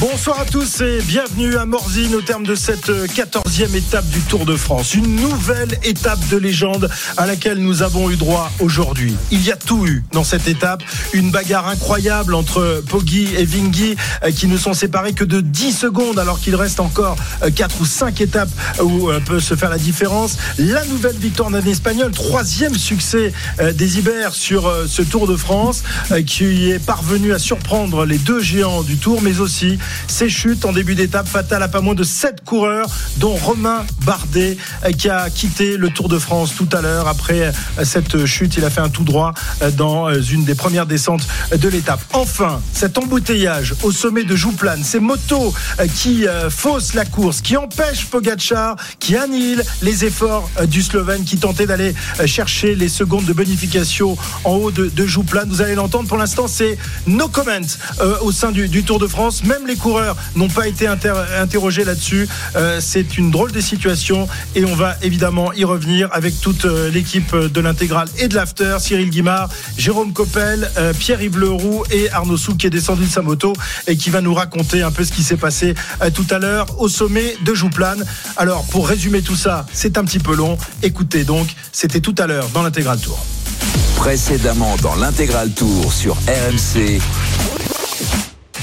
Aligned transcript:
Bonsoir 0.00 0.38
à 0.38 0.44
tous 0.44 0.80
et 0.80 1.00
bienvenue 1.02 1.56
à 1.56 1.66
Morzine 1.66 2.14
au 2.14 2.20
terme 2.20 2.44
de 2.44 2.54
cette 2.54 2.88
euh, 2.88 3.08
quatorzième 3.08 3.74
étape 3.74 4.08
du 4.10 4.20
Tour 4.20 4.46
de 4.46 4.54
France. 4.54 4.94
Une 4.94 5.16
nouvelle 5.16 5.76
étape 5.82 6.20
de 6.28 6.36
légende 6.36 6.88
à 7.16 7.26
laquelle 7.26 7.58
nous 7.58 7.82
avons 7.82 8.08
eu 8.08 8.14
droit 8.14 8.48
aujourd'hui. 8.60 9.16
Il 9.32 9.44
y 9.44 9.50
a 9.50 9.56
tout 9.56 9.88
eu 9.88 10.04
dans 10.12 10.22
cette 10.22 10.46
étape. 10.46 10.84
Une 11.14 11.32
bagarre 11.32 11.66
incroyable 11.66 12.36
entre 12.36 12.80
Poggi 12.88 13.34
et 13.36 13.44
Vinghi 13.44 13.96
euh, 14.22 14.30
qui 14.30 14.46
ne 14.46 14.56
sont 14.56 14.72
séparés 14.72 15.14
que 15.14 15.24
de 15.24 15.40
10 15.40 15.72
secondes 15.72 16.20
alors 16.20 16.38
qu'il 16.38 16.54
reste 16.54 16.78
encore 16.78 17.16
4 17.40 17.60
euh, 17.60 17.82
ou 17.82 17.84
5 17.84 18.20
étapes 18.20 18.50
où 18.80 19.10
peut 19.26 19.40
se 19.40 19.56
faire 19.56 19.70
la 19.70 19.78
différence. 19.78 20.36
La 20.58 20.84
nouvelle 20.84 21.16
victoire 21.16 21.50
d'un 21.50 21.64
Espagnol, 21.64 22.12
troisième 22.12 22.76
succès 22.76 23.32
des 23.74 23.98
Ibères 23.98 24.34
sur 24.34 24.72
ce 24.86 25.02
Tour 25.02 25.26
de 25.26 25.34
France 25.34 25.82
qui 26.24 26.70
est 26.70 26.78
parvenu 26.78 27.32
à 27.32 27.40
surprendre 27.40 28.04
les 28.04 28.18
deux 28.18 28.40
géants 28.40 28.82
du 28.82 28.96
Tour 28.96 29.20
mais 29.22 29.40
aussi 29.40 29.78
ces 30.06 30.28
chutes 30.28 30.64
en 30.64 30.72
début 30.72 30.94
d'étape 30.94 31.28
fatales 31.28 31.62
à 31.62 31.68
pas 31.68 31.80
moins 31.80 31.94
de 31.94 32.04
7 32.04 32.44
coureurs, 32.44 32.88
dont 33.18 33.34
Romain 33.34 33.84
Bardet 34.04 34.56
euh, 34.84 34.92
qui 34.92 35.08
a 35.08 35.30
quitté 35.30 35.76
le 35.76 35.90
Tour 35.90 36.08
de 36.08 36.18
France 36.18 36.54
tout 36.56 36.68
à 36.72 36.80
l'heure. 36.80 37.08
Après 37.08 37.42
euh, 37.42 37.84
cette 37.84 38.26
chute, 38.26 38.56
il 38.56 38.64
a 38.64 38.70
fait 38.70 38.80
un 38.80 38.88
tout 38.88 39.04
droit 39.04 39.34
euh, 39.62 39.70
dans 39.70 40.12
une 40.20 40.44
des 40.44 40.54
premières 40.54 40.86
descentes 40.86 41.26
de 41.56 41.68
l'étape. 41.68 42.00
Enfin, 42.12 42.60
cet 42.72 42.98
embouteillage 42.98 43.74
au 43.82 43.92
sommet 43.92 44.24
de 44.24 44.36
Jouplane, 44.36 44.82
ces 44.82 45.00
motos 45.00 45.54
qui 45.94 46.26
faussent 46.50 46.94
la 46.94 47.04
course, 47.04 47.40
qui 47.40 47.56
empêchent 47.56 48.06
Pogacar, 48.06 48.76
qui 48.98 49.16
annihilent 49.16 49.64
les 49.82 50.04
efforts 50.04 50.50
du 50.68 50.82
Slovène 50.82 51.24
qui 51.24 51.36
tentait 51.36 51.66
d'aller 51.66 51.94
chercher 52.26 52.74
les 52.74 52.88
secondes 52.88 53.24
de 53.24 53.32
bonification 53.32 54.16
en 54.44 54.52
haut 54.54 54.70
de, 54.70 54.86
de 54.88 55.06
Jouplane. 55.06 55.48
Vous 55.48 55.62
allez 55.62 55.74
l'entendre, 55.74 56.08
pour 56.08 56.18
l'instant, 56.18 56.46
c'est 56.48 56.78
no 57.06 57.28
comment 57.28 57.48
au 58.22 58.32
sein 58.32 58.52
du, 58.52 58.68
du 58.68 58.84
Tour 58.84 58.98
de 58.98 59.06
France. 59.06 59.44
Même 59.44 59.66
les 59.66 59.76
coureurs 59.78 60.16
n'ont 60.36 60.48
pas 60.48 60.68
été 60.68 60.86
interrogés 60.86 61.84
là-dessus. 61.84 62.28
Euh, 62.56 62.80
c'est 62.80 63.16
une 63.16 63.30
drôle 63.30 63.52
de 63.52 63.60
situation 63.60 64.28
et 64.54 64.64
on 64.64 64.74
va 64.74 64.96
évidemment 65.02 65.52
y 65.52 65.64
revenir 65.64 66.08
avec 66.12 66.40
toute 66.40 66.64
euh, 66.64 66.90
l'équipe 66.90 67.34
de 67.34 67.60
l'intégrale 67.60 68.08
et 68.18 68.28
de 68.28 68.34
l'after. 68.34 68.76
Cyril 68.80 69.10
Guimard, 69.10 69.48
Jérôme 69.76 70.12
Coppel, 70.12 70.70
euh, 70.76 70.92
Pierre-Yves 70.92 71.38
Leroux 71.38 71.84
et 71.90 72.10
Arnaud 72.10 72.36
Souk 72.36 72.58
qui 72.58 72.66
est 72.66 72.70
descendu 72.70 73.04
de 73.04 73.10
sa 73.10 73.22
moto 73.22 73.52
et 73.86 73.96
qui 73.96 74.10
va 74.10 74.20
nous 74.20 74.34
raconter 74.34 74.82
un 74.82 74.90
peu 74.90 75.04
ce 75.04 75.12
qui 75.12 75.22
s'est 75.22 75.36
passé 75.36 75.74
tout 76.14 76.26
à 76.30 76.38
l'heure 76.38 76.66
au 76.80 76.88
sommet 76.88 77.36
de 77.44 77.54
Jouplane. 77.54 78.04
Alors 78.36 78.64
pour 78.66 78.88
résumer 78.88 79.22
tout 79.22 79.36
ça, 79.36 79.66
c'est 79.72 79.98
un 79.98 80.04
petit 80.04 80.18
peu 80.18 80.34
long. 80.34 80.58
Écoutez 80.82 81.24
donc, 81.24 81.48
c'était 81.72 82.00
tout 82.00 82.14
à 82.18 82.26
l'heure 82.26 82.48
dans 82.52 82.62
l'intégral 82.62 82.98
tour. 82.98 83.24
Précédemment 83.96 84.76
dans 84.82 84.94
l'intégral 84.94 85.50
tour 85.50 85.92
sur 85.92 86.14
RMC. 86.14 87.00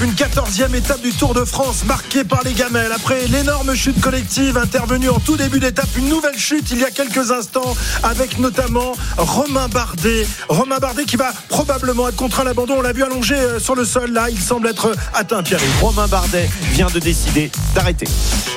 Une 0.02 0.14
quatorzième 0.14 0.74
étape 0.74 1.00
du 1.00 1.10
Tour 1.10 1.32
de 1.32 1.44
France 1.46 1.84
marquée 1.84 2.22
par 2.22 2.42
les 2.44 2.52
gamelles. 2.52 2.92
Après 2.92 3.26
l'énorme 3.28 3.74
chute 3.74 3.98
collective 3.98 4.58
intervenue 4.58 5.08
en 5.08 5.18
tout 5.18 5.38
début 5.38 5.58
d'étape, 5.58 5.88
une 5.96 6.10
nouvelle 6.10 6.38
chute 6.38 6.70
il 6.70 6.80
y 6.80 6.84
a 6.84 6.90
quelques 6.90 7.30
instants 7.30 7.74
avec 8.02 8.38
notamment 8.38 8.92
Romain 9.16 9.68
Bardet. 9.68 10.26
Romain 10.50 10.78
Bardet 10.78 11.04
qui 11.04 11.16
va 11.16 11.32
probablement 11.48 12.08
être 12.08 12.16
contraint 12.16 12.42
à 12.42 12.44
l'abandon. 12.44 12.74
On 12.76 12.82
l'a 12.82 12.92
vu 12.92 13.04
allongé 13.04 13.36
euh, 13.36 13.58
sur 13.58 13.74
le 13.74 13.86
sol. 13.86 14.12
Là, 14.12 14.28
il 14.28 14.38
semble 14.38 14.68
être 14.68 14.92
atteint, 15.14 15.42
Pierre. 15.42 15.60
Romain 15.80 16.06
Bardet 16.08 16.50
vient 16.72 16.88
de 16.88 16.98
décider 16.98 17.50
d'arrêter. 17.74 18.06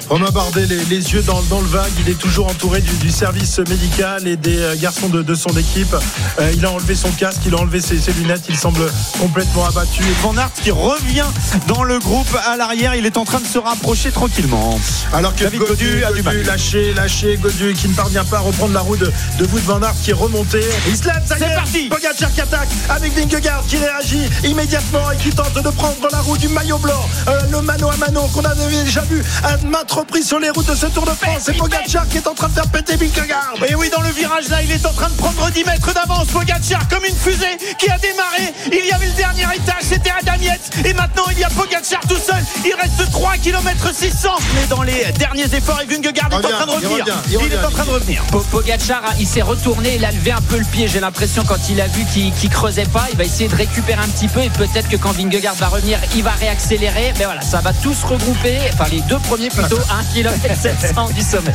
Romain 0.09 0.31
Bardet, 0.31 0.65
les, 0.65 1.13
yeux 1.13 1.21
dans, 1.21 1.39
le 1.39 1.67
vague. 1.67 1.91
Il 2.01 2.09
est 2.09 2.19
toujours 2.19 2.47
entouré 2.47 2.81
du, 2.81 3.11
service 3.11 3.59
médical 3.59 4.27
et 4.27 4.35
des 4.35 4.57
euh, 4.57 4.75
garçons 4.75 5.07
de, 5.07 5.35
son 5.35 5.55
équipe. 5.55 5.95
Euh, 6.39 6.51
il 6.53 6.65
a 6.65 6.71
enlevé 6.71 6.95
son 6.95 7.11
casque, 7.11 7.41
il 7.45 7.53
a 7.53 7.59
enlevé 7.59 7.79
ses, 7.79 7.97
ses 7.97 8.11
lunettes. 8.11 8.44
Il 8.49 8.57
semble 8.57 8.91
complètement 9.19 9.66
abattu. 9.66 10.03
Van 10.22 10.35
Aert 10.35 10.51
qui 10.61 10.72
revient 10.72 11.28
dans 11.67 11.84
le 11.84 12.00
groupe 12.00 12.35
à 12.45 12.57
l'arrière. 12.57 12.95
Il 12.95 13.06
est 13.06 13.17
en 13.17 13.25
train 13.25 13.40
de 13.40 13.45
se 13.45 13.57
rapprocher 13.57 14.12
tranquillement. 14.12 14.79
Alors 15.13 15.35
que 15.35 15.44
David 15.44 15.59
Godu, 15.59 16.03
a 16.03 16.12
du 16.12 16.22
mal. 16.22 16.41
lâché, 16.44 16.94
lâché, 16.94 17.38
Godu 17.38 17.73
qui 17.73 17.88
ne 17.88 17.94
parvient 17.94 18.23
pas 18.25 18.38
à 18.38 18.41
reprendre 18.41 18.73
la 18.73 18.81
roue 18.81 18.97
de, 18.97 19.12
de 19.38 19.45
Wood 19.45 19.63
Van 19.63 19.81
Aert 19.81 19.95
qui 20.03 20.12
est 20.12 20.13
remonté. 20.13 20.62
Islam, 20.88 21.22
ça 21.25 21.35
C'est 21.38 21.56
parti. 21.56 21.90
Pogacar 21.90 22.31
qui 22.34 22.41
attaque 22.41 22.69
avec 22.90 23.13
Vingegaard 23.13 23.63
qui 23.67 23.78
réagit 23.78 24.29
immédiatement 24.44 25.12
et 25.12 25.17
qui 25.17 25.29
tente 25.29 25.53
de 25.53 25.69
prendre 25.69 26.07
la 26.12 26.19
roue 26.19 26.38
du 26.38 26.47
maillot 26.50 26.78
blanc. 26.78 27.09
Euh, 27.28 27.40
le 27.51 27.61
mano 27.61 27.90
à 27.90 27.97
mano 27.97 28.22
qu'on 28.34 28.44
avait 28.44 28.84
déjà 28.84 29.01
vu 29.01 29.23
à 29.44 29.57
maintes 29.66 29.91
reprises 29.91 30.28
sur 30.28 30.40
les 30.40 30.50
routes 30.50 30.69
de 30.69 30.75
ce 30.75 30.88
Tour 30.88 31.06
de 31.06 31.11
France. 31.11 31.44
C'est 31.44 31.57
Pogacar 31.57 32.07
qui 32.07 32.17
est 32.17 32.28
en 32.28 32.34
train 32.34 32.47
de 32.47 32.53
faire 32.53 32.67
péter 32.67 32.96
Vingegaard. 32.96 33.56
Et 33.67 33.75
oui, 33.75 33.90
dans 33.90 34.01
le 34.01 34.09
virage 34.09 34.50
là, 34.50 34.61
il 34.61 34.72
est 34.72 34.85
en 34.85 34.94
train 34.94 35.09
de 35.09 35.16
prendre 35.16 35.50
10 35.51 35.63
mètres 35.63 35.94
d'avance. 35.94 36.28
Pogacar 36.28 36.88
comme 36.90 37.06
une 37.06 37.16
fusée 37.16 37.57
qui 37.78 37.90
a 37.90 37.97
démarré. 37.97 38.53
Il 38.72 38.88
y 38.88 38.91
avait 38.91 39.07
le 39.07 39.13
dernier 39.13 39.46
étage, 39.56 39.84
c'était 39.84 40.11
Adam 40.11 40.40
Et 40.85 40.94
maintenant, 40.94 41.19
il 41.31 41.40
y 41.40 41.44
a 41.44 41.50
Pogacar 41.50 42.02
tout 42.07 42.16
seul. 42.16 42.44
Il 42.66 42.74
reste 42.74 43.12
3 43.12 43.38
km 43.38 43.94
600. 43.94 44.30
Mais 44.56 44.68
dans 44.68 44.84
les 44.84 45.06
derniers 45.18 45.53
efforts, 45.53 45.81
et 45.81 45.85
Vingegaard 45.85 46.30
est 46.31 46.35
en 46.35 46.41
train 46.41 46.66
de 46.66 46.72
revenir. 46.72 47.06
Il, 47.28 47.53
est 47.53 47.66
en 47.66 47.72
train 47.72 47.85
de 47.85 47.90
revenir. 47.90 48.24
Pogacar, 48.52 49.02
il 49.19 49.28
s'est 49.28 49.41
retourné, 49.41 49.96
il 49.96 50.06
a 50.06 50.12
levé 50.12 50.31
un 50.31 50.41
peu 50.41 50.58
le 50.58 50.66
pied. 50.66 50.88
J'ai 50.88 51.00
l'impression 51.00 51.44
quand 51.46 51.69
il 51.69 51.81
a 51.81 51.88
vu 51.88 52.06
qu'il 52.06 52.50
creusait 52.50 52.85
pas, 52.85 53.08
il 53.12 53.18
va 53.18 53.24
essayer 53.24 53.50
de 53.50 53.56
récupérer 53.56 54.02
un 54.02 54.08
petit 54.08 54.28
peu 54.28 54.41
et 54.41 54.50
peut-être 54.50 54.88
que 54.90 54.96
quand 54.96 55.12
Vingegaard 55.12 55.56
va 55.56 55.68
revenir, 55.68 56.00
il 56.16 56.24
va 56.24 56.31
réaccélérer. 56.31 57.13
Mais 57.18 57.25
voilà, 57.25 57.41
ça 57.41 57.59
va 57.59 57.74
tous 57.74 58.03
regrouper. 58.03 58.58
Enfin, 58.74 58.85
les 58.91 59.02
deux 59.02 59.19
premiers 59.19 59.50
plutôt 59.50 59.78
1 59.78 60.13
km 60.13 60.38
700 60.62 61.09
du 61.09 61.22
sommet. 61.22 61.53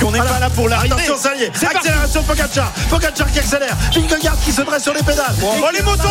Qu'on 0.00 0.10
n'est 0.10 0.18
pas 0.18 0.38
là 0.38 0.50
pour 0.50 0.68
l'arrivée. 0.68 0.94
Attention, 0.94 1.16
ça 1.16 1.34
y 1.36 1.44
est. 1.44 1.64
Accélération 1.64 2.22
de 2.22 2.26
Pogacar. 2.26 2.72
Pogacar 2.88 3.30
qui 3.30 3.38
accélère. 3.38 3.76
Vingegaard 3.94 4.36
qui 4.44 4.52
se 4.52 4.62
dresse 4.62 4.82
sur 4.82 4.94
les 4.94 5.02
pédales. 5.02 5.34
Oh, 5.42 5.54
les 5.72 5.82
motos 5.82 6.08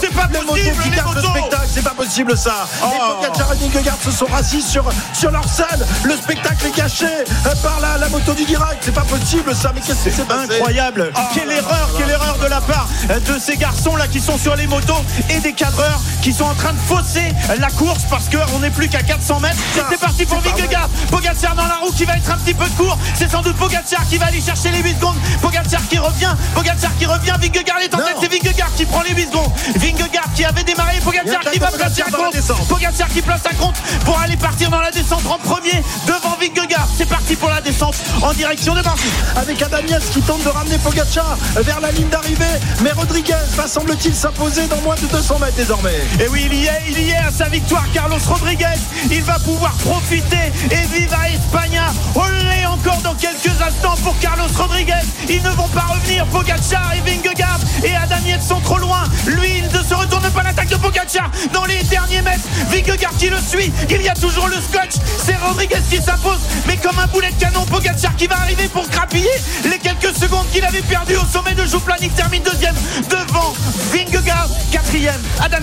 C'est 0.00 0.12
pas 0.12 0.28
possible. 0.28 0.44
Les 0.54 0.64
motos 0.64 0.82
qui 0.82 0.90
le 0.90 1.22
spectacle. 1.22 1.68
C'est 1.72 1.82
pas 1.84 1.90
possible 1.90 2.13
ça. 2.36 2.66
Oh. 2.82 2.86
Et 2.94 3.26
Pogacar 3.26 3.52
et 3.52 3.56
Vingegaard 3.56 3.96
se 4.02 4.10
sont 4.12 4.26
rassis 4.26 4.62
sur, 4.62 4.84
sur 5.12 5.30
leur 5.32 5.48
scène. 5.48 5.84
Le 6.04 6.16
spectacle 6.16 6.66
est 6.66 6.76
gâché 6.76 7.06
euh, 7.06 7.54
par 7.62 7.80
la, 7.80 7.98
la 7.98 8.08
moto 8.08 8.32
du 8.34 8.44
direct. 8.44 8.78
C'est 8.82 8.94
pas 8.94 9.02
possible 9.02 9.54
ça. 9.54 9.72
Mais 9.74 9.80
qu'est-ce 9.80 10.04
que 10.04 10.10
c'est 10.10 10.32
Incroyable. 10.32 11.12
Oh 11.16 11.20
quelle 11.34 11.50
erreur, 11.50 11.88
quelle 11.98 12.10
erreur 12.10 12.38
de 12.38 12.46
la 12.46 12.60
part 12.60 12.88
euh, 13.10 13.18
de 13.18 13.38
ces 13.40 13.56
garçons 13.56 13.96
là 13.96 14.06
qui 14.06 14.20
sont 14.20 14.38
sur 14.38 14.54
les 14.54 14.66
motos 14.68 15.02
et 15.28 15.40
des 15.40 15.52
cadreurs 15.52 16.00
qui 16.22 16.32
sont 16.32 16.44
en 16.44 16.54
train 16.54 16.72
de 16.72 16.78
fausser 16.78 17.32
la 17.58 17.70
course 17.70 18.04
parce 18.08 18.26
qu'on 18.28 18.60
n'est 18.60 18.70
plus 18.70 18.88
qu'à 18.88 19.02
400 19.02 19.40
mètres. 19.40 19.56
C'est 19.90 20.00
parti 20.00 20.24
pour 20.24 20.38
Vingegaard. 20.40 20.88
Pogacar 21.10 21.54
dans 21.56 21.66
la 21.66 21.76
roue 21.76 21.90
qui 21.92 22.04
va 22.04 22.16
être 22.16 22.30
un 22.30 22.38
petit 22.38 22.54
peu 22.54 22.66
court. 22.76 22.96
C'est 23.16 23.30
sans 23.30 23.42
doute 23.42 23.56
Pogacar 23.56 24.06
qui 24.08 24.18
va 24.18 24.26
aller 24.26 24.40
chercher 24.40 24.70
les 24.70 24.82
8 24.82 24.94
secondes. 24.96 25.16
Pogacar 25.42 25.80
qui 25.88 25.98
revient. 25.98 26.34
Pogacar 26.54 26.96
qui 26.96 27.06
revient. 27.06 27.34
Vingegaard 27.40 27.80
est 27.80 27.94
en 27.94 27.98
tête. 27.98 28.16
C'est 28.20 28.30
Vingegaard 28.32 28.72
qui 28.76 28.84
prend 28.86 29.02
les 29.02 29.14
8 29.14 29.26
secondes. 29.30 29.50
Vingegaard 29.76 30.32
qui 30.34 30.44
avait 30.44 30.64
démarré. 30.64 30.98
Pogacar 31.02 31.40
qui 31.52 31.58
va 31.58 31.68
placer 31.68 32.03
compte. 32.10 32.68
Pogacar 32.68 33.08
qui 33.08 33.22
place 33.22 33.42
un 33.50 33.54
compte 33.56 33.76
pour 34.04 34.18
aller 34.18 34.36
partir 34.36 34.70
dans 34.70 34.80
la 34.80 34.90
descente 34.90 35.24
en 35.26 35.38
premier 35.38 35.82
devant 36.06 36.36
Vingegaard. 36.40 36.88
C'est 36.96 37.08
parti 37.08 37.36
pour 37.36 37.48
la 37.48 37.60
descente 37.60 37.96
en 38.22 38.32
direction 38.32 38.74
de 38.74 38.82
Marseille. 38.82 39.10
Avec 39.36 39.62
Adamias 39.62 40.00
qui 40.12 40.20
tente 40.22 40.42
de 40.44 40.48
ramener 40.48 40.78
Pogacar 40.78 41.36
vers 41.56 41.80
la 41.80 41.90
ligne 41.92 42.08
d'arrivée. 42.08 42.44
Mais 42.82 42.92
Rodriguez 42.92 43.34
va 43.56 43.66
semble-t-il 43.66 44.14
s'imposer 44.14 44.66
dans 44.66 44.80
moins 44.82 44.96
de 44.96 45.06
200 45.06 45.38
mètres 45.38 45.56
désormais. 45.56 46.00
Et 46.20 46.28
oui, 46.28 46.42
il 46.46 46.54
y 46.54 46.66
est, 46.66 46.82
il 46.88 46.98
y 47.00 47.10
est 47.10 47.16
à 47.16 47.30
sa 47.30 47.48
victoire. 47.48 47.84
Carlos 47.92 48.18
Rodriguez, 48.26 48.78
il 49.10 49.22
va 49.22 49.38
pouvoir 49.38 49.72
profiter 49.74 50.52
et 50.70 50.86
vivre 50.96 51.14
à 51.14 51.28
Espagna. 51.28 51.92
Olé 52.14 52.66
encore 52.66 53.00
dans 53.02 53.14
quelques 53.14 53.60
instants 53.60 53.96
pour 54.02 54.18
Carlos 54.18 54.44
Rodriguez. 54.56 54.92
Ils 55.28 55.42
ne 55.42 55.50
vont 55.50 55.68
pas 55.68 55.86
revenir. 55.88 56.26
Pogacar 56.26 56.92
et 56.94 57.00
Vingegaard 57.08 57.60
et 57.82 57.94
Adam 57.94 58.14
sont 58.40 58.60
trop 58.60 58.78
loin. 58.78 59.04
Lui, 59.26 59.58
il 59.58 59.64
ne 59.64 59.82
se 59.82 59.94
retourne 59.94 60.28
pas 60.30 60.42
l'attaque 60.42 60.68
de 60.68 60.76
Pogacar 60.76 61.30
dans 61.52 61.64
les 61.64 61.82
derniers 61.94 62.22
mètres. 62.22 62.48
Vingegaard 62.70 63.16
qui 63.16 63.28
le 63.28 63.38
suit. 63.38 63.72
Il 63.88 64.02
y 64.02 64.08
a 64.08 64.14
toujours 64.14 64.48
le 64.48 64.56
scotch. 64.56 64.94
C'est 65.24 65.36
Rodriguez 65.36 65.82
qui 65.88 65.98
s'impose. 65.98 66.40
Mais 66.66 66.76
comme 66.76 66.98
un 66.98 67.06
boulet 67.06 67.30
de 67.30 67.40
canon, 67.40 67.64
Pogacar 67.66 68.16
qui 68.16 68.26
va 68.26 68.36
arriver 68.40 68.68
pour 68.68 68.88
grappiller 68.88 69.36
les 69.64 69.78
quelques 69.78 70.14
secondes 70.16 70.46
qu'il 70.52 70.64
avait 70.64 70.82
perdues 70.82 71.16
au 71.16 71.26
sommet 71.32 71.54
de 71.54 71.64
Jouplan. 71.64 71.94
Il 72.02 72.10
termine 72.10 72.42
deuxième 72.42 72.74
devant 73.08 73.54
Vingegaard. 73.92 74.48
Quatrième, 74.72 75.22
Adam 75.40 75.58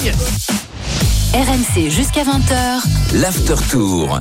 RMC 1.33 1.89
jusqu'à 1.89 2.23
20h. 2.23 2.81
L'after 3.13 3.55
tour. 3.69 4.19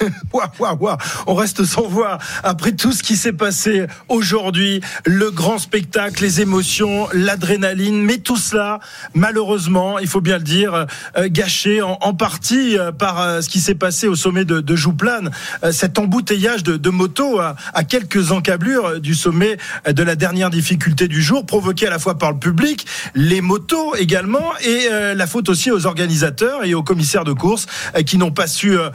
On 1.26 1.34
reste 1.34 1.64
sans 1.64 1.86
voix 1.86 2.18
après 2.42 2.72
tout 2.72 2.92
ce 2.92 3.02
qui 3.02 3.16
s'est 3.16 3.32
passé 3.32 3.86
aujourd'hui, 4.08 4.80
le 5.04 5.30
grand 5.30 5.58
spectacle, 5.58 6.22
les 6.22 6.40
émotions, 6.40 7.08
l'adrénaline, 7.12 8.02
mais 8.02 8.18
tout 8.18 8.36
cela, 8.36 8.80
malheureusement, 9.14 9.98
il 9.98 10.06
faut 10.06 10.20
bien 10.20 10.38
le 10.38 10.44
dire, 10.44 10.86
euh, 11.16 11.28
gâché 11.28 11.82
en, 11.82 12.14
partie 12.14 12.78
euh, 12.78 12.92
par 12.92 13.20
euh, 13.20 13.40
ce 13.40 13.48
qui 13.48 13.60
s'est 13.60 13.74
passé 13.74 14.08
au 14.08 14.14
sommet 14.14 14.44
de, 14.44 14.76
Jouplane, 14.76 15.30
cet 15.72 15.98
embouteillage 15.98 16.62
de, 16.62 16.90
motos 16.90 17.40
à, 17.40 17.84
quelques 17.84 18.32
encablures 18.32 19.00
du 19.00 19.14
sommet 19.14 19.58
de 19.86 20.02
la 20.02 20.14
dernière 20.14 20.48
difficulté 20.48 21.08
du 21.08 21.20
jour, 21.20 21.44
provoqué 21.44 21.86
à 21.86 21.90
la 21.90 21.98
fois 21.98 22.16
par 22.16 22.32
le 22.32 22.38
public, 22.38 22.86
les 23.14 23.40
motos 23.40 23.94
également, 23.96 24.52
et 24.64 24.88
la 25.14 25.26
faute 25.26 25.48
aussi 25.48 25.70
aux 25.70 25.86
organisateurs 25.86 26.64
et 26.64 26.74
aux 26.74 26.82
commissaires 26.82 27.24
de 27.24 27.32
course 27.32 27.66
qui 28.04 28.16
n'ont 28.18 28.30
pas 28.30 28.46
su 28.46 28.78
euh, 28.78 28.90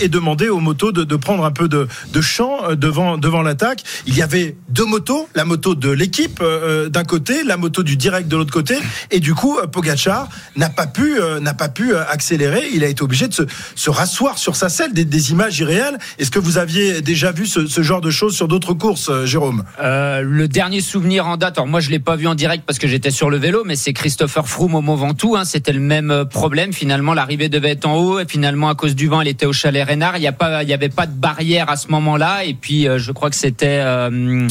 et 0.00 0.08
demander 0.08 0.48
aux 0.48 0.60
motos 0.60 0.92
de, 0.92 1.16
prendre 1.16 1.44
un 1.44 1.50
peu 1.50 1.68
de, 1.68 1.86
champ 2.20 2.64
euh, 2.64 2.74
devant, 2.74 3.18
devant 3.18 3.42
l'attaque. 3.42 3.82
Il 4.06 4.16
y 4.16 4.22
avait 4.22 4.56
deux 4.68 4.84
motos, 4.84 5.28
la 5.34 5.44
moto 5.44 5.74
de 5.74 5.90
l'équipe 5.90 6.40
euh, 6.40 6.88
d'un 6.88 7.04
côté, 7.04 7.44
la 7.44 7.56
moto 7.56 7.82
du 7.82 7.96
direct 7.96 8.28
de 8.28 8.36
l'autre 8.36 8.52
côté, 8.52 8.76
et 9.10 9.20
du 9.20 9.34
coup, 9.34 9.58
euh, 9.58 9.66
Pogacar 9.66 10.28
n'a 10.56 10.68
pas 10.68 10.86
pu, 10.86 11.20
euh, 11.20 11.40
pas 11.52 11.68
pu 11.68 11.94
euh, 11.94 12.04
accélérer. 12.08 12.62
Il 12.74 12.84
a 12.84 12.88
été 12.88 13.02
obligé 13.02 13.28
de 13.28 13.34
se, 13.34 13.42
se 13.74 13.90
rasseoir 13.90 14.38
sur 14.38 14.56
sa 14.56 14.68
selle, 14.68 14.92
des, 14.92 15.30
images 15.30 15.58
irréelles. 15.58 15.98
Est-ce 16.18 16.30
que 16.30 16.38
vous 16.38 16.58
aviez 16.58 17.00
déjà 17.00 17.32
vu 17.32 17.46
ce, 17.46 17.82
genre 17.82 18.00
de 18.00 18.10
choses 18.10 18.34
sur 18.34 18.48
d'autres 18.48 18.74
courses, 18.74 19.08
euh, 19.08 19.26
Jérôme? 19.26 19.64
Euh, 19.80 20.22
le 20.22 20.48
dernier 20.48 20.80
souvenir 20.80 21.26
en 21.26 21.36
date, 21.36 21.58
alors 21.58 21.68
moi 21.68 21.80
je 21.80 21.90
l'ai 21.90 21.98
pas 21.98 22.16
vu 22.16 22.26
en 22.26 22.34
direct 22.34 22.64
parce 22.66 22.78
que 22.78 22.88
j'étais 22.88 23.10
sur 23.10 23.30
le 23.30 23.36
vélo, 23.36 23.62
mais 23.64 23.76
c'est 23.76 23.92
Christopher 23.92 24.48
Froome 24.48 24.74
au 24.74 24.80
Mont 24.80 24.96
Ventoux. 24.96 25.36
Hein, 25.36 25.44
C'était 25.44 25.72
le 25.72 25.80
même 25.80 26.10
euh, 26.10 26.24
problème. 26.24 26.72
Finalement, 26.72 27.14
l'arrivée 27.14 27.48
devait 27.48 27.70
être 27.70 27.86
en 27.86 27.96
haut 27.96 28.18
et 28.18 28.26
finalement 28.26 28.68
à 28.68 28.74
cause 28.74 28.94
du 28.94 29.08
vent, 29.08 29.20
elle 29.20 29.28
était 29.28 29.46
au 29.46 29.52
chalet 29.62 29.84
Reynard. 29.86 30.16
Il 30.16 30.22
y 30.22 30.26
a 30.26 30.32
pas, 30.32 30.62
il 30.62 30.68
y 30.68 30.72
avait 30.72 30.88
pas 30.88 31.06
de 31.06 31.12
barrière 31.12 31.70
à 31.70 31.76
ce 31.76 31.88
moment-là. 31.88 32.44
Et 32.44 32.54
puis 32.54 32.88
euh, 32.88 32.98
je 32.98 33.12
crois 33.12 33.30
que 33.30 33.36
c'était 33.36 33.80
euh, 33.80 34.48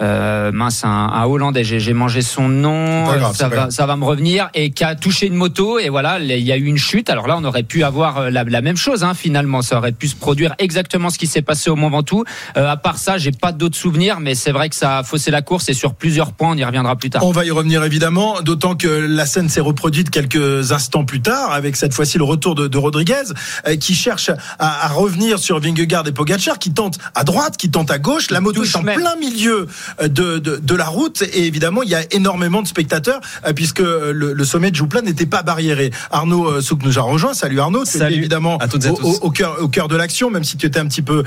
euh, 0.00 0.52
mince 0.52 0.84
un, 0.84 0.88
un 0.88 1.24
Hollandais. 1.24 1.62
J'ai 1.64 1.92
mangé 1.92 2.22
son 2.22 2.48
nom. 2.48 3.04
Grave, 3.06 3.36
ça 3.36 3.48
va, 3.48 3.56
grave. 3.56 3.70
ça 3.70 3.86
va 3.86 3.96
me 3.96 4.04
revenir 4.04 4.50
et 4.54 4.70
qui 4.70 4.82
a 4.84 4.94
touché 4.96 5.26
une 5.26 5.34
moto 5.34 5.78
et 5.78 5.88
voilà, 5.88 6.18
il 6.18 6.30
y 6.30 6.52
a 6.52 6.56
eu 6.56 6.64
une 6.64 6.78
chute. 6.78 7.10
Alors 7.10 7.28
là, 7.28 7.36
on 7.38 7.44
aurait 7.44 7.62
pu 7.62 7.84
avoir 7.84 8.30
la, 8.30 8.44
la 8.44 8.60
même 8.60 8.76
chose. 8.76 9.04
Hein, 9.04 9.14
finalement, 9.14 9.62
ça 9.62 9.78
aurait 9.78 9.92
pu 9.92 10.08
se 10.08 10.16
produire 10.16 10.54
exactement 10.58 11.10
ce 11.10 11.18
qui 11.18 11.26
s'est 11.26 11.42
passé 11.42 11.70
au 11.70 11.76
Mont 11.76 11.90
Ventoux. 11.90 12.24
À 12.54 12.76
part 12.76 12.98
ça, 12.98 13.18
j'ai 13.18 13.32
pas 13.32 13.52
d'autres 13.52 13.76
souvenirs, 13.76 14.18
mais 14.20 14.34
c'est 14.34 14.52
vrai 14.52 14.68
que 14.68 14.74
ça 14.74 14.98
a 14.98 15.02
faussé 15.02 15.30
la 15.30 15.42
course 15.42 15.68
et 15.68 15.74
sur 15.74 15.94
plusieurs 15.94 16.32
points, 16.32 16.50
on 16.50 16.56
y 16.56 16.64
reviendra 16.64 16.96
plus 16.96 17.10
tard. 17.10 17.24
On 17.24 17.32
va 17.32 17.44
y 17.44 17.50
revenir 17.50 17.84
évidemment, 17.84 18.40
d'autant 18.42 18.74
que 18.74 18.88
la 18.88 19.26
scène 19.26 19.48
s'est 19.48 19.60
reproduite 19.60 20.10
quelques 20.10 20.72
instants 20.72 21.04
plus 21.04 21.20
tard, 21.20 21.52
avec 21.52 21.76
cette 21.76 21.94
fois-ci 21.94 22.18
le 22.18 22.24
retour 22.24 22.54
de, 22.54 22.66
de 22.66 22.78
Rodriguez, 22.78 23.32
euh, 23.66 23.76
qui 23.76 23.94
cherche 23.94 24.30
à, 24.58 24.86
à 24.86 24.88
revenir 24.88 25.38
sur 25.38 25.60
Vingegaard 25.60 26.06
et 26.06 26.12
Pogacar, 26.12 26.58
qui 26.58 26.72
tente 26.72 26.98
à 27.14 27.24
droite, 27.24 27.56
qui 27.56 27.70
tente 27.70 27.90
à 27.90 27.98
gauche. 27.98 28.30
La 28.30 28.40
moto 28.40 28.64
est 28.64 28.76
en 28.76 28.82
même. 28.82 28.96
plein 29.00 29.16
milieu 29.16 29.66
euh, 30.02 30.08
de, 30.08 30.38
de, 30.38 30.56
de 30.56 30.74
la 30.74 30.86
route, 30.86 31.22
et 31.22 31.46
évidemment, 31.46 31.82
il 31.82 31.88
y 31.90 31.94
a 31.94 32.02
énormément 32.12 32.62
de 32.62 32.68
spectateurs, 32.68 33.20
euh, 33.46 33.52
puisque 33.52 33.80
euh, 33.80 34.12
le, 34.12 34.32
le 34.32 34.44
sommet 34.44 34.70
de 34.70 34.76
Jouplan 34.76 35.02
n'était 35.02 35.26
pas 35.26 35.42
barriéré. 35.42 35.90
Arnaud 36.10 36.60
Souk 36.60 36.82
nous 36.82 36.98
a 36.98 37.02
rejoint. 37.02 37.34
Salut 37.34 37.60
Arnaud, 37.60 37.84
tu 37.84 37.98
Salut 37.98 38.16
évidemment 38.16 38.58
à 38.58 38.68
toutes 38.68 38.84
et 38.84 38.88
à 38.88 38.92
au, 38.92 38.96
tous. 38.96 39.06
au- 39.06 39.26
au 39.26 39.30
cœur, 39.30 39.56
au 39.60 39.68
cœur 39.68 39.88
de 39.88 39.96
l'action, 39.96 40.30
même 40.30 40.44
si 40.44 40.56
tu 40.56 40.66
étais 40.66 40.78
un 40.80 40.86
petit 40.86 41.02
peu 41.02 41.24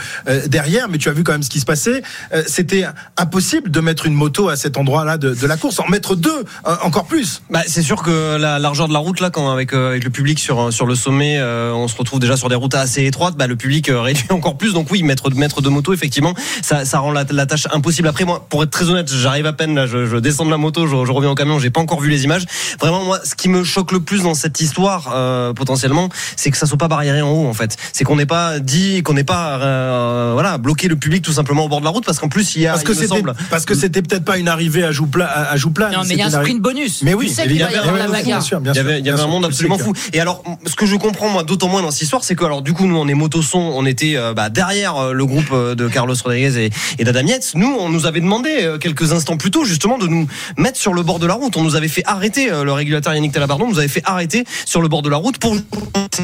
derrière, 0.48 0.88
mais 0.89 0.98
tu 0.98 1.09
as 1.09 1.13
vu 1.13 1.24
quand 1.24 1.31
même 1.31 1.44
ce 1.44 1.50
qui 1.50 1.59
se 1.59 1.66
passait. 1.66 2.01
C'était 2.48 2.86
impossible 3.18 3.69
de 3.71 3.80
mettre 3.80 4.06
une 4.06 4.13
moto 4.13 4.50
à 4.50 4.56
cet 4.56 4.77
endroit-là 4.77 5.18
de, 5.18 5.33
de 5.33 5.48
la 5.48 5.57
course, 5.57 5.80
en 5.80 5.88
mettre 5.89 6.16
deux, 6.16 6.44
encore 6.81 7.06
plus. 7.06 7.42
Bah, 7.50 7.62
c'est 7.68 7.81
sûr 7.81 8.01
que 8.04 8.38
la 8.38 8.59
largeur 8.59 8.88
de 8.88 8.94
la 8.94 9.00
route 9.00 9.19
là, 9.19 9.30
quand 9.30 9.51
avec 9.51 9.74
avec 9.74 10.04
le 10.04 10.09
public 10.09 10.39
sur 10.39 10.71
sur 10.74 10.86
le 10.86 10.95
sommet, 10.95 11.38
euh, 11.39 11.71
on 11.74 11.88
se 11.88 11.95
retrouve 11.95 12.19
déjà 12.19 12.38
sur 12.38 12.50
des 12.50 12.56
routes 12.56 12.75
assez 12.75 13.02
étroites. 13.05 13.35
Bah, 13.35 13.47
le 13.47 13.55
public 13.55 13.89
euh, 13.89 14.01
réduit 14.01 14.25
encore 14.31 14.57
plus. 14.57 14.73
Donc 14.73 14.88
oui, 14.91 15.03
mettre 15.03 15.29
mettre 15.33 15.61
de 15.61 15.69
moto, 15.69 15.94
effectivement, 15.94 16.33
ça 16.61 16.85
ça 16.85 17.00
rend 17.00 17.11
la, 17.11 17.25
la 17.29 17.45
tâche 17.45 17.67
impossible. 17.71 18.07
Après 18.07 18.25
moi, 18.25 18.45
pour 18.50 18.63
être 18.63 18.69
très 18.71 18.89
honnête, 18.89 19.11
j'arrive 19.11 19.45
à 19.45 19.53
peine 19.53 19.75
là, 19.75 19.85
je, 19.88 20.05
je 20.05 20.17
descends 20.17 20.45
de 20.45 20.51
la 20.51 20.57
moto, 20.57 20.85
je, 20.88 20.91
je 21.05 21.11
reviens 21.11 21.31
au 21.31 21.35
camion, 21.35 21.59
j'ai 21.59 21.69
pas 21.69 21.81
encore 21.81 22.00
vu 22.00 22.09
les 22.09 22.23
images. 22.23 22.45
Vraiment, 22.79 23.03
moi, 23.03 23.19
ce 23.23 23.35
qui 23.35 23.50
me 23.50 23.63
choque 23.63 23.91
le 23.91 24.00
plus 24.00 24.23
dans 24.23 24.33
cette 24.33 24.59
histoire 24.61 25.11
euh, 25.13 25.53
potentiellement, 25.53 26.09
c'est 26.35 26.51
que 26.51 26.57
ça 26.57 26.65
soit 26.65 26.77
pas 26.77 26.88
barriéré 26.88 27.21
en 27.21 27.29
haut 27.31 27.47
en 27.47 27.53
fait. 27.53 27.77
C'est 27.94 28.03
qu'on 28.03 28.15
n'ait 28.15 28.25
pas 28.25 28.59
dit, 28.59 29.03
qu'on 29.03 29.13
n'ait 29.13 29.23
pas 29.23 29.59
euh, 29.61 30.31
voilà 30.33 30.57
bloqué 30.57 30.88
le 30.88 30.95
public 30.95 31.23
tout 31.23 31.33
simplement 31.33 31.65
au 31.65 31.69
bord 31.69 31.79
de 31.79 31.85
la 31.85 31.91
route, 31.91 32.06
parce 32.06 32.19
qu'en 32.19 32.29
plus 32.29 32.56
il 32.56 32.63
y 32.63 32.67
a, 32.67 32.71
Parce 32.71 32.83
que 32.83 32.94
il 32.94 33.07
semble, 33.07 33.33
parce 33.49 33.65
que 33.65 33.75
c'était 33.75 34.01
peut-être 34.01 34.25
pas 34.25 34.38
une 34.38 34.47
arrivée 34.47 34.83
à 34.83 34.91
Jouplan. 34.91 35.25
À, 35.25 35.56
Non, 35.57 36.01
mais 36.07 36.15
il 36.15 36.17
y 36.17 36.21
a 36.21 36.27
un 36.27 36.29
sprint 36.29 36.61
bonus. 36.61 37.01
Mais 37.03 37.13
oui, 37.13 37.27
tu 37.27 37.33
sais 37.33 37.45
il 37.45 37.56
y 37.56 37.59
va 37.59 37.71
y 37.71 37.75
avait- 37.75 39.09
un 39.21 39.27
monde 39.27 39.45
absolument 39.45 39.77
fou. 39.77 39.94
Et 40.13 40.19
alors, 40.19 40.44
ce 40.65 40.75
que 40.75 40.85
je 40.85 40.95
comprends 40.95 41.29
moi 41.29 41.44
d'autant 41.44 41.67
moins 41.67 41.81
dans 41.81 41.91
cette 41.91 42.01
histoire, 42.03 42.23
c'est 42.23 42.35
que 42.35 42.44
alors 42.44 42.61
du 42.61 42.73
coup 42.73 42.85
on 42.95 43.07
est 43.07 43.13
motoson, 43.13 43.60
on 43.60 43.86
était 43.86 44.16
euh, 44.16 44.34
bah, 44.34 44.50
derrière 44.50 44.98
euh, 44.98 45.13
le 45.13 45.25
groupe 45.25 45.51
euh, 45.51 45.75
de 45.75 45.88
Carlos 45.88 46.16
Rodriguez 46.24 46.66
et, 46.66 46.69
et 47.00 47.04
d'Adam 47.04 47.25
Yates. 47.25 47.54
Nous, 47.56 47.75
on 47.80 47.90
nous 47.90 48.06
avait 48.06 48.22
demandé 48.22 48.78
quelques 48.80 49.13
instants 49.13 49.38
plus 49.38 49.51
tôt 49.51 49.66
justement 49.66 49.98
de 49.98 50.07
nous 50.07 50.28
mettre 50.57 50.78
sur 50.78 50.94
le 50.94 51.04
bord 51.04 51.19
de 51.19 51.28
la 51.28 51.34
route. 51.34 51.56
On 51.57 51.63
nous 51.63 51.75
avait 51.75 51.88
fait 51.88 52.04
arrêter 52.06 52.50
le 52.50 52.72
régulateur 52.72 53.13
Yannick 53.13 53.31
Talabardon, 53.31 53.68
nous 53.68 53.80
avait 53.80 53.88
fait 53.88 54.01
arrêter 54.06 54.45
sur 54.66 54.81
le 54.81 54.88
bord 54.88 55.01
de 55.01 55.10
la 55.10 55.18
route 55.18 55.38
pour 55.38 55.56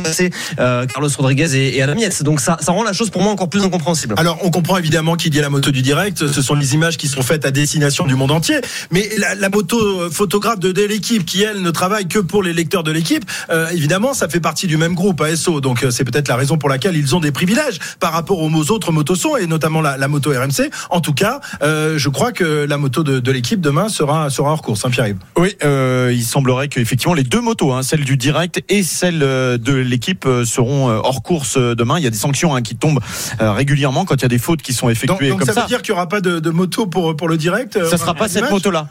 passer 0.03 0.29
Carlos 0.57 1.09
Rodriguez 1.17 1.55
et, 1.55 1.77
et 1.77 1.81
Adam 1.81 1.95
Yates. 1.95 2.23
Donc 2.23 2.39
ça, 2.39 2.57
ça 2.61 2.71
rend 2.71 2.83
la 2.83 2.93
chose 2.93 3.09
pour 3.09 3.21
moi 3.21 3.31
encore 3.31 3.49
plus 3.49 3.63
incompréhensible. 3.63 4.15
Alors, 4.17 4.39
on 4.43 4.51
comprend 4.51 4.77
évidemment 4.77 5.15
qu'il 5.15 5.33
y 5.33 5.39
a 5.39 5.41
la 5.41 5.49
moto 5.49 5.71
du 5.71 5.81
direct. 5.81 6.27
Ce 6.27 6.41
sont 6.41 6.55
les 6.55 6.73
images 6.73 6.97
qui 6.97 7.07
sont 7.07 7.21
faites 7.21 7.45
à 7.45 7.51
destination 7.51 8.05
du 8.05 8.15
monde 8.15 8.31
entier. 8.31 8.59
Mais 8.91 9.09
la, 9.17 9.49
moto 9.49 10.09
photographe 10.11 10.59
de, 10.59 10.69
l'équipe, 10.83 11.25
qui 11.25 11.41
elle 11.43 11.61
ne 11.61 11.71
travaille 11.71 12.07
que 12.07 12.19
pour 12.19 12.43
les 12.43 12.53
lecteurs 12.53 12.83
de 12.83 12.91
l'équipe, 12.91 13.25
évidemment, 13.71 14.13
ça 14.13 14.27
fait 14.27 14.39
partie 14.39 14.67
du 14.67 14.77
même 14.77 14.93
groupe 14.93 15.21
ASO. 15.21 15.61
Donc, 15.61 15.85
c'est 15.89 16.03
peut-être 16.03 16.27
la 16.27 16.35
raison 16.35 16.57
pour 16.59 16.69
laquelle 16.69 16.95
ils 16.95 17.15
ont 17.15 17.19
des 17.19 17.31
privilèges 17.31 17.79
par 17.99 18.11
rapport 18.13 18.39
aux 18.39 18.71
autres 18.71 18.91
motosons 18.91 19.37
et 19.37 19.47
notamment 19.47 19.81
la, 19.81 19.97
la 19.97 20.07
moto 20.07 20.31
RMC. 20.31 20.69
En 20.89 21.01
tout 21.01 21.13
cas, 21.13 21.39
euh, 21.61 21.97
je 21.97 22.09
crois 22.09 22.31
que 22.31 22.65
la 22.67 22.77
moto 22.77 23.03
de, 23.03 23.19
de 23.19 23.31
l'équipe 23.31 23.61
demain 23.61 23.89
sera 23.89 24.29
sera 24.29 24.51
hors 24.51 24.61
course. 24.61 24.85
Hein, 24.85 24.89
Pierre-Yves. 24.89 25.17
Oui, 25.37 25.55
euh, 25.63 26.11
il 26.13 26.23
semblerait 26.23 26.67
qu'effectivement 26.67 27.13
les 27.13 27.23
deux 27.23 27.41
motos, 27.41 27.71
hein, 27.73 27.83
celle 27.83 28.03
du 28.03 28.17
direct 28.17 28.61
et 28.69 28.83
celle 28.83 29.23
euh, 29.23 29.57
de 29.57 29.73
l'équipe, 29.73 30.27
seront 30.45 30.87
hors 30.89 31.23
course 31.23 31.57
demain. 31.57 31.97
Il 31.97 32.03
y 32.03 32.07
a 32.07 32.09
des 32.09 32.17
sanctions 32.17 32.55
hein, 32.55 32.61
qui 32.61 32.75
tombent 32.75 32.99
régulièrement 33.39 34.05
quand 34.05 34.15
il 34.15 34.21
y 34.23 34.25
a 34.25 34.29
des 34.29 34.37
fautes 34.37 34.61
qui 34.61 34.73
sont 34.73 34.89
effectuées 34.89 35.29
donc 35.29 35.39
comme 35.39 35.47
ça, 35.47 35.53
ça. 35.53 35.61
veut 35.61 35.67
dire 35.67 35.81
qu'il 35.81 35.93
n'y 35.93 35.97
aura 35.97 36.07
pas 36.07 36.21
de, 36.21 36.39
de 36.39 36.49
moto 36.49 36.85
pour 36.87 37.15
pour 37.15 37.27
le 37.29 37.37
direct. 37.37 37.83
Ça 37.85 37.97
sera 37.97 38.13
pas 38.13 38.27
cette 38.27 38.49
moto-là. 38.49 38.87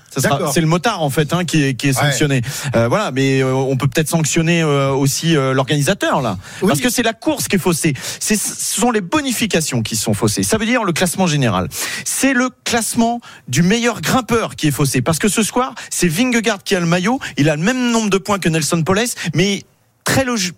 C'est 0.53 0.61
le 0.61 0.67
motard 0.67 1.03
en 1.03 1.11
fait 1.11 1.33
hein, 1.33 1.45
qui 1.45 1.63
est 1.65 1.75
qui 1.75 1.89
est 1.89 1.93
sanctionné. 1.93 2.43
Euh, 2.75 2.89
voilà, 2.89 3.11
mais 3.11 3.43
on 3.43 3.77
peut 3.77 3.89
peut-être 3.89 4.09
sanctionner 4.09 4.65
aussi 4.65 5.35
l'organisateur 5.35 6.21
là, 6.23 6.39
Oui. 6.63 6.69
parce 6.69 6.81
que 6.81 6.91
c'est 6.91 7.03
la 7.03 7.13
course 7.13 7.49
qui 7.49 7.58
est 7.59 7.63
faussée. 7.63 7.93
C'est 8.21 8.37
ce 8.37 8.81
sont 8.81 8.91
les 8.91 9.01
bonifications 9.01 9.83
qui 9.83 9.97
sont 9.97 10.15
faussées. 10.15 10.43
Ça 10.43 10.57
veut 10.57 10.67
dire 10.67 10.85
le 10.85 10.93
classement 10.93 11.27
général. 11.27 11.69
C'est 12.05 12.33
le 12.33 12.49
classement 12.65 13.21
du 13.49 13.63
meilleur 13.63 14.01
grimpeur 14.01 14.57
qui 14.57 14.69
est 14.69 14.71
faussé, 14.73 15.03
parce 15.03 15.19
que 15.19 15.29
ce 15.29 15.43
soir 15.43 15.75
c'est 15.91 16.09
Vingegaard 16.09 16.63
qui 16.65 16.75
a 16.75 16.81
le 16.81 16.87
maillot. 16.87 17.21
Il 17.37 17.51
a 17.51 17.57
le 17.57 17.63
même 17.63 17.91
nombre 17.91 18.11
de 18.11 18.19
points 18.19 18.39
que 18.39 18.49
Nelson 18.49 18.83
Poles, 18.83 19.01
mais 19.35 19.65
très 20.05 20.25
logique. 20.25 20.55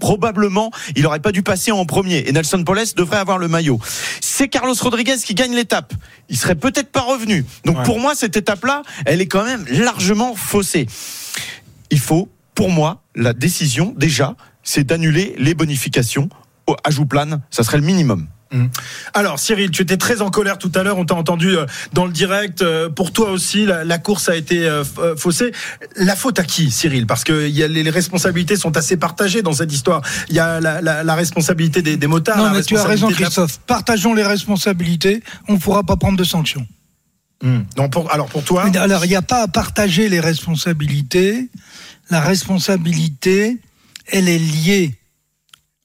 Probablement, 0.00 0.72
il 0.96 1.02
n'aurait 1.04 1.20
pas 1.20 1.30
dû 1.30 1.42
passer 1.44 1.70
en 1.70 1.86
premier 1.86 2.24
et 2.26 2.32
Nelson 2.32 2.64
Poles 2.64 2.82
devrait 2.96 3.18
avoir 3.18 3.38
le 3.38 3.46
maillot. 3.46 3.78
C'est 4.20 4.48
Carlos 4.48 4.74
Rodriguez 4.80 5.16
qui 5.24 5.34
gagne 5.34 5.54
l'étape. 5.54 5.94
Il 6.28 6.36
serait 6.36 6.56
peut-être 6.56 6.90
pas 6.90 7.02
revenu. 7.02 7.44
Donc 7.64 7.78
Ouais. 7.78 7.84
pour 7.84 8.00
moi, 8.00 8.14
cette 8.16 8.36
étape-là, 8.36 8.82
elle 9.06 9.20
est 9.20 9.28
quand 9.28 9.44
même 9.44 9.64
largement 9.70 10.34
faussée. 10.34 10.86
Il 11.90 12.00
faut, 12.00 12.28
pour 12.56 12.70
moi, 12.70 13.02
la 13.14 13.32
décision 13.34 13.94
déjà, 13.96 14.34
c'est 14.64 14.84
d'annuler 14.84 15.34
les 15.38 15.54
bonifications 15.54 16.28
au- 16.66 16.76
à 16.82 16.90
Jouplane. 16.90 17.42
Ça 17.50 17.62
serait 17.62 17.78
le 17.78 17.84
minimum. 17.84 18.26
Alors 19.14 19.40
Cyril, 19.40 19.72
tu 19.72 19.82
étais 19.82 19.96
très 19.96 20.22
en 20.22 20.30
colère 20.30 20.58
tout 20.58 20.70
à 20.76 20.84
l'heure, 20.84 20.96
on 20.96 21.04
t'a 21.04 21.16
entendu 21.16 21.56
euh, 21.56 21.66
dans 21.92 22.06
le 22.06 22.12
direct. 22.12 22.62
Euh, 22.62 22.88
Pour 22.88 23.12
toi 23.12 23.30
aussi, 23.30 23.66
la, 23.66 23.82
la 23.82 23.98
course 23.98 24.28
a 24.28 24.36
été 24.36 24.68
euh, 24.68 24.84
faussée. 25.16 25.50
La 25.96 26.14
faute 26.14 26.38
à 26.38 26.44
qui, 26.44 26.70
Cyril? 26.70 27.04
Parce 27.08 27.24
que 27.24 27.48
il 27.48 27.54
y 27.56 27.64
a, 27.64 27.66
les, 27.66 27.90
responsabilités 27.90 28.54
sont 28.54 28.76
assez 28.76 28.96
partagées 28.96 29.42
dans 29.42 29.54
cette 29.54 29.72
histoire. 29.72 30.02
Il 30.28 30.36
y 30.36 30.38
a 30.38 30.60
la, 30.60 30.80
la- 30.80 31.02
la 31.02 31.14
responsabilité 31.16 31.82
des, 31.82 31.96
des 31.96 32.06
motards. 32.06 32.36
Non, 32.38 32.44
la 32.44 32.52
mais 32.52 32.62
tu 32.62 32.76
as 32.76 32.84
raison, 32.84 33.08
Christophe. 33.08 33.58
Partageons 33.66 34.14
les 34.14 34.22
responsabilités. 34.22 35.20
On 35.48 35.54
ne 35.54 35.58
pourra 35.58 35.82
pas 35.82 35.96
prendre 35.96 36.16
de 36.16 36.22
sanctions. 36.24 36.64
Hum. 37.42 37.64
Non, 37.76 37.88
pour, 37.88 38.12
alors 38.12 38.28
pour 38.28 38.44
toi, 38.44 38.66
Mais 38.72 38.78
Alors, 38.78 39.04
il 39.04 39.08
n'y 39.08 39.16
a 39.16 39.22
pas 39.22 39.42
à 39.42 39.48
partager 39.48 40.08
les 40.08 40.20
responsabilités. 40.20 41.48
La 42.10 42.20
responsabilité, 42.20 43.58
elle 44.06 44.28
est 44.28 44.38
liée 44.38 44.94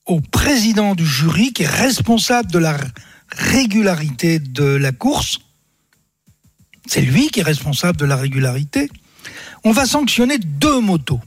au 0.06 0.22
président 0.22 0.96
du 0.96 1.06
jury 1.06 1.54
qui 1.54 1.64
est 1.64 1.68
responsable 1.68 2.52
de 2.52 2.60
la 2.60 2.78
régularité 3.32 4.40
de 4.40 4.64
la 4.64 4.92
course. 4.92 5.40
C'est 6.88 7.02
lui 7.02 7.30
qui 7.30 7.42
est 7.42 7.44
responsable 7.44 7.98
de 7.98 8.06
la 8.06 8.16
régularité. 8.16 8.90
On 9.64 9.72
va 9.72 9.86
sanctionner 9.86 10.40
deux 10.40 10.80
motos. 10.80 11.20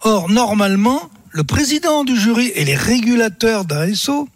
Or, 0.00 0.28
normalement, 0.28 1.10
le 1.30 1.44
président 1.44 2.04
du 2.04 2.18
jury 2.18 2.50
et 2.54 2.64
les 2.64 2.74
régulateurs 2.74 3.64
d'ASO, 3.64 4.28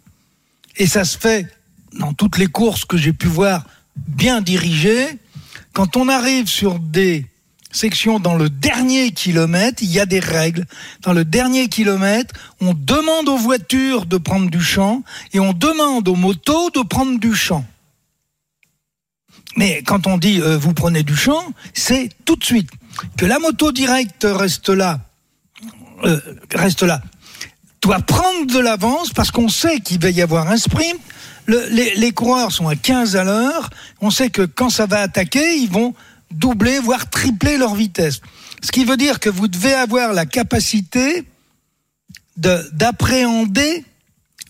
et 0.77 0.87
ça 0.87 1.03
se 1.03 1.17
fait 1.17 1.47
dans 1.93 2.13
toutes 2.13 2.37
les 2.37 2.47
courses 2.47 2.85
que 2.85 2.97
j'ai 2.97 3.13
pu 3.13 3.27
voir 3.27 3.65
bien 3.95 4.41
dirigées, 4.41 5.19
quand 5.73 5.97
on 5.97 6.07
arrive 6.07 6.47
sur 6.47 6.79
des 6.79 7.25
section 7.73 8.19
dans 8.19 8.35
le 8.35 8.49
dernier 8.49 9.11
kilomètre, 9.11 9.83
il 9.83 9.91
y 9.91 9.99
a 9.99 10.05
des 10.05 10.19
règles. 10.19 10.65
Dans 11.01 11.11
le 11.13 11.25
dernier 11.25 11.67
kilomètre, 11.67 12.33
on 12.61 12.73
demande 12.73 13.27
aux 13.27 13.37
voitures 13.37 14.05
de 14.05 14.17
prendre 14.17 14.49
du 14.49 14.61
champ 14.61 15.03
et 15.33 15.39
on 15.39 15.51
demande 15.53 16.07
aux 16.07 16.15
motos 16.15 16.69
de 16.69 16.81
prendre 16.81 17.19
du 17.19 17.33
champ. 17.35 17.65
Mais 19.55 19.83
quand 19.83 20.07
on 20.07 20.17
dit 20.17 20.39
euh, 20.41 20.57
vous 20.57 20.73
prenez 20.73 21.03
du 21.03 21.15
champ, 21.15 21.43
c'est 21.73 22.09
tout 22.25 22.35
de 22.35 22.43
suite 22.43 22.69
que 23.17 23.25
la 23.25 23.39
moto 23.39 23.71
directe 23.71 24.25
reste 24.29 24.69
là, 24.69 24.99
euh, 26.05 26.19
reste 26.53 26.83
là, 26.83 27.01
doit 27.81 27.99
prendre 27.99 28.47
de 28.47 28.59
l'avance 28.59 29.11
parce 29.11 29.29
qu'on 29.31 29.49
sait 29.49 29.79
qu'il 29.79 29.99
va 29.99 30.09
y 30.09 30.21
avoir 30.21 30.49
un 30.49 30.57
sprint. 30.57 30.99
Le- 31.45 31.67
les, 31.69 31.95
les 31.95 32.11
coureurs 32.11 32.51
sont 32.51 32.67
à 32.67 32.75
15 32.75 33.15
à 33.15 33.23
l'heure. 33.25 33.69
On 34.01 34.09
sait 34.09 34.29
que 34.29 34.43
quand 34.43 34.69
ça 34.69 34.85
va 34.85 35.01
attaquer, 35.01 35.57
ils 35.57 35.69
vont 35.69 35.93
doubler, 36.33 36.79
voire 36.79 37.09
tripler 37.09 37.57
leur 37.57 37.75
vitesse. 37.75 38.21
Ce 38.61 38.71
qui 38.71 38.85
veut 38.85 38.97
dire 38.97 39.19
que 39.19 39.29
vous 39.29 39.47
devez 39.47 39.73
avoir 39.73 40.13
la 40.13 40.25
capacité 40.25 41.25
de- 42.37 42.69
d'appréhender 42.73 43.83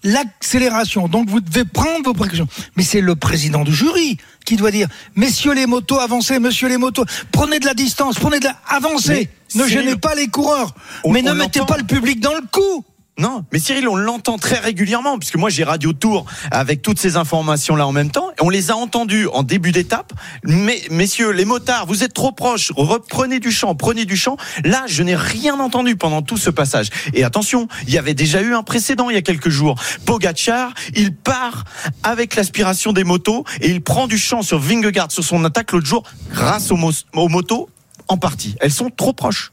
l'accélération. 0.03 1.07
Donc 1.07 1.29
vous 1.29 1.39
devez 1.39 1.65
prendre 1.65 2.03
vos 2.05 2.13
précautions. 2.13 2.47
Mais 2.75 2.83
c'est 2.83 3.01
le 3.01 3.15
président 3.15 3.63
du 3.63 3.73
jury 3.73 4.17
qui 4.45 4.55
doit 4.57 4.71
dire 4.71 4.87
Messieurs 5.15 5.53
les 5.53 5.65
motos, 5.65 5.99
avancez, 5.99 6.39
messieurs 6.39 6.67
les 6.67 6.77
motos, 6.77 7.05
prenez 7.31 7.59
de 7.59 7.65
la 7.65 7.73
distance, 7.73 8.15
prenez 8.19 8.39
de 8.39 8.45
la. 8.45 8.57
Avancez 8.67 9.29
Mais 9.55 9.63
Ne 9.63 9.67
gênez 9.67 9.95
pas 9.97 10.15
les 10.15 10.27
coureurs. 10.27 10.73
on- 11.03 11.11
mais 11.11 11.21
ne 11.21 11.31
mettez 11.33 11.59
pas 11.67 11.77
le 11.77 11.83
public 11.85 12.19
dans 12.19 12.33
le 12.33 12.41
coup. 12.51 12.83
Non, 13.19 13.45
mais 13.51 13.59
Cyril, 13.59 13.87
on 13.87 13.95
l'entend 13.95 14.39
très 14.39 14.57
régulièrement, 14.57 15.19
puisque 15.19 15.35
moi 15.35 15.51
j'ai 15.51 15.63
Radio 15.63 15.93
Tour 15.93 16.25
avec 16.49 16.81
toutes 16.81 16.97
ces 16.97 17.15
informations-là 17.15 17.85
en 17.85 17.91
même 17.91 18.09
temps, 18.09 18.31
et 18.31 18.41
on 18.41 18.49
les 18.49 18.71
a 18.71 18.75
entendues 18.75 19.27
en 19.27 19.43
début 19.43 19.71
d'étape. 19.71 20.13
Mais 20.43 20.81
messieurs, 20.89 21.29
les 21.29 21.45
motards, 21.45 21.85
vous 21.85 22.03
êtes 22.03 22.13
trop 22.13 22.31
proches, 22.31 22.71
reprenez 22.75 23.39
du 23.39 23.51
champ, 23.51 23.75
prenez 23.75 24.05
du 24.05 24.17
champ. 24.17 24.35
Là, 24.63 24.85
je 24.87 25.03
n'ai 25.03 25.15
rien 25.15 25.59
entendu 25.59 25.95
pendant 25.95 26.23
tout 26.23 26.37
ce 26.37 26.49
passage. 26.49 26.89
Et 27.13 27.23
attention, 27.23 27.67
il 27.87 27.93
y 27.93 27.99
avait 27.99 28.15
déjà 28.15 28.41
eu 28.41 28.55
un 28.55 28.63
précédent 28.63 29.11
il 29.11 29.13
y 29.13 29.19
a 29.19 29.21
quelques 29.21 29.49
jours. 29.49 29.75
Pogachar, 30.05 30.73
il 30.95 31.15
part 31.15 31.65
avec 32.01 32.35
l'aspiration 32.35 32.93
des 32.93 33.03
motos 33.03 33.45
et 33.61 33.69
il 33.69 33.81
prend 33.83 34.07
du 34.07 34.17
champ 34.17 34.41
sur 34.41 34.57
Vingegaard 34.57 35.11
sur 35.11 35.23
son 35.23 35.45
attaque 35.45 35.71
l'autre 35.71 35.85
jour 35.85 36.03
grâce 36.31 36.71
aux, 36.71 36.79
aux 37.13 37.29
motos 37.29 37.69
en 38.07 38.17
partie. 38.17 38.55
Elles 38.59 38.71
sont 38.71 38.89
trop 38.89 39.13
proches. 39.13 39.51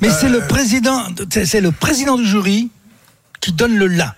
Mais 0.00 0.10
c'est 0.10 0.28
le 0.28 0.40
président, 0.46 1.06
c'est 1.30 1.60
le 1.60 1.72
président 1.72 2.16
du 2.16 2.26
jury 2.26 2.70
qui 3.40 3.52
donne 3.52 3.76
le 3.76 3.86
là. 3.86 4.14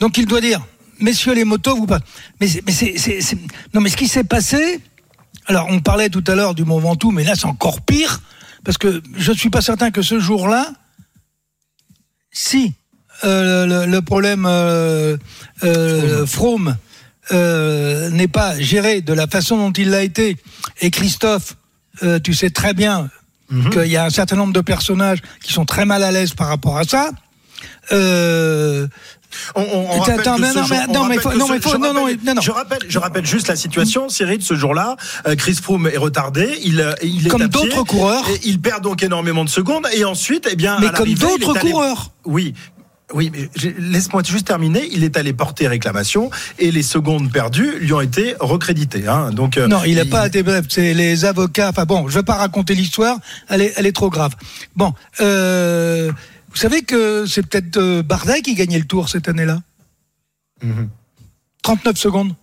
Donc 0.00 0.16
il 0.18 0.26
doit 0.26 0.40
dire, 0.40 0.60
messieurs 1.00 1.34
les 1.34 1.44
motos, 1.44 1.76
vous 1.76 1.86
pas. 1.86 2.00
Mais, 2.40 2.46
c'est- 2.48 2.62
mais 2.66 3.36
non, 3.74 3.80
mais 3.80 3.88
ce 3.90 3.96
qui 3.96 4.08
s'est 4.08 4.24
passé. 4.24 4.80
Alors 5.46 5.66
on 5.70 5.80
parlait 5.80 6.08
tout 6.08 6.22
à 6.28 6.34
l'heure 6.36 6.54
du 6.54 6.64
Mont 6.64 6.78
Ventoux, 6.78 7.10
mais 7.10 7.24
là 7.24 7.34
c'est 7.34 7.46
encore 7.46 7.80
pire 7.80 8.20
parce 8.64 8.78
que 8.78 9.02
je 9.16 9.32
ne 9.32 9.36
suis 9.36 9.50
pas 9.50 9.60
certain 9.60 9.90
que 9.90 10.00
ce 10.02 10.20
jour-là, 10.20 10.72
si 12.30 12.74
euh, 13.24 13.66
le, 13.86 13.90
le 13.90 14.02
problème 14.02 14.46
euh, 14.46 15.16
euh, 15.64 16.26
Frome 16.26 16.76
euh, 17.32 18.08
n'est 18.10 18.28
pas 18.28 18.58
géré 18.60 19.00
de 19.00 19.12
la 19.12 19.26
façon 19.26 19.56
dont 19.56 19.72
il 19.72 19.90
l'a 19.90 20.04
été, 20.04 20.36
et 20.80 20.90
Christophe, 20.90 21.56
euh, 22.04 22.20
tu 22.20 22.34
sais 22.34 22.50
très 22.50 22.72
bien 22.74 23.10
qu'il 23.70 23.86
y 23.90 23.96
a 23.96 24.04
un 24.04 24.10
certain 24.10 24.36
nombre 24.36 24.52
de 24.52 24.60
personnages 24.60 25.20
qui 25.42 25.52
sont 25.52 25.64
très 25.64 25.84
mal 25.84 26.02
à 26.02 26.10
l'aise 26.10 26.34
par 26.34 26.48
rapport 26.48 26.78
à 26.78 26.84
ça. 26.84 27.10
Euh, 27.92 28.86
On, 29.54 29.62
on- 29.62 29.86
on 29.98 30.02
Attends, 30.02 30.36
non, 30.36 30.38
mais- 30.38 30.48
on 30.88 30.92
non, 30.92 31.04
mais 31.06 31.16
faut- 31.18 31.32
non, 31.32 31.46
ce- 31.46 31.52
mais 31.52 31.60
faut- 31.60 31.70
je 31.70 31.76
non, 31.76 31.94
non, 31.94 32.02
rappelle- 32.04 32.18
non, 32.22 32.34
non. 32.34 32.40
Je 32.42 32.50
rappelle, 32.50 32.78
je 32.86 32.98
rappelle 32.98 33.24
juste 33.24 33.48
la 33.48 33.56
situation, 33.56 34.10
Cyril, 34.10 34.42
ce 34.42 34.54
jour-là. 34.56 34.96
euh, 35.26 35.36
Chris 35.36 35.54
Froome 35.54 35.86
est 35.86 35.96
retardé, 35.96 36.58
il, 36.62 36.82
euh, 36.82 36.92
il 37.02 37.26
est 37.26 37.30
Comme 37.30 37.48
d'autres 37.48 37.82
coureurs. 37.84 38.28
et 38.28 38.40
il 38.44 38.60
perd 38.60 38.82
donc 38.84 39.02
énormément 39.02 39.42
de 39.42 39.48
secondes, 39.48 39.86
et 39.94 40.04
ensuite, 40.04 40.46
eh 40.52 40.54
bien, 40.54 40.78
Mais 40.80 40.88
à 40.88 40.90
comme 40.90 41.14
d'autres 41.14 41.56
allé- 41.56 41.70
coureurs. 41.70 42.10
Oui. 42.26 42.52
Oui, 43.14 43.30
mais 43.32 43.50
j'ai- 43.54 43.74
laisse-moi 43.78 44.22
juste 44.24 44.46
terminer. 44.46 44.88
Il 44.90 45.04
est 45.04 45.16
allé 45.18 45.32
porter 45.34 45.68
réclamation 45.68 46.30
et 46.58 46.70
les 46.70 46.82
secondes 46.82 47.30
perdues 47.30 47.78
lui 47.78 47.92
ont 47.92 48.00
été 48.00 48.34
recréditées. 48.40 49.06
Hein. 49.06 49.32
Donc, 49.32 49.58
euh, 49.58 49.66
non, 49.68 49.84
il 49.84 49.96
n'a 49.96 50.06
pas 50.06 50.26
été 50.26 50.42
bref. 50.42 50.64
C'est 50.70 50.94
les 50.94 51.24
avocats. 51.26 51.68
Enfin 51.70 51.84
bon, 51.84 52.08
je 52.08 52.14
vais 52.14 52.22
pas 52.22 52.36
raconter 52.36 52.74
l'histoire. 52.74 53.18
Elle 53.48 53.62
est, 53.62 53.72
elle 53.76 53.86
est 53.86 53.92
trop 53.92 54.08
grave. 54.08 54.34
Bon, 54.76 54.94
euh, 55.20 56.10
vous 56.50 56.56
savez 56.56 56.82
que 56.82 57.26
c'est 57.26 57.46
peut-être 57.46 57.76
euh, 57.76 58.02
Bardet 58.02 58.40
qui 58.40 58.54
gagnait 58.54 58.78
le 58.78 58.86
tour 58.86 59.08
cette 59.10 59.28
année-là? 59.28 59.60
Mhm. 60.62 60.88
39 61.62 61.96
secondes. 61.98 62.34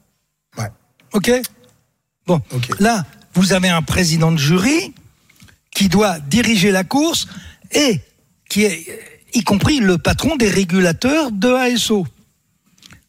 Ouais. 0.58 0.70
Ok? 1.14 1.32
Bon, 2.28 2.42
Ok. 2.52 2.70
là, 2.80 3.06
vous 3.34 3.54
avez 3.54 3.70
un 3.70 3.82
président 3.82 4.32
de 4.32 4.38
jury 4.38 4.94
qui 5.72 5.90
doit 5.90 6.20
diriger 6.20 6.72
la 6.72 6.84
course 6.84 7.28
et 7.72 8.02
qui 8.50 8.64
est, 8.66 8.86
y 9.34 9.44
compris 9.44 9.80
le 9.80 9.98
patron 9.98 10.36
des 10.36 10.50
régulateurs 10.50 11.32
de 11.32 11.50
ASO. 11.50 12.06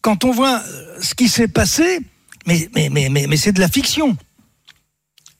Quand 0.00 0.25
on 0.25 0.31
voit 0.31 0.61
euh, 0.61 0.99
ce 1.00 1.15
qui 1.15 1.29
s'est 1.29 1.49
passé, 1.49 2.00
mais, 2.47 2.69
mais, 2.75 2.89
mais, 2.89 3.09
mais, 3.09 3.27
mais 3.27 3.37
c'est 3.37 3.53
de 3.53 3.61
la 3.61 3.69
fiction. 3.69 4.17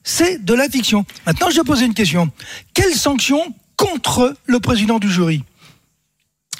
C'est 0.03 0.43
de 0.43 0.53
la 0.53 0.69
fiction. 0.69 1.05
Maintenant, 1.25 1.49
je 1.49 1.57
vais 1.57 1.63
poser 1.63 1.85
une 1.85 1.93
question. 1.93 2.31
Quelle 2.73 2.93
sanction 2.93 3.53
contre 3.75 4.35
le 4.45 4.59
président 4.59 4.99
du 4.99 5.11
jury? 5.11 5.43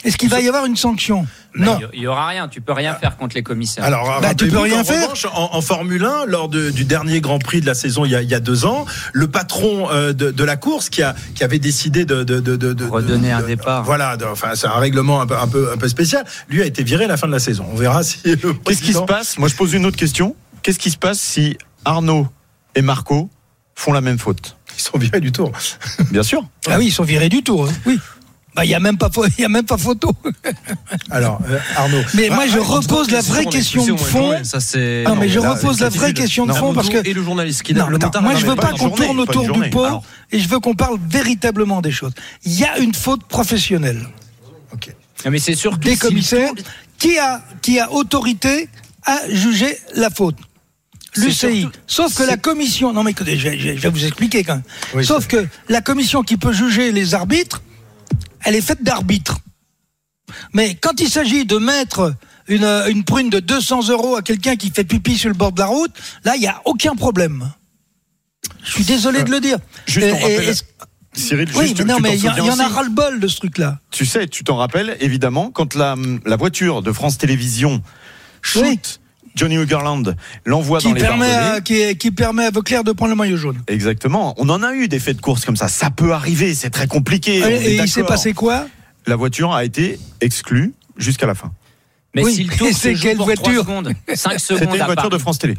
Est-ce 0.03 0.17
qu'il 0.17 0.29
va 0.29 0.41
y 0.41 0.47
avoir 0.47 0.65
une 0.65 0.77
sanction? 0.77 1.27
Non. 1.53 1.79
Il 1.93 1.99
y 2.01 2.07
aura 2.07 2.27
rien, 2.27 2.47
tu 2.47 2.61
peux 2.61 2.71
rien 2.71 2.95
faire 2.95 3.17
contre 3.17 3.35
les 3.35 3.43
commissaires. 3.43 3.83
Alors, 3.83 4.21
Bah, 4.21 4.33
tu 4.33 4.47
peux 4.47 4.59
rien 4.59 4.77
qu'en 4.77 4.83
faire. 4.85 5.03
revanche, 5.03 5.25
en, 5.33 5.49
en 5.55 5.61
Formule 5.61 6.05
1, 6.05 6.25
lors 6.25 6.47
de- 6.47 6.69
du 6.69 6.85
dernier 6.85 7.19
Grand 7.19 7.39
Prix 7.39 7.59
de 7.59 7.65
la 7.65 7.73
saison 7.73 8.05
il 8.05 8.11
y 8.11 8.15
a, 8.15 8.21
il 8.21 8.29
y 8.29 8.33
a 8.35 8.39
deux 8.39 8.63
ans, 8.65 8.85
le 9.11 9.27
patron 9.27 9.89
euh, 9.91 10.13
de, 10.13 10.31
de 10.31 10.43
la 10.45 10.55
course 10.55 10.89
qui, 10.89 11.01
a, 11.03 11.13
qui 11.35 11.43
avait 11.43 11.59
décidé 11.59 12.05
de, 12.05 12.23
de, 12.23 12.39
de, 12.39 12.55
de- 12.55 12.71
de- 12.73 12.85
Redonner 12.85 13.29
de- 13.29 13.33
un 13.33 13.41
de- 13.41 13.47
départ. 13.47 13.83
Voilà, 13.83 14.15
de- 14.15 14.23
enfin 14.25 14.51
c'est 14.55 14.67
un 14.67 14.79
règlement 14.79 15.19
un 15.21 15.27
peu, 15.27 15.37
un 15.37 15.47
peu 15.47 15.71
un 15.73 15.77
peu 15.77 15.89
spécial. 15.89 16.23
Lui 16.47 16.61
a 16.61 16.65
été 16.65 16.83
viré 16.83 17.03
à 17.05 17.07
la 17.09 17.17
fin 17.17 17.27
de 17.27 17.33
la 17.33 17.39
saison. 17.39 17.65
On 17.71 17.75
verra 17.75 18.03
si 18.03 18.19
Qu'est-ce 18.65 18.81
qui 18.81 18.93
se 18.93 18.99
passe 18.99 19.37
Moi, 19.37 19.49
je 19.49 19.55
pose 19.55 19.73
une 19.73 19.85
autre 19.85 19.97
question. 19.97 20.35
Qu'est-ce 20.63 20.79
qui 20.79 20.89
se 20.91 20.97
passe 20.97 21.19
si 21.19 21.57
Arnaud 21.83 22.27
et 22.75 22.81
Marco 22.81 23.29
font 23.75 23.91
la 23.91 24.01
même 24.01 24.19
faute? 24.19 24.55
Ils 24.77 24.81
sont 24.81 24.97
virés 24.97 25.19
du 25.19 25.31
tour. 25.33 25.51
Bien 26.11 26.23
sûr. 26.23 26.43
Ah 26.69 26.77
oui, 26.77 26.85
ils 26.87 26.91
sont 26.91 27.03
virés 27.03 27.27
du 27.29 27.43
tour. 27.43 27.67
hein. 27.67 27.73
Oui. 27.85 27.99
Bah, 28.53 28.65
il 28.65 28.67
n'y 28.67 28.75
a 28.75 28.79
même 28.81 28.97
pas, 28.97 29.07
pho- 29.07 29.25
il 29.37 29.41
y 29.41 29.45
a 29.45 29.49
même 29.49 29.65
pas 29.65 29.77
photo. 29.77 30.11
Alors 31.09 31.39
euh, 31.49 31.57
Arnaud. 31.75 32.01
Mais 32.15 32.29
moi, 32.29 32.47
je 32.47 32.57
Ah, 32.59 32.63
repose 32.63 33.09
la 33.11 33.21
vraie 33.21 33.45
question 33.45 33.85
de 33.85 33.95
fond. 33.97 34.33
Ça, 34.43 34.59
c'est. 34.59 35.03
Non, 35.07 35.15
mais 35.15 35.29
je 35.29 35.39
repose 35.39 35.79
la 35.79 35.89
vraie 35.89 36.13
question 36.13 36.45
de 36.45 36.53
fond 36.53 36.73
parce 36.73 36.89
que 36.89 37.05
Et 37.07 37.13
le 37.13 37.23
journaliste 37.23 37.63
qui 37.63 37.73
Non, 37.73 37.87
le 37.87 37.97
moi 37.97 38.33
non, 38.33 38.35
je 38.39 38.45
veux 38.45 38.55
pas 38.55 38.71
qu'on 38.71 38.77
journée, 38.89 39.05
tourne 39.05 39.19
autour 39.19 39.51
du 39.51 39.69
pot 39.69 39.85
Alors. 39.85 40.03
et 40.31 40.39
je 40.39 40.47
veux 40.49 40.59
qu'on 40.59 40.75
parle 40.75 40.97
véritablement 41.09 41.81
des 41.81 41.91
choses. 41.91 42.11
Il 42.43 42.57
y 42.59 42.63
a 42.65 42.77
une 42.79 42.93
faute 42.93 43.23
professionnelle 43.25 44.05
Ok. 44.73 44.93
Non, 45.25 45.31
mais 45.31 45.39
c'est 45.39 45.55
sûr 45.55 45.71
que 45.79 45.83
des 45.85 45.93
si- 45.93 45.99
commissaires 45.99 46.51
qui 46.97 47.17
a 47.19 47.41
qui 47.61 47.79
a 47.79 47.91
autorité 47.91 48.67
à 49.05 49.19
juger 49.29 49.77
la 49.95 50.09
faute? 50.09 50.35
L'UCI. 51.17 51.61
surtout- 51.61 51.71
Sauf 51.87 52.07
que 52.15 52.23
c'est- 52.23 52.27
la 52.29 52.37
commission. 52.37 52.93
Non 52.93 53.03
mais 53.03 53.11
écoutez, 53.11 53.37
je 53.37 53.49
vais, 53.49 53.59
je 53.59 53.69
vais- 53.69 53.77
je 53.77 53.81
vais 53.81 53.89
vous 53.89 54.05
expliquer 54.05 54.43
quand 54.43 54.55
même. 54.55 54.63
Oui, 54.95 55.05
Sauf 55.05 55.27
que 55.27 55.45
la 55.69 55.81
commission 55.81 56.23
qui 56.23 56.37
peut 56.37 56.53
juger 56.53 56.91
les 56.93 57.13
arbitres, 57.13 57.61
elle 58.43 58.55
est 58.55 58.61
faite 58.61 58.83
d'arbitres. 58.83 59.39
Mais 60.53 60.75
quand 60.75 60.99
il 61.01 61.09
s'agit 61.09 61.45
de 61.45 61.57
mettre 61.57 62.13
une, 62.47 62.63
une 62.65 63.03
prune 63.03 63.29
de 63.29 63.39
200 63.39 63.89
euros 63.89 64.15
à 64.15 64.21
quelqu'un 64.21 64.55
qui 64.55 64.71
fait 64.71 64.83
pipi 64.83 65.17
sur 65.17 65.29
le 65.29 65.35
bord 65.35 65.51
de 65.51 65.59
la 65.59 65.67
route, 65.67 65.91
là, 66.23 66.35
il 66.35 66.39
n'y 66.41 66.47
a 66.47 66.61
aucun 66.65 66.95
problème. 66.95 67.51
Je 68.63 68.71
suis 68.71 68.83
désolé 68.83 69.23
de 69.23 69.31
le 69.31 69.39
dire. 69.39 69.57
Juste, 69.85 70.07
on 70.07 70.09
Et- 70.09 70.21
rappelle- 70.21 70.43
et- 70.43 70.47
est-ce- 70.47 70.63
Cyril, 71.13 71.49
oui, 71.55 71.67
juste, 71.67 71.79
mais 71.79 71.83
non, 71.93 71.99
mais 71.99 72.15
il 72.17 72.23
y, 72.23 72.29
en 72.29 72.59
a 72.59 72.67
ras-le-bol 72.69 73.19
de 73.19 73.27
ce 73.27 73.35
truc-là. 73.35 73.79
Tu 73.91 74.05
sais, 74.05 74.27
tu 74.27 74.45
t'en 74.45 74.55
rappelles, 74.55 74.95
évidemment, 75.01 75.51
quand 75.51 75.75
la, 75.75 75.97
la 76.25 76.35
voiture 76.37 76.81
de 76.81 76.93
France 76.93 77.17
Télévisions 77.17 77.83
shoot 78.41 78.63
Oui. 78.63 78.79
Johnny 79.35 79.57
Hoogerland, 79.57 80.15
l'envoie 80.45 80.79
Qui 80.79 80.89
dans 80.89 80.93
les 80.95 81.01
permet, 81.01 81.31
à, 81.31 81.61
qui, 81.61 81.95
qui 81.97 82.11
permet 82.11 82.45
à 82.45 82.51
Vauclair 82.51 82.83
de 82.83 82.91
prendre 82.91 83.11
le 83.11 83.15
maillot 83.15 83.37
jaune. 83.37 83.61
Exactement. 83.67 84.33
On 84.37 84.49
en 84.49 84.63
a 84.63 84.73
eu 84.73 84.87
des 84.87 84.99
faits 84.99 85.17
de 85.17 85.21
course 85.21 85.45
comme 85.45 85.55
ça. 85.55 85.67
Ça 85.67 85.89
peut 85.89 86.13
arriver, 86.13 86.53
c'est 86.53 86.69
très 86.69 86.87
compliqué. 86.87 87.37
Et, 87.37 87.75
il 87.77 87.87
s'est 87.87 88.03
passé 88.03 88.33
quoi? 88.33 88.67
La 89.07 89.15
voiture 89.15 89.53
a 89.53 89.63
été 89.63 89.99
exclue 90.19 90.73
jusqu'à 90.97 91.27
la 91.27 91.35
fin. 91.35 91.51
Mais 92.13 92.23
Oui, 92.23 92.33
si 92.33 92.43
le 92.43 92.55
tour 92.55 92.67
et 92.67 92.73
se 92.73 92.79
c'est 92.79 92.93
quelle 92.93 93.17
pour 93.17 93.25
voiture? 93.25 93.63
3 93.63 93.75
secondes, 93.75 93.93
5 94.13 94.39
secondes 94.39 94.59
C'était 94.59 94.77
une 94.77 94.85
voiture 94.85 95.09
de. 95.09 95.17
France 95.17 95.39
Télé. 95.39 95.55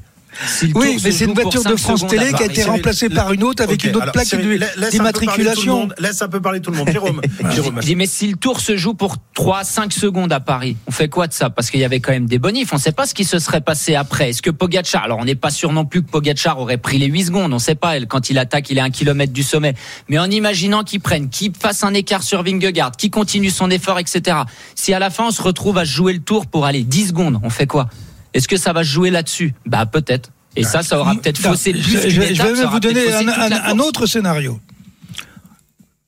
Oui, 0.75 0.99
mais 1.05 1.11
c'est 1.13 1.25
une 1.25 1.35
voiture 1.35 1.63
de 1.63 1.77
5 1.77 1.79
France 1.79 2.07
Télé 2.07 2.33
qui 2.33 2.43
a 2.43 2.47
été 2.47 2.65
remplacée 2.65 3.09
par 3.09 3.33
une 3.33 3.43
autre 3.43 3.63
avec 3.63 3.85
une 3.85 3.91
autre 3.91 4.03
alors, 4.03 4.13
plaque 4.13 4.27
Cyril, 4.27 4.59
la- 4.77 4.89
laisse 4.89 4.99
un 5.01 5.05
peu 5.05 5.13
parler 5.13 5.13
tout 5.13 5.21
le 5.21 5.37
d'immatriculation. 5.51 5.77
monde. 5.77 5.95
Laisse 5.99 6.23
un 6.23 6.29
peu 6.29 6.41
parler 6.41 6.61
tout 6.61 6.71
le 6.71 6.77
monde. 6.79 6.89
Jérôme. 6.91 7.21
Jérôme. 7.51 7.79
Je 7.81 7.87
dis, 7.87 7.97
mais 7.97 8.07
si 8.07 8.27
le 8.29 8.37
tour 8.37 8.61
se 8.61 8.77
joue 8.77 8.95
pour 8.95 9.17
3, 9.35 9.65
5 9.65 9.93
secondes 9.93 10.33
à 10.33 10.41
Paris, 10.41 10.77
on 10.87 10.91
fait 10.91 11.09
quoi 11.09 11.27
de 11.27 11.33
ça? 11.33 11.51
Parce 11.51 11.71
qu'il 11.71 11.81
y 11.81 11.85
avait 11.85 12.01
quand 12.01 12.13
même 12.13 12.27
des 12.27 12.39
bonifs. 12.39 12.73
On 12.73 12.77
ne 12.77 12.81
sait 12.81 12.93
pas 12.93 13.07
ce 13.07 13.15
qui 13.15 13.25
se 13.25 13.39
serait 13.39 13.61
passé 13.61 13.95
après. 13.95 14.31
Est-ce 14.31 14.43
que 14.43 14.51
Pogacar, 14.51 15.05
alors 15.05 15.19
on 15.19 15.25
n'est 15.25 15.35
pas 15.35 15.51
sûr 15.51 15.73
non 15.73 15.85
plus 15.85 16.03
que 16.03 16.11
Pogacar 16.11 16.59
aurait 16.59 16.79
pris 16.79 16.99
les 16.99 17.07
8 17.07 17.25
secondes. 17.27 17.53
On 17.53 17.57
ne 17.57 17.61
sait 17.61 17.75
pas. 17.75 18.01
Quand 18.07 18.31
il 18.31 18.39
attaque, 18.39 18.71
il 18.71 18.79
est 18.79 18.81
à 18.81 18.85
un 18.85 18.91
kilomètre 18.91 19.33
du 19.33 19.43
sommet. 19.43 19.75
Mais 20.09 20.19
en 20.19 20.31
imaginant 20.31 20.83
qu'il 20.85 21.01
prenne, 21.01 21.29
qu'il 21.29 21.53
fasse 21.55 21.85
un 21.85 21.95
écart 21.95 22.23
sur 22.23 22.43
Vingegaard, 22.43 22.93
qu'il 22.93 23.11
continue 23.11 23.51
son 23.51 23.71
effort, 23.71 23.99
etc. 23.99 24.39
Si 24.75 24.93
à 24.95 24.99
la 24.99 25.11
fin 25.11 25.27
on 25.29 25.31
se 25.31 25.43
retrouve 25.43 25.79
à 25.79 25.85
jouer 25.85 26.13
le 26.13 26.21
tour 26.21 26.47
pour 26.47 26.65
aller 26.67 26.83
10 26.83 27.09
secondes, 27.09 27.39
on 27.43 27.51
fait 27.51 27.67
quoi? 27.67 27.89
Est-ce 28.35 28.49
que 28.49 28.57
ça 28.57 28.73
va 28.73 28.83
se 28.85 28.89
jouer 28.89 29.11
là-dessus 29.11 29.55
Bah 29.67 29.87
peut-être. 29.87 30.31
Et 30.57 30.65
ça, 30.65 30.83
ça 30.83 30.99
aura 30.99 31.15
peut-être 31.15 31.39
faussé 31.39 31.73
plus 31.73 31.83
Je, 31.83 32.09
je- 32.11 32.35
je 32.35 32.43
vais 32.43 32.65
vous 32.67 32.81
donner 32.81 33.01
un, 33.13 33.79
autre 33.79 34.07
scénario. 34.07 34.61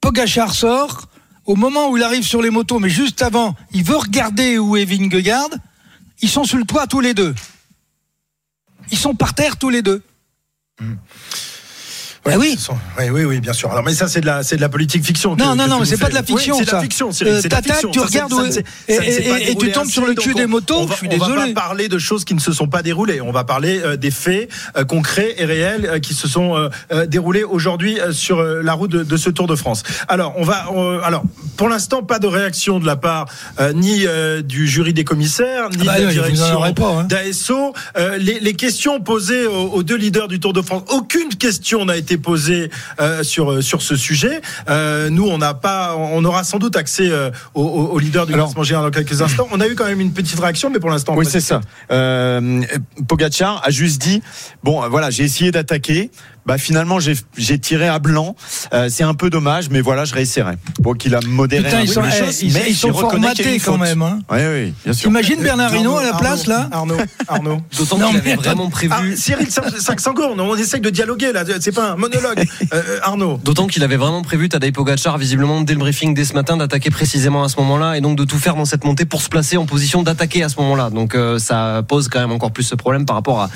Pogachar 0.00 0.54
sort, 0.54 1.08
au 1.46 1.56
moment 1.56 1.88
où 1.90 1.96
il 1.96 2.02
arrive 2.02 2.24
sur 2.24 2.42
les 2.42 2.50
motos, 2.50 2.78
mais 2.78 2.90
juste 2.90 3.22
avant, 3.22 3.54
il 3.72 3.82
veut 3.84 3.96
regarder 3.96 4.58
où 4.58 4.76
est 4.76 4.84
Vingegaard. 4.84 5.48
Ils 6.20 6.28
sont 6.28 6.44
sur 6.44 6.58
le 6.58 6.64
toit 6.64 6.86
tous 6.86 7.00
les 7.00 7.14
deux. 7.14 7.34
Ils 8.90 8.98
sont 8.98 9.14
par 9.14 9.34
terre 9.34 9.56
tous 9.56 9.70
les 9.70 9.80
deux. 9.82 10.02
Ouais, 12.26 12.32
Ah 12.36 12.38
oui. 12.38 12.56
sont- 12.58 12.76
oui, 12.98 13.10
oui, 13.10 13.24
oui, 13.24 13.40
bien 13.40 13.52
sûr. 13.52 13.70
Alors, 13.70 13.84
mais 13.84 13.92
ça, 13.92 14.08
c'est 14.08 14.22
de 14.22 14.26
la, 14.26 14.42
c'est 14.42 14.56
de 14.56 14.62
la 14.62 14.70
politique 14.70 15.04
fiction. 15.04 15.36
que- 15.36 15.42
Non, 15.42 15.54
non, 15.54 15.64
que 15.64 15.68
non, 15.68 15.80
mais 15.80 15.84
c'est 15.84 15.98
pas 15.98 16.08
de 16.08 16.14
la 16.14 16.22
fiction, 16.22 16.54
Oui, 16.56 16.64
c'est 16.64 16.70
de 16.70 16.74
la 16.76 16.80
fiction, 16.82 17.12
Cyril, 17.12 17.34
Euh, 17.34 17.40
c'est 17.42 17.48
tu 17.50 17.54
Ça, 18.00 18.04
regardes 18.06 18.32
ça 18.32 18.50
s'est- 18.50 18.64
et- 18.88 19.56
tu 19.56 19.70
tombes 19.72 19.90
sur 19.90 20.06
le 20.06 20.14
cul 20.14 20.32
des 20.32 20.46
motos, 20.46 20.74
On 20.78 20.84
va, 20.86 20.94
je 20.94 20.98
suis 21.06 21.08
on 21.14 21.18
va 21.18 21.34
pas 21.36 21.52
parler 21.52 21.88
de 21.88 21.98
choses 21.98 22.24
qui 22.24 22.34
ne 22.34 22.40
se 22.40 22.52
sont 22.52 22.66
pas 22.66 22.82
déroulées. 22.82 23.20
On 23.20 23.30
va 23.30 23.44
parler 23.44 23.80
euh, 23.84 23.96
des 23.96 24.10
faits 24.10 24.48
euh, 24.76 24.84
concrets 24.84 25.34
et 25.36 25.44
réels 25.44 25.84
euh, 25.86 25.98
qui 25.98 26.14
se 26.14 26.26
sont 26.26 26.56
euh, 26.56 26.68
euh, 26.92 27.04
déroulés 27.06 27.44
aujourd'hui 27.44 28.00
euh, 28.00 28.12
sur 28.12 28.38
euh, 28.40 28.62
la 28.62 28.72
route 28.72 28.90
de, 28.90 29.02
de 29.02 29.16
ce 29.18 29.28
Tour 29.28 29.46
de 29.46 29.54
France. 29.56 29.82
Alors, 30.08 30.32
on 30.38 30.44
va, 30.44 30.66
alors, 31.04 31.24
pour 31.58 31.68
l'instant, 31.68 32.02
pas 32.02 32.18
de 32.18 32.26
réaction 32.26 32.78
de 32.80 32.86
la 32.86 32.96
part 32.96 33.26
euh, 33.60 33.72
ni 33.74 34.06
euh, 34.06 34.40
du 34.40 34.66
jury 34.66 34.94
des 34.94 35.04
commissaires, 35.04 35.68
ni 35.70 35.76
Ah 35.82 35.84
bah 35.92 36.00
de 36.00 36.04
la 36.06 36.12
direction 36.12 36.64
hein. 36.64 37.04
d'ASO. 37.04 37.74
Euh, 37.98 38.16
les, 38.16 38.54
questions 38.54 39.00
posées 39.00 39.46
aux 39.46 39.82
deux 39.82 39.96
leaders 39.96 40.28
du 40.28 40.40
Tour 40.40 40.52
de 40.52 40.62
France, 40.62 40.84
aucune 40.88 41.28
question 41.30 41.84
n'a 41.84 41.96
été 41.96 42.13
posée 42.18 42.70
euh, 43.00 43.22
sur 43.22 43.50
euh, 43.50 43.60
sur 43.60 43.82
ce 43.82 43.96
sujet. 43.96 44.40
Euh, 44.68 45.10
nous, 45.10 45.26
on 45.26 45.38
n'a 45.38 45.54
pas, 45.54 45.96
on 45.96 46.24
aura 46.24 46.44
sans 46.44 46.58
doute 46.58 46.76
accès 46.76 47.10
euh, 47.10 47.30
aux, 47.54 47.98
leaders 47.98 48.26
du 48.26 48.32
classement 48.32 48.62
général 48.62 48.90
dans 48.90 48.96
quelques 48.96 49.22
instants. 49.22 49.48
On 49.52 49.60
a 49.60 49.68
eu 49.68 49.74
quand 49.74 49.86
même 49.86 50.00
une 50.00 50.12
petite 50.12 50.38
réaction, 50.38 50.70
mais 50.70 50.78
pour 50.78 50.90
l'instant, 50.90 51.14
Oui, 51.16 51.24
pas 51.24 51.30
c'est 51.30 51.40
ça. 51.40 51.60
Pogacar 53.08 53.62
a 53.64 53.70
juste 53.70 54.00
dit 54.00 54.22
bon, 54.62 54.88
voilà, 54.88 55.10
j'ai 55.10 55.24
essayé 55.24 55.50
d'attaquer. 55.50 56.10
Bah 56.46 56.58
finalement, 56.58 56.98
j'ai 57.00 57.58
tiré 57.58 57.88
à 57.88 57.98
blanc. 57.98 58.36
Euh, 58.72 58.88
c'est 58.90 59.02
un 59.04 59.14
peu 59.14 59.30
dommage, 59.30 59.70
mais 59.70 59.80
voilà, 59.80 60.04
je 60.04 60.14
réessayerai. 60.14 60.54
Bon, 60.80 60.92
qu'il 60.92 61.14
a 61.14 61.20
modéré 61.26 61.64
Putain, 61.64 61.78
un 61.78 61.80
ils 61.80 61.86
peu 61.86 61.92
sont, 61.94 62.02
les 62.02 62.10
eh, 62.14 62.24
choses, 62.24 62.42
ils, 62.42 62.52
mais 62.52 62.64
ils 62.68 62.76
sont 62.76 62.92
formatés 62.92 63.54
une 63.54 63.60
quand 63.60 63.78
même. 63.78 64.02
Hein. 64.02 64.18
Oui, 64.30 64.38
oui, 64.52 64.74
bien 64.84 64.92
sûr. 64.92 65.08
Imagine 65.08 65.42
Bernard 65.42 65.74
Hinault 65.74 65.96
à 65.96 66.02
la 66.02 66.08
Arnaud, 66.08 66.20
place 66.20 66.46
là. 66.46 66.68
Arnaud, 66.70 66.96
Arnaud. 67.28 67.60
D'autant 67.78 67.96
qu'il 67.96 68.16
avait 68.16 68.34
vraiment 68.36 68.68
prévu. 68.68 68.92
Ah, 68.94 69.16
Cyril 69.16 69.48
Saint-Sangour, 69.50 70.34
on 70.38 70.56
essaye 70.56 70.80
de 70.80 70.90
dialoguer 70.90 71.32
là, 71.32 71.44
c'est 71.60 71.74
pas 71.74 71.92
un 71.92 71.96
monologue. 71.96 72.44
Euh, 72.72 72.98
Arnaud. 73.02 73.38
D'autant 73.44 73.66
qu'il 73.66 73.84
avait 73.84 73.96
vraiment 73.96 74.22
prévu 74.22 74.48
Tadej 74.48 74.72
Pogacar 74.72 75.18
visiblement 75.18 75.60
dès 75.60 75.74
le 75.74 75.78
briefing 75.78 76.14
dès 76.14 76.24
ce 76.24 76.32
matin 76.32 76.56
d'attaquer 76.56 76.90
précisément 76.90 77.44
à 77.44 77.48
ce 77.48 77.56
moment-là 77.60 77.96
et 77.96 78.00
donc 78.00 78.16
de 78.16 78.24
tout 78.24 78.38
faire 78.38 78.56
dans 78.56 78.64
cette 78.64 78.84
montée 78.84 79.04
pour 79.04 79.20
se 79.22 79.28
placer 79.28 79.56
en 79.56 79.66
position 79.66 80.02
d'attaquer 80.02 80.42
à 80.42 80.48
ce 80.48 80.56
moment-là. 80.60 80.90
Donc 80.90 81.14
euh, 81.14 81.38
ça 81.38 81.82
pose 81.86 82.08
quand 82.08 82.20
même 82.20 82.32
encore 82.32 82.52
plus 82.52 82.64
ce 82.64 82.74
problème 82.74 83.04
par 83.04 83.16
rapport 83.16 83.40
à, 83.42 83.50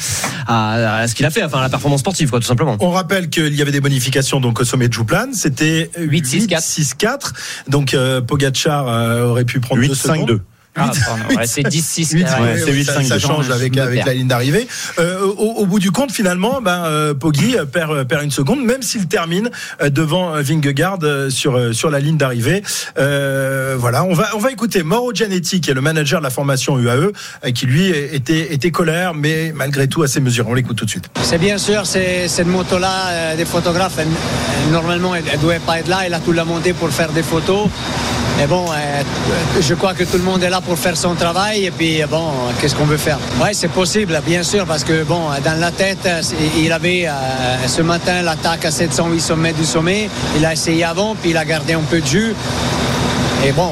à, 0.47 0.99
à 0.99 1.09
ce 1.09 1.15
qu'il 1.15 1.25
a 1.27 1.31
fait, 1.31 1.43
enfin 1.43 1.59
à 1.59 1.63
la 1.63 1.69
performance 1.69 2.01
sportive 2.01 2.31
quoi 2.31 2.39
tout 2.39 2.47
simplement. 2.47 2.78
On 2.81 2.91
rappelle 2.91 3.29
qu'il 3.29 3.55
y 3.55 3.63
avait 3.63 3.73
des 3.73 3.81
bonifications 3.81 4.41
donc 4.41 4.61
au 4.61 4.65
sommet 4.65 4.89
de 4.89 4.93
Jouplan, 4.93 5.33
c'était 5.33 5.91
8-6-4. 5.99 6.97
8-6-4. 6.97 7.33
Donc 7.69 7.95
euh, 7.95 8.21
Pogacar 8.21 8.89
euh, 8.89 9.25
aurait 9.25 9.45
pu 9.45 9.61
prendre 9.61 9.87
2 9.87 9.95
secondes. 9.95 10.31
8-5-2. 10.31 10.41
Ah, 10.81 11.35
ouais, 11.37 11.47
c'est 11.47 11.63
10-6. 11.63 12.13
Huit, 12.15 12.25
ouais. 12.25 12.65
ouais, 12.65 12.85
ça, 12.85 13.03
ça 13.03 13.19
change 13.19 13.51
avec, 13.51 13.75
la 13.75 14.15
ligne 14.15 14.29
d'arrivée. 14.29 14.67
Euh, 14.99 15.21
au, 15.23 15.55
au 15.59 15.67
bout 15.67 15.79
du 15.79 15.91
compte, 15.91 16.13
finalement, 16.13 16.61
ben, 16.61 16.85
euh, 16.85 17.15
Poggi 17.15 17.57
euh, 17.57 17.65
perd, 17.65 18.05
perd 18.07 18.23
une 18.25 18.31
seconde, 18.31 18.63
même 18.65 18.83
s'il 18.83 19.07
termine 19.07 19.51
devant 19.91 20.33
Vingegaard 20.41 20.99
sur, 21.31 21.75
sur 21.75 21.91
la 21.91 22.01
ligne 22.01 22.17
d'arrivée. 22.17 22.63
Euh, 22.99 23.77
voilà, 23.79 24.05
on 24.05 24.15
va, 24.15 24.31
on 24.35 24.39
va 24.39 24.51
écouter 24.51 24.83
Mauro 24.83 25.13
Gianetti, 25.13 25.61
qui 25.61 25.71
est 25.71 25.75
le 25.75 25.81
manager 25.81 26.21
de 26.21 26.25
la 26.25 26.31
formation 26.31 26.79
UAE, 26.79 27.13
qui 27.55 27.67
lui 27.67 27.89
était, 27.89 28.53
était 28.55 28.71
colère, 28.71 29.15
mais 29.15 29.53
malgré 29.55 29.89
tout 29.89 30.03
assez 30.03 30.21
mesuré. 30.21 30.49
On 30.51 30.55
l'écoute 30.55 30.77
tout 30.77 30.85
de 30.85 30.91
suite. 30.91 31.09
C'est 31.23 31.39
bien 31.39 31.59
sûr, 31.59 31.87
c'est 31.87 32.29
cette 32.29 32.47
moto-là, 32.47 33.09
euh, 33.09 33.37
des 33.37 33.45
photographes, 33.45 33.99
elle- 33.99 34.73
normalement, 34.73 35.15
elle 35.15 35.25
ne 35.25 35.43
devait 35.43 35.59
pas 35.61 35.79
être 35.81 35.89
là. 35.89 35.99
Elle 36.05 36.15
a 36.15 36.21
tout 36.21 36.33
la 36.33 36.45
montée 36.45 36.73
pour 36.73 36.91
faire 36.91 37.13
des 37.13 37.23
photos. 37.23 37.69
Mais 38.39 38.47
bon, 38.47 38.67
euh, 38.71 39.03
je 39.61 39.75
crois 39.75 39.95
que 39.95 40.05
tout 40.05 40.17
le 40.17 40.23
monde 40.23 40.45
est 40.45 40.49
là 40.49 40.61
pour 40.61 40.79
faire 40.79 40.97
son 40.97 41.17
travail. 41.17 41.65
Et 41.65 41.73
puis, 41.73 42.01
euh, 42.01 42.07
bon, 42.07 42.31
qu'est-ce 42.61 42.77
qu'on 42.77 42.85
veut 42.85 42.97
faire? 42.97 43.19
Oui, 43.43 43.49
c'est 43.53 43.67
possible, 43.67 44.17
bien 44.25 44.45
sûr, 44.45 44.65
parce 44.65 44.85
que, 44.85 45.03
bon, 45.03 45.23
dans 45.45 45.59
la 45.59 45.73
tête, 45.73 46.07
euh, 46.07 46.23
il 46.57 46.71
avait 46.71 47.09
euh, 47.09 47.13
ce 47.67 47.83
matin 47.83 48.23
l'attaque 48.23 48.65
à 48.65 48.71
700-800 48.71 49.35
mètres 49.35 49.59
du 49.59 49.65
sommet. 49.65 50.09
Il 50.37 50.47
a 50.47 50.53
essayé 50.53 50.85
avant, 50.85 51.17
puis 51.17 51.31
il 51.31 51.37
a 51.37 51.45
gardé 51.45 51.73
un 51.73 51.81
peu 51.81 52.01
de 52.01 52.07
jus. 52.07 52.33
Et 53.45 53.51
bon, 53.51 53.71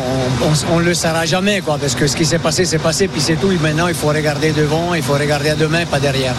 on 0.73 0.81
ne 0.81 0.85
le 0.85 0.95
saura 0.95 1.27
jamais, 1.27 1.61
quoi, 1.61 1.79
parce 1.81 1.95
que 1.95 2.09
ce 2.09 2.17
qui 2.17 2.25
s'est 2.25 2.41
passé, 2.41 2.65
c'est 2.65 2.79
passé, 2.79 3.07
puis 3.07 3.21
c'est 3.21 3.37
tout. 3.37 3.53
Maintenant, 3.61 3.87
il 3.87 3.95
faut 3.95 4.09
regarder 4.09 4.51
devant, 4.51 4.95
il 4.95 5.03
faut 5.03 5.15
regarder 5.15 5.51
à 5.51 5.55
demain, 5.55 5.87
pas 5.87 6.01
derrière. 6.01 6.35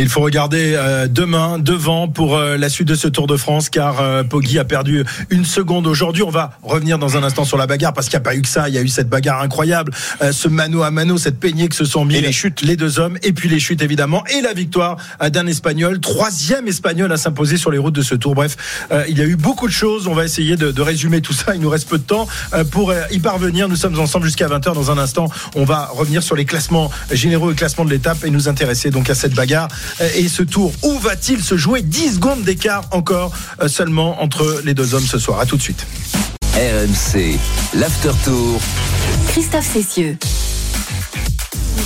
Et 0.00 0.02
il 0.02 0.08
faut 0.08 0.22
regarder 0.22 0.72
euh, 0.78 1.08
demain, 1.08 1.58
devant, 1.58 2.08
pour 2.08 2.34
euh, 2.34 2.56
la 2.56 2.70
suite 2.70 2.88
de 2.88 2.94
ce 2.94 3.06
Tour 3.06 3.26
de 3.26 3.36
France, 3.36 3.68
car 3.68 4.00
euh, 4.00 4.24
Poggi 4.24 4.58
a 4.58 4.64
perdu 4.64 5.04
une 5.28 5.44
seconde 5.44 5.86
aujourd'hui. 5.86 6.22
On 6.22 6.30
va 6.30 6.52
revenir 6.62 6.98
dans 6.98 7.18
un 7.18 7.22
instant 7.22 7.44
sur 7.44 7.58
la 7.58 7.66
bagarre, 7.66 7.92
parce 7.92 8.08
qu'il 8.08 8.16
n'y 8.16 8.22
a 8.22 8.24
pas 8.24 8.34
eu 8.34 8.40
que 8.40 8.48
ça. 8.48 8.70
Il 8.70 8.74
y 8.74 8.78
a 8.78 8.80
eu 8.80 8.88
cette 8.88 9.10
bagarre 9.10 9.42
incroyable, 9.42 9.92
euh, 10.22 10.32
ce 10.32 10.48
mano 10.48 10.82
à 10.82 10.90
mano, 10.90 11.18
cette 11.18 11.38
peignée 11.38 11.68
que 11.68 11.74
se 11.74 11.84
sont 11.84 12.06
mis 12.06 12.16
Et 12.16 12.22
les 12.22 12.32
chutes. 12.32 12.62
les 12.62 12.76
deux 12.76 12.98
hommes, 12.98 13.18
et 13.22 13.34
puis 13.34 13.50
les 13.50 13.60
chutes 13.60 13.82
évidemment, 13.82 14.24
et 14.34 14.40
la 14.40 14.54
victoire 14.54 14.96
d'un 15.20 15.46
Espagnol, 15.46 16.00
troisième 16.00 16.66
Espagnol 16.66 17.12
à 17.12 17.18
s'imposer 17.18 17.58
sur 17.58 17.70
les 17.70 17.76
routes 17.76 17.94
de 17.94 18.00
ce 18.00 18.14
Tour. 18.14 18.34
Bref, 18.34 18.56
euh, 18.92 19.04
il 19.06 19.18
y 19.18 19.20
a 19.20 19.26
eu 19.26 19.36
beaucoup 19.36 19.68
de 19.68 19.72
choses. 19.72 20.06
On 20.06 20.14
va 20.14 20.24
essayer 20.24 20.56
de, 20.56 20.70
de 20.70 20.80
résumer 20.80 21.20
tout 21.20 21.34
ça. 21.34 21.54
Il 21.54 21.60
nous 21.60 21.68
reste 21.68 21.90
peu 21.90 21.98
de 21.98 22.04
temps 22.04 22.26
euh, 22.54 22.64
pour 22.64 22.94
y 23.10 23.18
parvenir. 23.18 23.68
Nous 23.68 23.76
sommes 23.76 24.00
ensemble 24.00 24.24
jusqu'à 24.24 24.48
20h. 24.48 24.72
Dans 24.72 24.90
un 24.90 24.96
instant, 24.96 25.28
on 25.56 25.64
va 25.66 25.90
revenir 25.92 26.22
sur 26.22 26.36
les 26.36 26.46
classements 26.46 26.90
généraux 27.12 27.52
et 27.52 27.54
classements 27.54 27.84
de 27.84 27.90
l'étape 27.90 28.24
et 28.24 28.30
nous 28.30 28.48
intéresser 28.48 28.88
donc 28.90 29.10
à 29.10 29.14
cette 29.14 29.34
bagarre 29.34 29.68
et 30.14 30.28
ce 30.28 30.42
Tour. 30.42 30.72
Où 30.82 30.98
va-t-il 30.98 31.42
se 31.42 31.56
jouer? 31.56 31.82
10 31.82 32.14
secondes 32.14 32.42
d'écart 32.42 32.84
encore 32.90 33.32
euh, 33.62 33.68
seulement 33.68 34.22
entre 34.22 34.60
les 34.64 34.74
deux 34.74 34.94
hommes 34.94 35.06
ce 35.06 35.18
soir. 35.18 35.40
À 35.40 35.46
tout 35.46 35.56
de 35.56 35.62
suite. 35.62 35.86
RMC, 36.54 37.38
l'after 37.74 38.10
tour. 38.24 38.60
Christophe 39.28 39.72
Cessieux. 39.72 40.18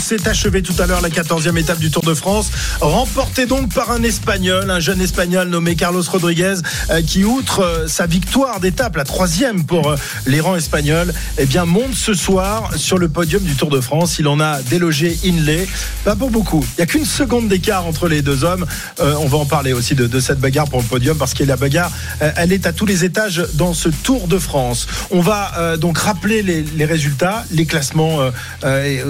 S'est 0.04 0.28
achevé 0.28 0.60
tout 0.60 0.74
à 0.80 0.86
l'heure 0.86 1.00
la 1.00 1.08
14e 1.08 1.56
étape 1.56 1.78
du 1.78 1.90
Tour 1.90 2.02
de 2.02 2.12
France, 2.12 2.50
remportée 2.82 3.46
donc 3.46 3.72
par 3.72 3.90
un 3.90 4.02
Espagnol, 4.02 4.70
un 4.70 4.78
jeune 4.78 5.00
Espagnol 5.00 5.48
nommé 5.48 5.76
Carlos 5.76 6.02
Rodriguez, 6.06 6.56
euh, 6.90 7.00
qui 7.00 7.24
outre 7.24 7.60
euh, 7.60 7.88
sa 7.88 8.06
victoire 8.06 8.60
d'étape, 8.60 8.96
la 8.96 9.04
troisième 9.04 9.64
pour 9.64 9.88
euh, 9.88 9.96
les 10.26 10.40
rangs 10.40 10.56
espagnols, 10.56 11.14
eh 11.38 11.46
bien 11.46 11.64
monte 11.64 11.94
ce 11.94 12.12
soir 12.12 12.72
sur 12.76 12.98
le 12.98 13.08
podium 13.08 13.42
du 13.42 13.54
Tour 13.54 13.70
de 13.70 13.80
France. 13.80 14.18
Il 14.18 14.28
en 14.28 14.40
a 14.40 14.60
délogé 14.60 15.16
Inlay, 15.24 15.66
pas 16.04 16.16
pour 16.16 16.30
beaucoup. 16.30 16.62
Il 16.76 16.80
n'y 16.80 16.82
a 16.82 16.86
qu'une 16.86 17.06
seconde 17.06 17.48
d'écart 17.48 17.86
entre 17.86 18.06
les 18.06 18.20
deux 18.20 18.44
hommes. 18.44 18.66
On 18.98 19.26
va 19.26 19.38
en 19.38 19.46
parler 19.46 19.72
aussi 19.72 19.94
de, 19.94 20.20
cette 20.20 20.38
bagarre 20.38 20.68
pour 20.68 20.80
le 20.80 20.86
podium 20.86 21.16
parce 21.16 21.32
que 21.32 21.44
la 21.44 21.56
bagarre, 21.56 21.90
elle 22.20 22.52
est 22.52 22.66
à 22.66 22.72
tous 22.72 22.84
les 22.84 23.04
étages 23.04 23.42
dans 23.54 23.72
ce 23.72 23.88
Tour 23.88 24.28
de 24.28 24.38
France. 24.38 24.86
On 25.10 25.20
va 25.20 25.76
donc 25.78 25.98
rappeler 25.98 26.42
les, 26.42 26.84
résultats, 26.84 27.44
les 27.50 27.64
classements, 27.64 28.18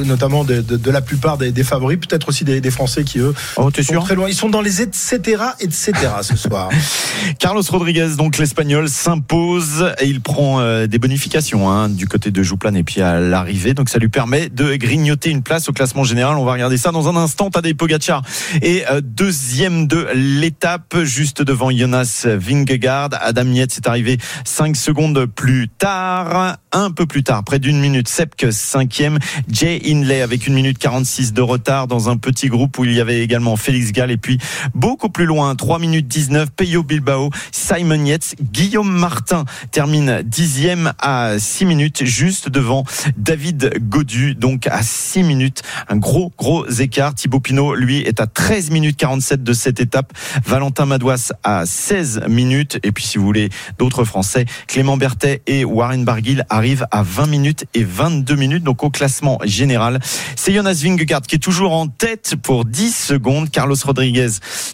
notamment 0.04 0.44
de, 0.44 0.60
de- 0.60 0.83
de 0.84 0.90
la 0.90 1.00
plupart 1.00 1.38
des, 1.38 1.50
des 1.50 1.64
favoris, 1.64 1.98
peut-être 1.98 2.28
aussi 2.28 2.44
des, 2.44 2.60
des 2.60 2.70
Français 2.70 3.04
qui 3.04 3.18
eux 3.18 3.34
Oh, 3.56 3.70
sont 3.74 3.82
sûr 3.82 4.04
très 4.04 4.14
loin. 4.14 4.28
Ils 4.28 4.34
sont 4.34 4.50
dans 4.50 4.60
les 4.60 4.82
etc 4.82 5.42
etc 5.60 5.92
ce 6.22 6.36
soir. 6.36 6.70
Carlos 7.38 7.62
Rodriguez, 7.68 8.10
donc 8.16 8.38
l'espagnol, 8.38 8.88
s'impose 8.88 9.92
et 10.00 10.06
il 10.06 10.20
prend 10.20 10.60
euh, 10.60 10.86
des 10.86 10.98
bonifications 10.98 11.70
hein, 11.70 11.88
du 11.88 12.06
côté 12.06 12.30
de 12.30 12.42
Jouplan 12.42 12.74
et 12.74 12.82
puis 12.82 13.00
à 13.00 13.18
l'arrivée. 13.18 13.74
Donc 13.74 13.88
ça 13.88 13.98
lui 13.98 14.08
permet 14.08 14.48
de 14.48 14.76
grignoter 14.76 15.30
une 15.30 15.42
place 15.42 15.68
au 15.68 15.72
classement 15.72 16.04
général. 16.04 16.36
On 16.36 16.44
va 16.44 16.52
regarder 16.52 16.76
ça 16.76 16.90
dans 16.90 17.08
un 17.08 17.16
instant. 17.16 17.50
Tadej 17.50 17.74
Pogacar 17.74 18.22
est 18.60 18.86
euh, 18.90 19.00
deuxième 19.02 19.86
de 19.86 20.06
l'étape, 20.14 20.96
juste 21.04 21.42
devant 21.42 21.70
Jonas 21.70 22.26
Vingegaard. 22.26 23.10
Adam 23.20 23.46
Yates 23.46 23.78
est 23.78 23.88
arrivé 23.88 24.18
5 24.44 24.76
secondes 24.76 25.26
plus 25.26 25.68
tard, 25.68 26.58
un 26.72 26.90
peu 26.90 27.06
plus 27.06 27.22
tard, 27.22 27.44
près 27.44 27.58
d'une 27.58 27.80
minute. 27.80 28.08
Sepke 28.08 28.46
cinquième, 28.50 29.18
Jay 29.48 29.80
Inlay 29.86 30.20
avec 30.20 30.46
une 30.46 30.54
minute 30.54 30.63
46 30.72 31.32
de 31.32 31.42
retard 31.42 31.86
dans 31.86 32.08
un 32.08 32.16
petit 32.16 32.48
groupe 32.48 32.78
où 32.78 32.84
il 32.84 32.92
y 32.92 33.00
avait 33.00 33.20
également 33.20 33.56
Félix 33.56 33.92
Gall 33.92 34.10
et 34.10 34.16
puis 34.16 34.38
beaucoup 34.74 35.08
plus 35.08 35.26
loin, 35.26 35.54
3 35.54 35.78
minutes 35.78 36.08
19, 36.08 36.50
Peyo 36.52 36.82
Bilbao, 36.82 37.30
Simon 37.52 38.04
Yates, 38.04 38.34
Guillaume 38.40 38.90
Martin 38.90 39.44
termine 39.70 40.22
dixième 40.24 40.92
à 40.98 41.38
6 41.38 41.66
minutes, 41.66 42.04
juste 42.04 42.48
devant 42.48 42.84
David 43.16 43.74
Godu, 43.88 44.34
donc 44.34 44.66
à 44.66 44.82
6 44.82 45.22
minutes. 45.22 45.62
Un 45.88 45.96
gros, 45.96 46.32
gros 46.38 46.66
écart. 46.68 47.14
Thibaut 47.14 47.40
Pinot, 47.40 47.74
lui, 47.74 48.00
est 48.00 48.20
à 48.20 48.26
13 48.26 48.70
minutes 48.70 48.96
47 48.96 49.42
de 49.42 49.52
cette 49.52 49.80
étape. 49.80 50.12
Valentin 50.44 50.86
Madouas 50.86 51.32
à 51.42 51.66
16 51.66 52.22
minutes. 52.28 52.78
Et 52.82 52.92
puis, 52.92 53.04
si 53.04 53.18
vous 53.18 53.24
voulez, 53.24 53.50
d'autres 53.78 54.04
Français, 54.04 54.46
Clément 54.66 54.96
Berthet 54.96 55.42
et 55.46 55.64
Warren 55.64 56.04
Barguil 56.04 56.44
arrivent 56.48 56.86
à 56.90 57.02
20 57.02 57.26
minutes 57.26 57.64
et 57.74 57.84
22 57.84 58.34
minutes. 58.36 58.64
Donc, 58.64 58.82
au 58.84 58.90
classement 58.90 59.38
général, 59.44 60.00
c'est 60.36 60.52
Jonas 60.54 60.82
Vingegaard 60.84 61.22
qui 61.22 61.34
est 61.34 61.40
toujours 61.40 61.72
en 61.72 61.88
tête 61.88 62.36
pour 62.40 62.64
10 62.64 62.94
secondes. 62.94 63.50
Carlos 63.50 63.74
Rodriguez, 63.84 64.28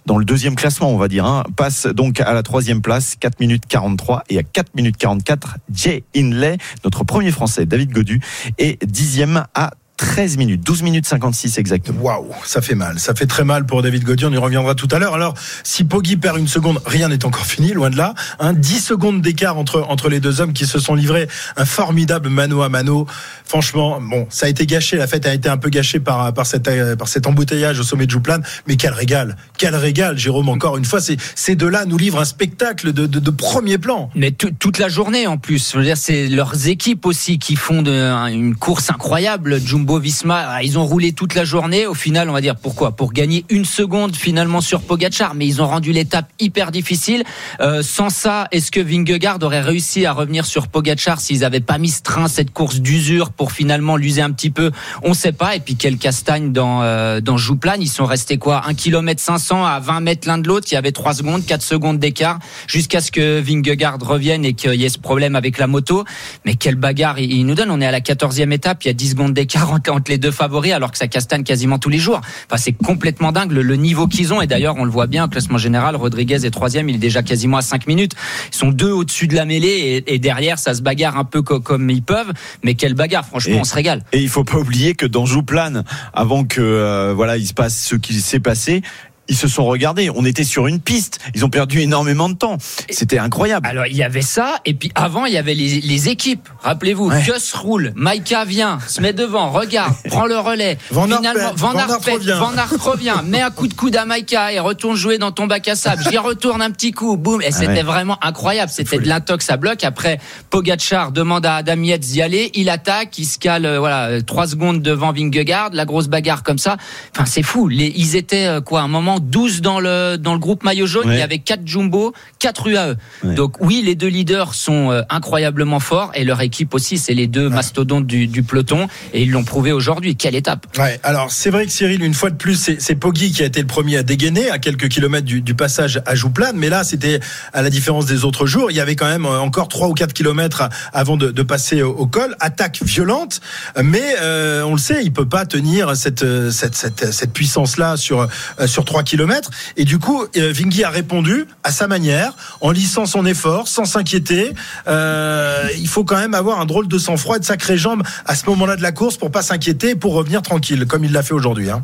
dans 0.04 0.18
le 0.18 0.26
deuxième 0.26 0.54
classement, 0.54 0.92
on 0.92 0.98
va 0.98 1.08
dire, 1.08 1.24
hein, 1.24 1.42
passe 1.56 1.86
donc 1.86 2.20
à 2.20 2.34
la 2.34 2.42
troisième 2.42 2.82
place, 2.82 3.16
4 3.18 3.40
minutes 3.40 3.64
43 3.66 4.24
et 4.28 4.38
à 4.38 4.42
4 4.42 4.74
minutes 4.74 4.98
44, 4.98 5.56
Jay 5.72 6.04
Inlay, 6.14 6.58
notre 6.84 7.04
premier 7.04 7.30
Français, 7.30 7.64
David 7.64 7.92
Godu, 7.92 8.20
est 8.58 8.84
dixième 8.84 9.46
à 9.54 9.70
13 10.00 10.38
minutes, 10.38 10.62
12 10.64 10.82
minutes 10.82 11.06
56 11.06 11.58
exactement. 11.58 12.00
Waouh, 12.00 12.30
ça 12.46 12.62
fait 12.62 12.74
mal, 12.74 12.98
ça 12.98 13.14
fait 13.14 13.26
très 13.26 13.44
mal 13.44 13.66
pour 13.66 13.82
David 13.82 14.02
Gaudier, 14.02 14.26
on 14.26 14.32
y 14.32 14.38
reviendra 14.38 14.74
tout 14.74 14.88
à 14.92 14.98
l'heure. 14.98 15.12
Alors, 15.12 15.34
si 15.62 15.84
Poggi 15.84 16.16
perd 16.16 16.38
une 16.38 16.48
seconde, 16.48 16.80
rien 16.86 17.08
n'est 17.08 17.26
encore 17.26 17.44
fini, 17.46 17.74
loin 17.74 17.90
de 17.90 17.98
là. 17.98 18.14
Hein, 18.38 18.54
10 18.54 18.80
secondes 18.80 19.20
d'écart 19.20 19.58
entre, 19.58 19.84
entre 19.90 20.08
les 20.08 20.18
deux 20.18 20.40
hommes 20.40 20.54
qui 20.54 20.64
se 20.64 20.78
sont 20.78 20.94
livrés 20.94 21.28
un 21.58 21.66
formidable 21.66 22.30
mano 22.30 22.62
à 22.62 22.70
mano. 22.70 23.06
Franchement, 23.44 24.00
bon, 24.00 24.26
ça 24.30 24.46
a 24.46 24.48
été 24.48 24.64
gâché, 24.64 24.96
la 24.96 25.06
fête 25.06 25.26
a 25.26 25.34
été 25.34 25.50
un 25.50 25.58
peu 25.58 25.68
gâchée 25.68 26.00
par, 26.00 26.32
par, 26.32 26.46
cette, 26.46 26.68
euh, 26.68 26.96
par 26.96 27.08
cet 27.08 27.26
embouteillage 27.26 27.78
au 27.78 27.82
sommet 27.82 28.06
de 28.06 28.10
Jouplan, 28.10 28.38
mais 28.66 28.76
quel 28.76 28.94
régal, 28.94 29.36
quel 29.58 29.76
régal, 29.76 30.16
Jérôme, 30.16 30.48
encore 30.48 30.78
une 30.78 30.86
fois, 30.86 31.02
c'est 31.02 31.18
ces 31.34 31.56
deux-là 31.56 31.84
nous 31.84 31.98
livrent 31.98 32.20
un 32.20 32.24
spectacle 32.24 32.94
de, 32.94 33.04
de, 33.04 33.18
de 33.18 33.30
premier 33.30 33.76
plan. 33.76 34.08
Mais 34.14 34.30
toute 34.30 34.78
la 34.78 34.88
journée 34.88 35.26
en 35.26 35.36
plus, 35.36 35.72
je 35.72 35.76
veux 35.76 35.84
dire, 35.84 35.98
c'est 35.98 36.28
leurs 36.28 36.68
équipes 36.68 37.04
aussi 37.04 37.38
qui 37.38 37.54
font 37.54 37.82
de, 37.82 37.92
une 38.30 38.56
course 38.56 38.88
incroyable. 38.88 39.60
Jumbo 39.60 39.89
Visma, 39.98 40.62
ils 40.62 40.78
ont 40.78 40.86
roulé 40.86 41.12
toute 41.12 41.34
la 41.34 41.44
journée. 41.44 41.86
Au 41.86 41.94
final, 41.94 42.28
on 42.30 42.32
va 42.32 42.40
dire 42.40 42.56
pourquoi? 42.56 42.92
Pour 42.92 43.12
gagner 43.12 43.44
une 43.48 43.64
seconde 43.64 44.14
finalement 44.14 44.60
sur 44.60 44.82
Pogachar, 44.82 45.34
mais 45.34 45.46
ils 45.46 45.60
ont 45.62 45.66
rendu 45.66 45.92
l'étape 45.92 46.30
hyper 46.38 46.70
difficile. 46.70 47.24
Euh, 47.60 47.82
sans 47.82 48.10
ça, 48.10 48.46
est-ce 48.52 48.70
que 48.70 48.80
Vingegaard 48.80 49.38
aurait 49.42 49.60
réussi 49.60 50.06
à 50.06 50.12
revenir 50.12 50.44
sur 50.46 50.68
Pogachar 50.68 51.20
s'ils 51.20 51.40
n'avaient 51.40 51.60
pas 51.60 51.78
mis 51.78 51.88
ce 51.88 52.02
train, 52.02 52.28
cette 52.28 52.52
course 52.52 52.80
d'usure 52.80 53.30
pour 53.30 53.52
finalement 53.52 53.96
l'user 53.96 54.22
un 54.22 54.30
petit 54.30 54.50
peu? 54.50 54.70
On 55.02 55.14
sait 55.14 55.32
pas. 55.32 55.56
Et 55.56 55.60
puis 55.60 55.76
quelle 55.76 55.98
castagne 55.98 56.52
dans 56.52 56.82
euh, 56.82 57.20
dans 57.20 57.36
Jouplan, 57.36 57.76
ils 57.80 57.88
sont 57.88 58.06
restés 58.06 58.38
quoi? 58.38 58.62
1 58.66 58.74
km 58.74 59.20
500 59.20 59.64
à 59.64 59.80
20 59.80 60.00
mètres 60.00 60.28
l'un 60.28 60.38
de 60.38 60.46
l'autre. 60.46 60.68
Il 60.70 60.74
y 60.74 60.78
avait 60.78 60.92
3 60.92 61.14
secondes, 61.14 61.44
4 61.44 61.62
secondes 61.62 61.98
d'écart 61.98 62.38
jusqu'à 62.66 63.00
ce 63.00 63.10
que 63.10 63.40
Vingegaard 63.40 63.98
revienne 64.00 64.44
et 64.44 64.52
qu'il 64.52 64.74
y 64.74 64.84
ait 64.84 64.88
ce 64.88 64.98
problème 64.98 65.36
avec 65.36 65.58
la 65.58 65.66
moto. 65.66 66.04
Mais 66.44 66.54
quelle 66.54 66.76
bagarre 66.76 67.18
il 67.18 67.44
nous 67.46 67.54
donne 67.54 67.70
On 67.70 67.80
est 67.80 67.86
à 67.86 67.90
la 67.90 68.00
14e 68.00 68.52
étape, 68.52 68.84
il 68.84 68.88
y 68.88 68.90
a 68.90 68.94
10 68.94 69.10
secondes 69.10 69.34
d'écart 69.34 69.79
entre 69.88 70.10
les 70.10 70.18
deux 70.18 70.30
favoris 70.30 70.72
alors 70.72 70.92
que 70.92 70.98
ça 70.98 71.08
castagne 71.08 71.42
quasiment 71.42 71.78
tous 71.78 71.88
les 71.88 71.98
jours. 71.98 72.20
Enfin, 72.46 72.56
c'est 72.56 72.72
complètement 72.72 73.32
dingue 73.32 73.52
le, 73.52 73.76
niveau 73.76 74.06
qu'ils 74.06 74.34
ont 74.34 74.42
et 74.42 74.46
d'ailleurs 74.46 74.76
on 74.76 74.84
le 74.84 74.90
voit 74.90 75.06
bien, 75.06 75.24
au 75.24 75.28
classement 75.28 75.58
général, 75.58 75.96
Rodriguez 75.96 76.44
est 76.44 76.50
troisième, 76.50 76.88
il 76.88 76.96
est 76.96 76.98
déjà 76.98 77.22
quasiment 77.22 77.56
à 77.56 77.62
5 77.62 77.86
minutes. 77.86 78.12
Ils 78.52 78.56
sont 78.56 78.70
deux 78.70 78.90
au-dessus 78.90 79.26
de 79.26 79.34
la 79.34 79.44
mêlée 79.44 80.04
et, 80.06 80.18
derrière 80.18 80.58
ça 80.58 80.74
se 80.74 80.82
bagarre 80.82 81.16
un 81.16 81.24
peu 81.24 81.42
comme, 81.42 81.88
ils 81.90 82.02
peuvent. 82.02 82.32
Mais 82.62 82.74
quelle 82.74 82.94
bagarre, 82.94 83.24
franchement, 83.24 83.58
on 83.60 83.64
se 83.64 83.74
régale. 83.74 84.04
Et 84.12 84.20
il 84.20 84.28
faut 84.28 84.44
pas 84.44 84.58
oublier 84.58 84.94
que 84.94 85.06
dans 85.06 85.24
Jouplane, 85.24 85.84
avant 86.12 86.44
que 86.44 86.60
euh, 86.60 87.14
voilà 87.14 87.36
il 87.36 87.46
se 87.46 87.54
passe 87.54 87.80
ce 87.80 87.96
qui 87.96 88.14
s'est 88.14 88.40
passé, 88.40 88.82
ils 89.30 89.36
se 89.36 89.48
sont 89.48 89.64
regardés. 89.64 90.10
On 90.14 90.24
était 90.24 90.44
sur 90.44 90.66
une 90.66 90.80
piste. 90.80 91.20
Ils 91.34 91.44
ont 91.44 91.50
perdu 91.50 91.80
énormément 91.80 92.28
de 92.28 92.34
temps. 92.34 92.58
C'était 92.90 93.18
incroyable. 93.18 93.66
Alors 93.66 93.86
il 93.86 93.96
y 93.96 94.02
avait 94.02 94.22
ça, 94.22 94.56
et 94.64 94.74
puis 94.74 94.90
avant 94.94 95.24
il 95.24 95.32
y 95.32 95.38
avait 95.38 95.54
les, 95.54 96.08
équipes. 96.08 96.48
Rappelez-vous, 96.62 97.10
ouais. 97.10 97.22
roule, 97.54 97.92
Maïka 97.94 98.44
vient, 98.44 98.78
se 98.88 99.00
met 99.00 99.12
devant, 99.12 99.50
regarde, 99.50 99.94
prend 100.08 100.26
le 100.26 100.38
relais. 100.38 100.78
Van 100.90 101.04
Finalement, 101.04 101.52
Van, 101.54 101.72
Van, 101.72 101.98
revient. 101.98 102.38
Van 102.38 102.90
revient, 102.90 103.14
met 103.24 103.42
un 103.42 103.50
coup 103.50 103.68
de 103.68 103.74
coude 103.74 103.94
à 103.96 104.04
Maïka 104.04 104.52
et 104.52 104.58
retourne 104.58 104.96
jouer 104.96 105.18
dans 105.18 105.30
ton 105.30 105.46
bac 105.46 105.68
à 105.68 105.76
sable. 105.76 106.02
J'y 106.10 106.18
retourne 106.18 106.62
un 106.62 106.70
petit 106.70 106.90
coup, 106.90 107.16
boum. 107.16 107.42
Et 107.42 107.48
ah 107.48 107.52
c'était 107.52 107.82
vraiment 107.82 108.18
incroyable. 108.22 108.72
C'était 108.74 108.98
de 108.98 109.06
l'intox 109.06 109.48
à 109.50 109.56
bloc. 109.56 109.84
Après, 109.84 110.18
Pogachar 110.48 111.12
demande 111.12 111.46
à 111.46 111.56
Adam 111.56 111.82
Yates 111.82 112.00
d'y 112.00 112.22
aller. 112.22 112.50
Il 112.54 112.68
attaque, 112.70 113.18
il 113.18 113.26
se 113.26 113.38
cale, 113.38 113.66
euh, 113.66 113.78
voilà, 113.78 114.22
trois 114.22 114.46
secondes 114.46 114.82
devant 114.82 115.12
Vingegaard. 115.12 115.70
La 115.72 115.84
grosse 115.84 116.08
bagarre 116.08 116.42
comme 116.42 116.58
ça. 116.58 116.78
Enfin, 117.14 117.26
c'est 117.26 117.42
fou. 117.42 117.68
Les, 117.68 117.92
ils 117.94 118.16
étaient 118.16 118.46
euh, 118.46 118.60
quoi, 118.60 118.80
un 118.80 118.88
moment 118.88 119.19
12 119.20 119.60
dans 119.60 119.80
le 119.80 120.16
dans 120.16 120.32
le 120.32 120.38
groupe 120.38 120.64
maillot 120.64 120.86
jaune. 120.86 121.08
Il 121.08 121.18
y 121.18 121.22
avait 121.22 121.38
4 121.38 121.66
jumbo, 121.66 122.12
4 122.38 122.68
UAE. 122.68 122.96
Donc 123.34 123.60
oui, 123.60 123.82
les 123.84 123.94
deux 123.94 124.08
leaders 124.08 124.54
sont 124.54 124.90
euh, 124.90 125.02
incroyablement 125.08 125.80
forts 125.80 126.10
et 126.14 126.24
leur 126.24 126.40
équipe 126.40 126.74
aussi. 126.74 126.98
C'est 126.98 127.14
les 127.14 127.26
deux 127.26 127.48
mastodontes 127.48 128.06
du, 128.06 128.26
du, 128.26 128.42
peloton 128.42 128.88
et 129.12 129.22
ils 129.22 129.30
l'ont 129.30 129.44
prouvé 129.44 129.72
aujourd'hui. 129.72 130.16
Quelle 130.16 130.34
étape 130.34 130.66
Ouais. 130.78 131.00
Alors 131.02 131.30
c'est 131.30 131.50
vrai 131.50 131.66
que 131.66 131.72
Cyril, 131.72 132.02
une 132.02 132.14
fois 132.14 132.30
de 132.30 132.36
plus, 132.36 132.70
c'est 132.78 132.94
Poggi 132.94 133.32
qui 133.32 133.42
a 133.42 133.46
été 133.46 133.60
le 133.60 133.66
premier 133.66 133.96
à 133.96 134.02
dégainer 134.02 134.50
à 134.50 134.58
quelques 134.58 134.88
kilomètres 134.88 135.26
du, 135.26 135.40
du 135.40 135.54
passage 135.54 136.00
à 136.06 136.14
Jouplane. 136.14 136.56
Mais 136.56 136.68
là, 136.68 136.84
c'était 136.84 137.20
à 137.52 137.62
la 137.62 137.70
différence 137.70 138.06
des 138.06 138.24
autres 138.24 138.46
jours, 138.46 138.70
il 138.70 138.76
y 138.76 138.80
avait 138.80 138.96
quand 138.96 139.08
même 139.08 139.26
euh, 139.26 139.40
encore 139.40 139.68
3 139.68 139.88
ou 139.88 139.94
4 139.94 140.12
kilomètres 140.12 140.68
avant 140.92 141.16
de, 141.16 141.30
de 141.30 141.42
passer 141.42 141.82
au, 141.82 142.06
col. 142.06 142.34
Attaque 142.40 142.80
violente, 142.82 143.40
mais 143.82 144.14
euh, 144.20 144.62
on 144.62 144.72
le 144.72 144.78
sait, 144.78 145.02
il 145.02 145.12
peut 145.12 145.28
pas 145.28 145.46
tenir 145.46 145.96
cette 145.96 146.24
cette, 146.50 146.74
cette, 146.74 147.12
cette 147.12 147.32
puissance 147.32 147.76
là 147.76 147.96
sur 147.96 148.28
sur 148.66 148.84
3 148.84 148.99
kilomètres. 149.02 149.50
Et 149.76 149.84
du 149.84 149.98
coup, 149.98 150.24
euh, 150.36 150.52
Vingy 150.52 150.84
a 150.84 150.90
répondu 150.90 151.46
à 151.62 151.72
sa 151.72 151.86
manière, 151.86 152.34
en 152.60 152.70
lissant 152.70 153.06
son 153.06 153.26
effort, 153.26 153.68
sans 153.68 153.84
s'inquiéter. 153.84 154.52
Euh, 154.88 155.68
il 155.78 155.88
faut 155.88 156.04
quand 156.04 156.18
même 156.18 156.34
avoir 156.34 156.60
un 156.60 156.66
drôle 156.66 156.88
de 156.88 156.98
sang-froid 156.98 157.36
et 157.36 157.40
de 157.40 157.44
sacrées 157.44 157.78
jambes 157.78 158.02
à 158.26 158.34
ce 158.34 158.48
moment-là 158.50 158.76
de 158.76 158.82
la 158.82 158.92
course 158.92 159.16
pour 159.16 159.30
pas 159.30 159.42
s'inquiéter 159.42 159.94
pour 159.94 160.14
revenir 160.14 160.42
tranquille, 160.42 160.86
comme 160.86 161.04
il 161.04 161.12
l'a 161.12 161.22
fait 161.22 161.34
aujourd'hui. 161.34 161.70
Hein. 161.70 161.82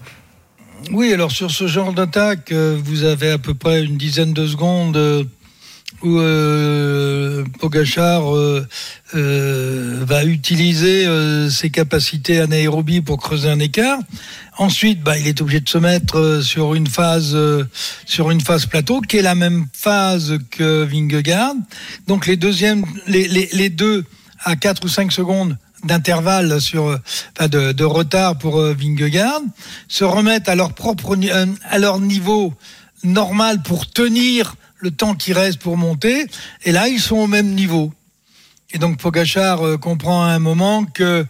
Oui, 0.92 1.12
alors 1.12 1.32
sur 1.32 1.50
ce 1.50 1.66
genre 1.66 1.92
d'attaque, 1.92 2.52
euh, 2.52 2.78
vous 2.82 3.04
avez 3.04 3.30
à 3.30 3.38
peu 3.38 3.54
près 3.54 3.82
une 3.82 3.96
dizaine 3.96 4.32
de 4.32 4.46
secondes 4.46 5.26
où 6.02 6.18
euh, 6.18 7.44
Pogachar 7.58 8.34
euh, 8.34 8.66
euh, 9.14 10.04
va 10.04 10.24
utiliser 10.24 11.06
ses 11.50 11.70
capacités 11.70 12.40
anaérobie 12.40 13.00
pour 13.00 13.18
creuser 13.18 13.48
un 13.48 13.58
écart. 13.58 13.98
Ensuite, 14.58 15.02
bah, 15.02 15.18
il 15.18 15.26
est 15.26 15.40
obligé 15.40 15.60
de 15.60 15.68
se 15.68 15.78
mettre 15.78 16.40
sur 16.42 16.74
une 16.74 16.86
phase 16.86 17.36
sur 18.04 18.30
une 18.30 18.40
phase 18.40 18.66
plateau, 18.66 19.00
qui 19.00 19.18
est 19.18 19.22
la 19.22 19.34
même 19.34 19.66
phase 19.72 20.38
que 20.50 20.84
Vingegaard. 20.84 21.54
Donc 22.06 22.26
les 22.26 22.36
deuxièmes, 22.36 22.84
les, 23.06 23.28
les, 23.28 23.48
les 23.52 23.68
deux 23.68 24.04
à 24.44 24.56
4 24.56 24.84
ou 24.84 24.88
5 24.88 25.12
secondes 25.12 25.56
d'intervalle 25.84 26.60
sur 26.60 26.98
enfin 27.36 27.48
de, 27.48 27.72
de, 27.72 27.84
retard 27.84 28.38
pour 28.38 28.60
Vingegaard, 28.60 29.42
se 29.88 30.04
remettent 30.04 30.48
à 30.48 30.54
leur 30.54 30.72
propre 30.72 31.16
à 31.68 31.78
leur 31.78 32.00
niveau 32.00 32.54
normal 33.04 33.62
pour 33.62 33.86
tenir 33.88 34.56
le 34.78 34.90
temps 34.90 35.14
qui 35.14 35.32
reste 35.32 35.58
pour 35.60 35.76
monter. 35.76 36.26
Et 36.64 36.72
là, 36.72 36.88
ils 36.88 37.00
sont 37.00 37.16
au 37.16 37.26
même 37.26 37.54
niveau. 37.54 37.92
Et 38.72 38.78
donc 38.78 38.98
Pogachar 38.98 39.64
euh, 39.64 39.76
comprend 39.76 40.24
à 40.24 40.28
un 40.28 40.38
moment 40.40 40.84
que 40.84 41.24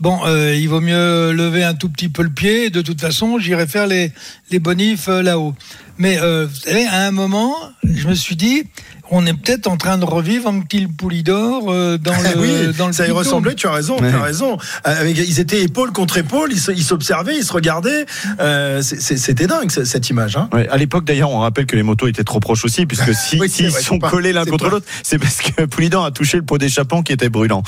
bon, 0.00 0.20
euh, 0.26 0.54
il 0.54 0.68
vaut 0.68 0.82
mieux 0.82 1.32
lever 1.32 1.64
un 1.64 1.74
tout 1.74 1.88
petit 1.88 2.10
peu 2.10 2.22
le 2.22 2.30
pied. 2.30 2.68
De 2.68 2.82
toute 2.82 3.00
façon, 3.00 3.38
j'irai 3.38 3.66
faire 3.66 3.86
les 3.86 4.12
bonifs 4.60 5.08
euh, 5.08 5.22
là-haut. 5.22 5.54
Mais 5.98 6.16
vous 6.18 6.54
savez, 6.54 6.86
à 6.86 7.06
un 7.06 7.10
moment, 7.10 7.54
je 7.82 8.08
me 8.08 8.14
suis 8.14 8.36
dit, 8.36 8.64
on 9.10 9.26
est 9.26 9.32
peut-être 9.32 9.66
en 9.66 9.76
train 9.76 9.98
de 9.98 10.04
revivre 10.04 10.48
un 10.48 10.60
petit 10.60 10.86
Poulidor 10.86 11.64
euh, 11.68 11.98
dans 11.98 12.12
le 12.22 12.38
oui, 12.38 12.74
dans 12.76 12.88
le 12.88 12.92
ça 12.92 13.06
y 13.06 13.10
ressemblait 13.10 13.54
tu 13.54 13.66
as 13.66 13.72
raison 13.72 13.96
tu 13.96 14.04
as 14.04 14.22
raison. 14.22 14.58
Euh, 14.86 15.12
ils 15.14 15.40
étaient 15.40 15.62
épaule 15.62 15.92
contre 15.92 16.18
épaule 16.18 16.50
ils 16.52 16.82
s'observaient 16.82 17.36
ils 17.36 17.44
se 17.44 17.52
regardaient. 17.52 18.06
Euh, 18.40 18.82
c'était 18.82 19.46
dingue 19.46 19.70
cette 19.70 20.10
image 20.10 20.36
hein. 20.36 20.48
à 20.70 20.76
l'époque 20.76 21.04
d'ailleurs 21.04 21.30
on 21.30 21.40
rappelle 21.40 21.66
que 21.66 21.76
les 21.76 21.82
motos 21.82 22.06
étaient 22.06 22.24
trop 22.24 22.40
proches 22.40 22.64
aussi 22.64 22.86
puisque 22.86 23.14
si 23.14 23.40
s'ils 23.48 23.72
sont 23.72 23.98
collés 23.98 24.32
l'un 24.32 24.44
contre 24.44 24.68
l'autre 24.68 24.86
c'est 25.02 25.18
parce 25.18 25.38
que 25.38 25.64
Poulidor 25.64 26.04
a 26.04 26.10
touché 26.10 26.36
le 26.36 26.44
pot 26.44 26.58
d'échappement 26.58 27.02
qui 27.02 27.12
était 27.12 27.28
brûlant. 27.28 27.62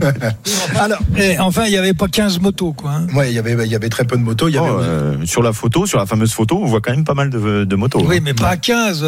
Alors 0.76 0.98
et 1.16 1.38
enfin 1.38 1.64
il 1.66 1.70
n'y 1.70 1.78
avait 1.78 1.94
pas 1.94 2.08
15 2.08 2.40
motos 2.40 2.72
quoi 2.72 2.92
hein. 2.92 3.06
ouais 3.14 3.30
il 3.30 3.34
y 3.34 3.38
avait 3.38 3.56
il 3.64 3.70
y 3.70 3.76
avait 3.76 3.88
très 3.88 4.04
peu 4.04 4.16
de 4.16 4.22
motos 4.22 4.48
il 4.48 4.54
y 4.54 4.58
avait... 4.58 4.68
Oh, 4.68 5.26
sur 5.26 5.42
la 5.42 5.52
photo 5.52 5.86
sur 5.86 5.98
la 5.98 6.06
fameuse 6.06 6.32
photo 6.32 6.58
on 6.62 6.66
voit 6.66 6.80
quand 6.80 6.92
même 6.92 7.04
pas 7.04 7.14
mal 7.14 7.30
de, 7.30 7.57
de 7.64 7.76
motos 7.76 8.04
oui 8.04 8.16
hein. 8.16 8.20
mais 8.22 8.34
pas 8.34 8.56
15 8.56 9.04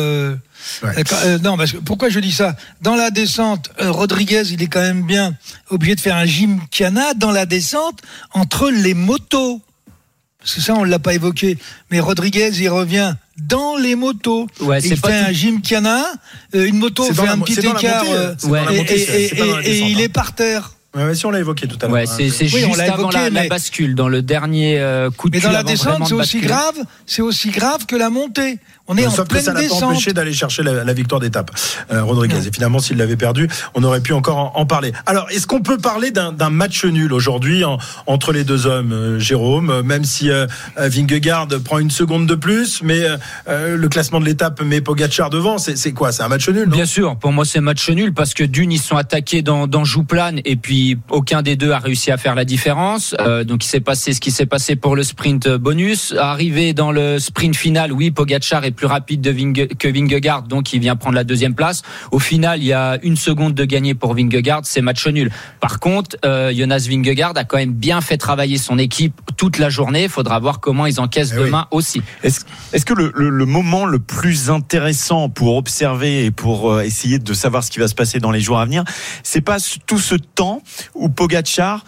euh, 0.83 1.39
non, 1.43 1.57
parce 1.57 1.73
que 1.73 1.79
pourquoi 1.79 2.09
je 2.09 2.21
dis 2.21 2.33
ça? 2.33 2.57
Dans 2.83 2.95
la 2.95 3.11
descente, 3.11 3.71
euh, 3.81 3.91
Rodriguez, 3.91 4.43
il 4.51 4.63
est 4.63 4.67
quand 4.67 4.81
même 4.81 5.03
bien 5.03 5.35
obligé 5.71 5.95
de 5.95 6.01
faire 6.01 6.17
un 6.17 6.27
gymkhana 6.27 7.15
dans 7.15 7.31
la 7.31 7.47
descente 7.47 8.01
entre 8.33 8.71
les 8.71 8.95
motos. 8.95 9.61
Parce 10.39 10.55
que 10.55 10.61
ça, 10.61 10.75
on 10.75 10.85
l'a 10.85 10.99
pas 10.99 11.15
évoqué. 11.15 11.59
Mais 11.91 12.01
Rodriguez, 12.01 12.51
il 12.59 12.69
revient 12.69 13.15
dans 13.37 13.77
les 13.77 13.95
motos. 13.95 14.47
Ouais, 14.61 14.81
il 14.81 14.97
fait 14.97 15.13
un 15.13 15.33
gymkhana, 15.33 16.05
euh, 16.55 16.67
une 16.67 16.77
moto 16.77 17.05
fait 17.05 17.29
un 17.29 17.39
petit 17.39 17.61
écart, 17.61 18.05
et 19.65 19.79
il 19.81 20.01
est 20.01 20.09
par 20.09 20.35
terre. 20.35 20.73
Ouais, 20.95 21.15
si 21.15 21.25
on 21.27 21.31
l'a 21.31 21.39
évoqué 21.39 21.69
tout 21.69 21.79
à 21.83 21.87
l'heure. 21.87 21.95
Ouais, 21.95 22.07
c'est 22.07 22.25
oui, 22.25 22.49
juste 22.49 22.81
avant 22.81 23.11
la, 23.11 23.31
la, 23.31 23.47
bascule, 23.47 23.95
dans 23.95 24.09
le 24.09 24.23
dernier 24.23 24.83
coup 25.17 25.31
de 25.31 25.37
Mais 25.37 25.43
dans 25.43 25.53
la 25.53 25.63
descente, 25.63 26.07
c'est 26.07 26.15
aussi 26.15 26.41
grave, 26.41 26.75
c'est 27.07 27.23
aussi 27.23 27.51
grave 27.51 27.87
que 27.87 27.97
la 27.97 28.11
montée. 28.11 28.59
On 28.93 28.97
est 28.97 29.05
Sauf 29.05 29.21
en 29.21 29.25
pleine 29.25 29.39
que 29.39 29.45
ça 29.45 29.53
l'a 29.53 29.69
pas 29.69 29.87
empêché 29.87 30.13
d'aller 30.13 30.33
chercher 30.33 30.65
la, 30.65 30.83
la 30.83 30.93
victoire 30.93 31.21
d'étape, 31.21 31.53
euh, 31.93 32.03
Rodriguez. 32.03 32.45
Et 32.49 32.51
finalement, 32.53 32.81
s'il 32.81 32.97
l'avait 32.97 33.17
perdu, 33.17 33.49
on 33.75 33.85
aurait 33.85 34.01
pu 34.01 34.13
encore 34.13 34.37
en, 34.37 34.53
en 34.57 34.67
parler. 34.67 34.93
Alors, 35.07 35.31
est-ce 35.31 35.47
qu'on 35.47 35.63
peut 35.63 35.79
parler 35.79 36.11
d'un 36.11 36.51
match 36.51 36.85
nul 36.85 37.13
aujourd'hui 37.13 37.63
en, 37.63 37.79
entre 38.07 38.33
les 38.33 38.43
deux 38.43 38.67
hommes, 38.67 38.93
euh, 38.93 39.19
Jérôme? 39.21 39.83
Même 39.83 40.03
si 40.03 40.29
euh, 40.29 40.49
Vingegaard 40.77 41.47
prend 41.65 41.79
une 41.79 41.93
seconde 41.93 42.27
de 42.27 42.35
plus, 42.35 42.83
mais 42.83 43.03
euh, 43.49 43.77
le 43.77 43.89
classement 43.89 44.19
de 44.19 44.25
l'étape 44.25 44.61
met 44.61 44.81
Pogacar 44.81 45.31
devant, 45.31 45.59
c'est 45.59 45.93
quoi? 45.93 46.11
C'est 46.11 46.25
un 46.25 46.29
match 46.29 46.49
nul 46.49 46.69
non? 46.69 46.75
Bien 46.75 46.87
sûr, 46.87 47.17
pour 47.17 47.31
moi 47.31 47.45
c'est 47.45 47.59
un 47.59 47.63
match 47.63 47.89
nul 47.91 48.13
parce 48.13 48.35
que 48.35 48.43
d'une 48.43 48.73
ils 48.73 48.81
sont 48.81 48.97
attaqués 48.97 49.43
dans, 49.43 49.69
dans 49.69 49.85
Jouplan 49.85 50.39
et 50.45 50.57
puis 50.57 50.80
aucun 51.11 51.43
des 51.43 51.57
deux 51.57 51.73
a 51.73 51.79
réussi 51.79 52.11
à 52.11 52.17
faire 52.17 52.35
la 52.35 52.45
différence. 52.45 53.15
Euh, 53.21 53.45
donc 53.45 53.65
il 53.65 53.69
s'est 53.69 53.81
passé 53.81 54.13
ce 54.13 54.21
qui 54.21 54.31
s'est 54.31 54.47
passé 54.47 54.77
pour 54.77 54.97
le 54.97 55.03
sprint 55.03 55.49
bonus. 55.49 56.15
Arrivé 56.19 56.73
dans 56.73 56.93
le 56.93 57.19
sprint 57.19 57.57
final, 57.57 57.93
oui, 57.93 58.11
Pogachar 58.11 58.65
est 58.65 58.71
plus 58.71 58.87
rapide 58.87 59.21
de 59.21 59.31
Vinge, 59.31 59.67
que 59.79 59.89
Vingegaard, 59.89 60.43
donc 60.45 60.73
il 60.73 60.81
vient 60.81 60.97
prendre 60.97 61.15
la 61.17 61.25
deuxième 61.25 61.55
place. 61.55 61.83
Au 62.11 62.19
final, 62.19 62.61
il 62.63 62.67
y 62.67 62.73
a 62.73 62.99
une 63.03 63.17
seconde 63.17 63.55
de 63.55 63.65
gagné 63.65 63.95
pour 63.95 64.15
Vingegaard, 64.15 64.61
c'est 64.65 64.81
match 64.83 65.07
nul. 65.07 65.31
Par 65.61 65.81
contre, 65.81 66.17
euh, 66.25 66.53
Jonas 66.55 66.87
Vingegaard 66.89 67.33
a 67.37 67.45
quand 67.45 67.57
même 67.59 67.73
bien 67.73 68.01
fait 68.01 68.17
travailler 68.17 68.59
son 68.59 68.79
équipe 68.79 69.15
toute 69.37 69.59
la 69.59 69.71
journée. 69.71 70.05
Il 70.05 70.09
faudra 70.09 70.39
voir 70.39 70.61
comment 70.61 70.87
ils 70.87 71.01
encaissent 71.01 71.33
Eh 71.35 71.39
oui. 71.39 71.47
demain 71.47 71.67
aussi. 71.71 72.03
Est-ce 72.23 72.85
que 72.85 72.95
le, 72.95 73.13
le- 73.15 73.31
le 73.31 73.47
moment 73.47 73.87
le 73.87 73.99
plus 73.99 74.51
intéressant 74.51 75.29
pour 75.29 75.57
observer 75.57 76.25
et 76.27 76.31
pour 76.31 76.71
euh, 76.73 76.83
essayer 76.83 77.19
de 77.19 77.33
savoir 77.35 77.65
ce 77.65 77.71
qui 77.71 77.79
va 77.79 77.89
se 77.89 77.95
passer 77.95 78.19
dans 78.21 78.31
les 78.31 78.41
jours 78.41 78.59
à 78.59 78.65
venir, 78.65 78.85
c'est 79.23 79.41
pas 79.41 79.57
tout 79.87 79.99
ce 79.99 80.15
temps 80.15 80.63
où 80.95 81.09
Pogachar 81.09 81.85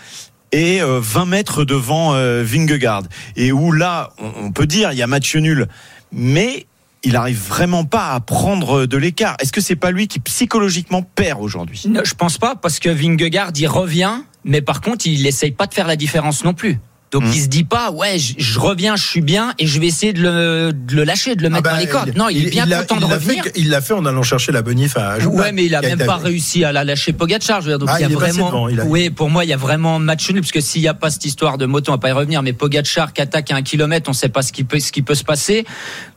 est 0.53 0.83
euh, 0.83 1.01
20 1.01 1.27
mètres 1.27 1.65
devant 1.65 2.15
euh, 2.15 2.43
Vingegaard 2.45 3.05
et 3.37 3.53
où 3.53 3.73
là, 3.73 4.11
on, 4.19 4.53
peut 4.53 4.67
dire 4.67 4.93
il 4.93 4.99
y 4.99 5.03
a 5.03 5.07
match 5.07 5.35
nul, 5.35 5.67
mais 6.13 6.67
il 7.05 7.17
arrive 7.17 7.41
vraiment 7.49 7.85
pas 7.85 8.11
à 8.11 8.21
prendre 8.21 8.87
de 8.87 8.97
l'écart. 8.97 9.37
Est-ce 9.41 9.53
que 9.53 9.61
c'est 9.61 9.77
pas 9.77 9.91
lui 9.91 10.07
qui 10.07 10.21
psychologiquement 10.21 11.03
perd 11.03 11.41
aujourd'hui? 11.41 11.83
Je 12.05 12.15
pense 12.15 12.39
pas 12.39 12.55
parce 12.55 12.79
que 12.79 12.89
Vingegaard 12.89 13.53
il 13.57 13.67
revient, 13.67 14.21
mais 14.45 14.61
par 14.61 14.81
contre 14.81 15.07
il 15.07 15.27
essaye 15.27 15.53
pas 15.53 15.67
de 15.67 15.75
faire 15.75 15.87
la 15.87 15.97
différence 15.97 16.45
non 16.45 16.55
plus. 16.55 16.79
Donc 17.13 17.25
Mmh. 17.25 17.33
il 17.35 17.43
se 17.43 17.49
dit 17.49 17.65
pas 17.65 17.91
ouais 17.91 18.19
je, 18.19 18.35
je 18.39 18.59
reviens 18.59 18.97
je 18.97 19.07
suis 19.07 19.21
bien 19.21 19.53
et 19.59 19.67
je 19.67 19.79
vais 19.79 19.87
essayer 19.87 20.13
de 20.15 20.23
le, 20.23 20.73
de 20.73 20.97
le 20.97 21.05
lâcher 21.05 21.37
de 21.37 21.43
le 21.43 21.51
mettre 21.51 21.63
Ah 21.67 21.71
bah, 21.71 21.75
dans 21.77 21.81
les 21.81 21.87
cordes. 21.89 22.13
non 22.17 22.29
il, 22.31 22.47
est 22.47 22.51
bien 22.51 22.65
content 22.67 22.97
de 22.97 23.07
fait 23.07 23.15
revenir. 23.15 23.45
il 23.55 23.69
l'a 23.69 23.81
fait 23.83 23.93
en 23.93 24.07
allant 24.07 24.23
chercher 24.23 24.51
la 24.51 24.63
bonif 24.63 24.97
à 24.97 25.21
Joubert, 25.21 25.41
Ouais, 25.45 25.53
mais 25.53 25.67
il 25.67 25.75
a 25.75 25.83
même 25.83 25.99
pas 25.99 26.17
réussi 26.17 26.65
à 26.65 26.73
la 26.73 26.85
lâcher 26.85 27.13
Pogacar. 27.13 27.61
Je 27.61 27.67
veux 27.67 27.73
dire, 27.73 27.79
donc 27.79 27.91
Ah, 27.93 28.01
il 28.01 28.03
y 28.03 28.05
a 28.07 28.09
vraiment. 28.17 28.47
devant, 28.49 28.69
il 28.69 28.81
a- 28.81 28.85
Oui, 28.87 29.11
pour 29.11 29.29
moi, 29.31 29.45
il 29.45 29.49
y 29.49 29.53
a 29.53 29.57
vraiment 29.59 29.99
match 29.99 30.29
nul 30.31 30.41
parce 30.41 30.53
que 30.53 30.61
s'il 30.63 30.81
n'y 30.81 30.89
a 30.89 30.95
pas 30.95 31.11
cette 31.11 31.25
histoire 31.27 31.59
de 31.59 31.67
moto, 31.67 31.91
on 31.93 31.95
va 31.95 31.99
pas 31.99 32.09
y 32.09 32.13
revenir. 32.13 32.43
Mais 32.43 32.53
Pogacar 32.55 33.13
qui 33.13 33.21
attaque 33.21 33.51
à 33.51 33.57
un 33.57 33.63
kilomètre, 33.63 34.09
on 34.09 34.13
ne 34.13 34.17
sait 34.17 34.29
pas 34.31 34.41
ce 34.43 34.53
qui 34.53 34.65
peut, 34.65 34.81
ce 34.81 34.91
qui 34.91 35.03
peut 35.03 35.15
se 35.15 35.25
passer. 35.25 35.67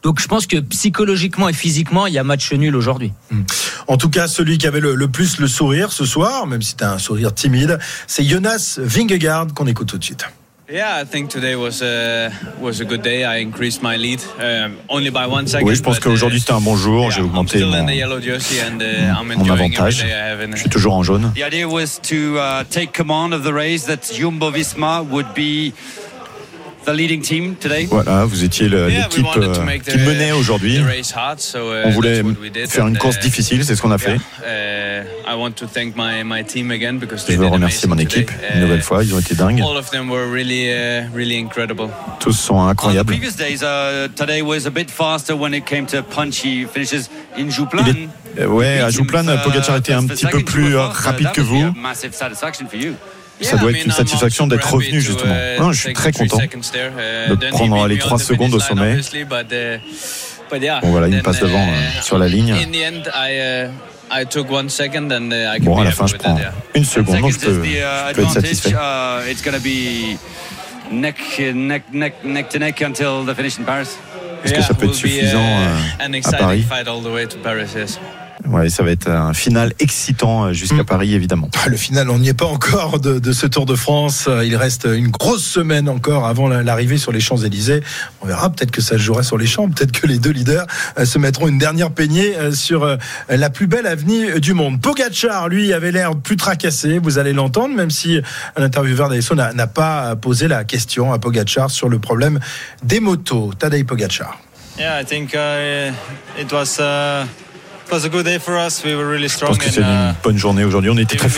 Donc, 0.01 0.21
je 0.21 0.27
pense 0.27 0.47
que 0.47 0.57
psychologiquement 0.57 1.49
et 1.49 1.53
physiquement, 1.53 2.07
il 2.07 2.13
y 2.13 2.17
a 2.17 2.23
match 2.23 2.51
nul 2.53 2.75
aujourd'hui. 2.75 3.11
En 3.87 3.97
tout 3.97 4.09
cas, 4.09 4.27
celui 4.29 4.57
qui 4.57 4.65
avait 4.67 4.79
le, 4.79 4.95
le 4.95 5.07
plus 5.09 5.39
le 5.39 5.47
sourire 5.47 5.91
ce 5.91 6.05
soir, 6.05 6.47
même 6.47 6.61
si 6.61 6.69
c'était 6.71 6.85
un 6.85 6.99
sourire 6.99 7.33
timide, 7.33 7.79
c'est 8.07 8.23
Jonas 8.23 8.79
Vingegaard 8.81 9.47
qu'on 9.53 9.67
écoute 9.67 9.89
tout 9.89 9.97
de 9.97 10.03
suite. 10.03 10.25
Yeah, 10.67 10.97
I 10.97 11.05
think 11.05 11.29
today 11.29 11.55
was 11.55 11.83
a 11.83 12.31
was 12.59 12.81
a 12.81 12.85
good 12.85 13.03
day. 13.03 13.23
I 13.23 13.37
increased 13.37 13.83
my 13.83 13.97
lead 13.97 14.19
um, 14.39 14.77
only 14.89 15.11
by 15.11 15.27
one 15.27 15.45
second. 15.45 15.67
Oui, 15.67 15.75
je 15.75 15.83
pense 15.83 15.99
qu'aujourd'hui 15.99 16.39
uh, 16.39 16.41
c'était 16.41 16.53
un 16.53 16.61
bon 16.61 16.75
jour. 16.75 17.11
J'ai 17.11 17.21
I'm 17.21 17.27
augmenté 17.27 17.59
still 17.59 17.75
in 17.75 17.81
mon, 17.81 17.85
the 17.85 17.95
yellow 17.95 18.19
jersey 18.19 18.59
and 18.61 18.81
uh, 18.81 19.13
I'm 19.15 19.27
mon 19.27 19.49
avantage. 19.51 20.03
Je 20.03 20.57
suis 20.57 20.69
toujours 20.69 20.95
en 20.95 21.03
jaune. 21.03 21.31
The 21.35 21.43
idea 21.43 21.67
was 21.67 21.99
to 22.09 22.39
uh, 22.39 22.63
take 22.63 22.93
command 22.93 23.31
of 23.33 23.43
the 23.43 23.53
race, 23.53 23.85
that 23.85 24.11
Jumbo 24.11 24.49
Visma 24.49 25.07
would 25.07 25.35
be 25.35 25.73
Voilà, 27.89 28.25
vous 28.25 28.43
étiez 28.43 28.67
l'équipe 28.87 29.23
euh, 29.49 29.53
qui 29.91 29.97
menait 30.05 30.31
aujourd'hui. 30.31 30.77
uh, 31.55 31.83
On 31.85 31.89
voulait 31.91 32.21
faire 32.67 32.87
une 32.87 32.97
course 32.97 33.15
uh, 33.17 33.19
difficile, 33.21 33.65
c'est 33.65 33.75
ce 33.75 33.81
qu'on 33.81 33.91
a 33.91 33.97
fait. 33.97 34.17
Je 37.33 37.37
veux 37.37 37.45
remercier 37.53 37.87
mon 37.87 37.95
équipe 37.97 38.31
une 38.55 38.61
nouvelle 38.61 38.81
fois, 38.81 39.03
ils 39.03 39.13
ont 39.15 39.19
été 39.19 39.35
dingues. 39.35 39.59
Uh, 39.59 39.63
incredible. 41.43 42.19
Tous 42.19 42.33
sont 42.33 42.61
incroyables. 42.67 43.13
Il 47.87 47.89
est- 48.37 48.41
euh, 48.41 48.47
ouais, 48.47 48.79
à 48.79 48.89
Jouplan, 48.89 49.23
Pogacar 49.43 49.77
était 49.77 49.93
un 49.93 50.05
petit 50.07 50.25
peu 50.31 50.39
plus 50.43 50.75
euh, 50.75 50.81
rapide 50.87 51.31
que 51.33 51.41
vous. 51.41 51.73
Ça 53.41 53.57
doit 53.57 53.71
être 53.71 53.85
une 53.85 53.91
satisfaction 53.91 54.47
d'être 54.47 54.71
revenu 54.73 55.01
justement. 55.01 55.33
uh, 55.33 55.59
Non, 55.59 55.71
je 55.71 55.81
suis 55.81 55.93
très 55.93 56.11
content 56.11 56.37
de 56.37 57.35
prendre 57.51 57.87
les 57.87 57.97
trois 57.97 58.19
secondes 58.19 58.53
au 58.53 58.59
sommet. 58.59 58.97
Bon 60.81 60.89
voilà, 60.91 61.07
il 61.07 61.15
me 61.15 61.21
passe 61.21 61.39
devant 61.39 61.67
euh, 61.67 62.01
sur 62.01 62.17
la 62.17 62.27
ligne. 62.27 62.55
uh, 65.31 65.59
Bon, 65.61 65.79
à 65.79 65.83
la 65.83 65.91
fin, 65.91 66.05
je 66.07 66.15
prends 66.15 66.37
une 66.75 66.85
seconde, 66.85 67.19
donc 67.21 67.31
je 67.31 67.39
peux, 67.39 67.65
uh, 67.65 67.81
je 68.09 68.13
peux 68.13 68.21
être 68.21 68.31
satisfait. 68.33 68.69
Uh, 68.73 69.31
it's 69.31 69.41
going 69.41 69.55
to 69.55 69.59
be 69.59 70.17
neck, 70.91 71.17
neck, 71.53 71.83
neck, 71.91 72.13
neck 72.23 72.49
to 72.49 72.59
neck 72.59 72.81
until 72.81 73.25
the 73.25 73.33
finish 73.35 73.57
in 73.59 73.63
Paris. 73.63 73.87
Est-ce 74.43 74.53
que 74.53 74.61
ça 74.61 74.73
peut 74.75 74.85
être 74.85 74.93
suffisant 74.93 75.39
euh, 75.41 75.75
à 76.27 76.31
Paris 76.37 76.63
Ouais, 78.47 78.69
ça 78.69 78.83
va 78.83 78.91
être 78.91 79.09
un 79.09 79.33
final 79.33 79.73
excitant 79.79 80.45
euh, 80.45 80.53
jusqu'à 80.53 80.83
Paris, 80.83 81.13
évidemment. 81.15 81.49
Ah, 81.63 81.67
Le 81.69 81.77
final, 81.77 82.09
on 82.11 82.19
n'y 82.19 82.29
est 82.29 82.33
pas 82.33 82.45
encore 82.45 82.99
de, 82.99 83.17
de 83.17 83.31
ce 83.31 83.47
Tour 83.47 83.65
de 83.65 83.75
France. 83.75 84.25
Euh, 84.27 84.45
Il 84.45 84.55
reste 84.55 84.85
une 84.91 85.07
grosse 85.09 85.43
semaine 85.43 85.89
encore 85.89 86.27
avant 86.27 86.47
la- 86.47 86.61
l'arrivée 86.61 86.97
sur 86.97 87.11
les 87.11 87.19
Champs-Élysées. 87.19 87.81
On 88.21 88.27
verra, 88.27 88.51
peut-être 88.51 88.69
que 88.71 88.81
ça 88.81 88.93
se 88.97 89.01
jouera 89.01 89.23
sur 89.23 89.37
les 89.39 89.47
champs, 89.47 89.67
peut-être 89.69 89.91
que 89.91 90.05
les 90.05 90.19
deux 90.19 90.29
leaders 90.29 90.67
euh, 90.99 91.05
se 91.05 91.17
mettront 91.17 91.47
une 91.47 91.57
dernière 91.57 91.89
peignée 91.91 92.33
sur 92.53 92.97
la 93.29 93.49
plus 93.49 93.67
belle 93.67 93.87
avenue 93.87 94.39
du 94.39 94.53
monde. 94.53 94.79
Pogacar, 94.79 95.49
lui, 95.49 95.73
avait 95.73 95.91
l'air 95.91 96.15
plus 96.15 96.35
tracassé, 96.37 96.99
vous 96.99 97.17
allez 97.17 97.33
l'entendre, 97.33 97.73
même 97.75 97.89
si 97.89 98.19
un 98.55 98.61
intervieweur 98.63 99.09
d'ASO 99.09 99.33
n'a 99.35 99.67
pas 99.67 100.15
posé 100.15 100.47
la 100.47 100.63
question 100.63 101.13
à 101.13 101.19
Pogacar 101.19 101.71
sur 101.71 101.89
le 101.89 101.97
problème 101.99 102.39
des 102.83 102.99
motos. 102.99 103.53
Tadej 103.57 103.83
Pogacar. 103.85 104.37
Yeah, 104.77 105.01
I 105.01 105.05
think 105.05 105.33
uh, 105.33 105.91
it 106.39 106.51
was 106.51 106.79
uh, 106.79 107.25
it 107.85 107.91
was 107.91 108.05
a 108.05 108.09
good 108.09 108.25
day 108.25 108.39
for 108.39 108.57
us. 108.57 108.83
We 108.83 108.95
were 108.95 109.07
really 109.07 109.27
Je 109.27 109.33
strong 109.35 109.49
pense 109.51 109.59
que 109.59 109.71
c'est 109.71 109.81
and 109.81 109.83
uh, 109.83 110.09
une 110.09 110.15
bonne 110.23 110.37
journée 110.37 110.63
aujourd'hui. 110.63 110.89
On 110.89 110.97
était 110.97 111.17
très 111.17 111.29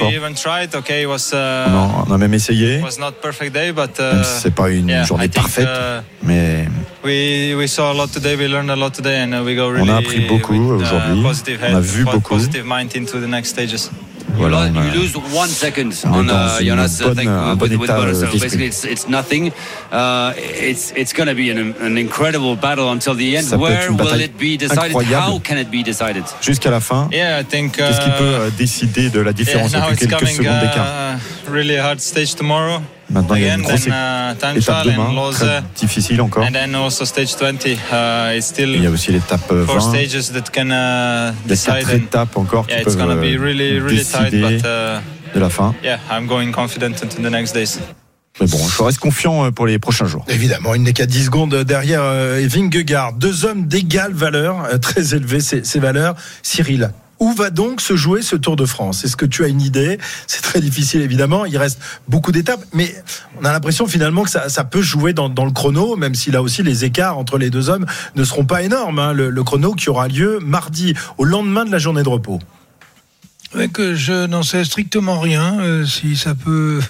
On 1.31 1.33
uh, 1.33 1.37
a, 1.37 2.05
on 2.07 2.13
a 2.13 2.17
même 2.17 2.33
essayé, 2.33 2.79
but 3.73 3.99
même 3.99 4.21
uh, 4.21 4.23
si 4.23 4.41
c'est 4.41 4.53
pas 4.53 4.69
une 4.69 5.03
journée 5.05 5.27
parfaite. 5.27 5.67
uh, 5.67 6.01
Mais 6.23 6.67
we 7.03 7.53
we 7.55 7.67
saw 7.67 7.91
a 7.91 7.93
lot 7.93 8.07
today. 8.07 8.35
We 8.35 8.47
learned 8.47 8.69
a 8.69 8.75
lot 8.75 8.91
today, 8.91 9.21
and 9.21 9.33
uh, 9.33 9.43
we 9.43 9.55
go 9.55 9.69
really 9.69 9.89
On 9.89 9.93
a 9.93 9.97
appris 9.97 10.21
beaucoup 10.21 10.53
uh, 10.53 10.75
aujourd'hui. 10.81 11.23
On 11.23 11.75
a 11.75 11.79
vu 11.81 12.05
beaucoup. 12.05 12.37
Voilà, 14.35 14.61
a- 14.63 14.67
You 14.67 15.01
lose 15.01 15.15
one 15.33 15.47
second 15.49 15.89
On 16.05 16.13
est 16.13 16.17
on 16.19 16.23
dans 16.23 16.33
uh, 16.57 16.61
une 16.61 16.67
Jonas. 16.67 16.99
bonne- 17.01 17.11
uh, 17.11 17.15
thank- 17.15 17.27
un 17.27 17.55
bon 17.55 17.65
with, 17.69 17.79
with 17.79 17.89
euh, 17.89 18.13
So 18.13 18.27
basically, 18.39 18.65
it's, 18.67 18.83
it's 18.83 19.07
nothing. 19.07 19.51
Uh, 19.91 20.33
it's 20.37 20.91
it's 20.95 21.13
going 21.13 21.27
to 21.27 21.33
be 21.35 21.49
an, 21.51 21.73
an 21.81 21.97
incredible 21.97 22.55
battle 22.55 22.89
until 22.91 23.15
the 23.15 23.35
end. 23.35 23.45
Ça 23.47 23.57
Where 23.57 23.91
will 23.91 24.19
it 24.21 24.37
be 24.37 24.57
decided? 24.57 24.91
incroyable. 24.91 25.33
How 25.35 25.39
can 25.39 25.57
it 25.57 25.69
be 25.71 25.83
decided? 25.83 26.23
jusqu'à 26.41 26.69
la 26.71 26.79
fin, 26.79 27.09
Yeah, 27.11 27.39
I 27.41 27.45
think. 27.45 27.75
qu'est-ce 27.77 27.99
qui 28.01 28.09
uh, 28.09 28.17
peut 28.17 28.23
euh, 28.23 28.49
décider 28.57 29.09
de 29.09 29.19
la 29.21 29.33
différence 29.33 29.71
yeah, 29.71 29.85
quelques 29.95 30.11
coming 30.19 30.35
secondes 30.35 30.59
d'écart? 30.61 30.85
uh, 31.47 31.51
really 31.51 31.77
hard 31.77 31.99
stage 31.99 32.35
tomorrow. 32.35 32.81
Maintenant, 33.09 33.35
il 33.35 33.43
y 33.43 33.49
a 33.49 33.53
une 33.55 33.61
Again, 33.61 33.69
grosse 33.69 33.83
then, 33.85 33.93
uh, 33.93 34.57
étape 34.57 34.85
demain, 34.85 35.31
très 35.31 35.63
difficile 35.79 36.21
encore. 36.21 36.43
And 36.43 36.51
then 36.51 36.75
also 36.75 37.05
stage 37.05 37.35
20. 37.39 37.65
Uh, 37.65 38.35
it's 38.35 38.47
still 38.47 38.75
Il 38.75 38.83
y 38.83 38.87
a 38.87 38.89
aussi 38.89 39.11
l'étape 39.13 39.49
euh, 39.51 39.65
four 39.65 39.79
20. 39.79 39.81
stages 40.07 40.31
that 40.33 40.51
can 40.53 40.69
uh, 40.71 40.71
Il 40.71 40.71
y 40.71 40.73
a 40.73 41.33
decide. 41.47 41.73
quatre 41.73 41.93
étapes 41.93 42.37
encore 42.37 42.65
yeah, 42.67 42.77
qui 42.77 42.81
it's 42.83 42.95
peuvent 42.95 43.07
gonna 43.07 43.15
be 43.21 43.33
euh, 43.35 43.39
really, 43.41 43.79
really 43.79 44.03
tight, 44.03 44.31
décider 44.31 44.57
but 44.57 44.65
uh, 44.65 44.99
de 45.33 45.39
la 45.39 45.49
fin. 45.49 45.73
yeah, 45.83 45.99
I'm 46.11 46.27
going 46.27 46.51
confident 46.51 47.01
into 47.01 47.21
the 47.21 47.29
next 47.31 47.53
days. 47.53 47.79
Mais 48.39 48.45
bon, 48.47 48.57
je 48.67 48.83
reste 48.83 48.99
confiant 48.99 49.45
euh, 49.45 49.51
pour 49.51 49.65
les 49.65 49.79
prochains 49.79 50.05
jours. 50.05 50.23
Évidemment, 50.27 50.75
il 50.75 50.83
n'est 50.83 50.93
qu'à 50.93 51.05
10 51.07 51.25
secondes 51.25 51.55
derrière 51.63 52.01
euh, 52.03 52.45
Vingegaard. 52.47 53.13
Deux 53.13 53.45
hommes 53.45 53.65
d'égale 53.67 54.13
valeur, 54.13 54.65
euh, 54.65 54.77
très 54.77 55.15
élevées 55.15 55.39
ces 55.39 55.79
valeurs. 55.79 56.13
Cyril, 56.43 56.91
où 57.19 57.31
va 57.33 57.49
donc 57.49 57.81
se 57.81 57.95
jouer 57.95 58.21
ce 58.21 58.35
Tour 58.35 58.55
de 58.55 58.65
France? 58.65 59.03
Est-ce 59.03 59.15
que 59.15 59.25
tu 59.25 59.43
as 59.43 59.47
une 59.47 59.61
idée? 59.61 59.97
C'est 60.27 60.41
très 60.41 60.59
difficile 60.59 61.01
évidemment, 61.01 61.45
il 61.45 61.57
reste 61.57 61.79
beaucoup 62.07 62.31
d'étapes, 62.31 62.63
mais 62.73 62.93
on 63.39 63.45
a 63.45 63.51
l'impression 63.51 63.87
finalement 63.87 64.23
que 64.23 64.29
ça, 64.29 64.63
peut 64.63 64.81
jouer 64.81 65.13
dans, 65.13 65.27
le 65.27 65.51
chrono, 65.51 65.95
même 65.95 66.15
si 66.15 66.31
là 66.31 66.41
aussi 66.41 66.63
les 66.63 66.85
écarts 66.85 67.17
entre 67.17 67.37
les 67.37 67.49
deux 67.49 67.69
hommes 67.69 67.85
ne 68.15 68.23
seront 68.23 68.45
pas 68.45 68.63
énormes. 68.63 68.99
hein. 68.99 69.13
Le, 69.13 69.43
chrono 69.43 69.73
qui 69.73 69.89
aura 69.89 70.07
lieu 70.07 70.39
mardi, 70.39 70.93
au 71.17 71.23
lendemain 71.23 71.65
de 71.65 71.71
la 71.71 71.77
journée 71.77 72.03
de 72.03 72.09
repos. 72.09 72.39
Que 73.73 73.95
je 73.95 74.27
n'en 74.27 74.43
sais 74.43 74.63
strictement 74.65 75.19
rien, 75.19 75.59
euh, 75.59 75.85
si 75.85 76.15
ça 76.15 76.35
peut 76.35 76.81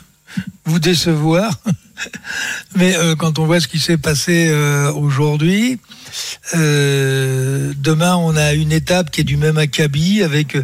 vous 0.66 0.80
décevoir. 0.80 1.60
Mais 2.76 2.96
euh, 2.96 3.16
quand 3.16 3.40
on 3.40 3.46
voit 3.46 3.60
ce 3.60 3.68
qui 3.68 3.80
s'est 3.80 3.98
passé 3.98 4.48
euh, 4.50 4.92
aujourd'hui, 4.94 5.80
euh, 6.56 7.74
demain 7.78 8.16
on 8.16 8.36
a 8.36 8.54
une 8.54 8.72
étape 8.72 9.12
qui 9.12 9.22
est 9.22 9.26
du 9.26 9.38
même 9.38 9.58
acabit 9.58 10.24
avec 10.24 10.58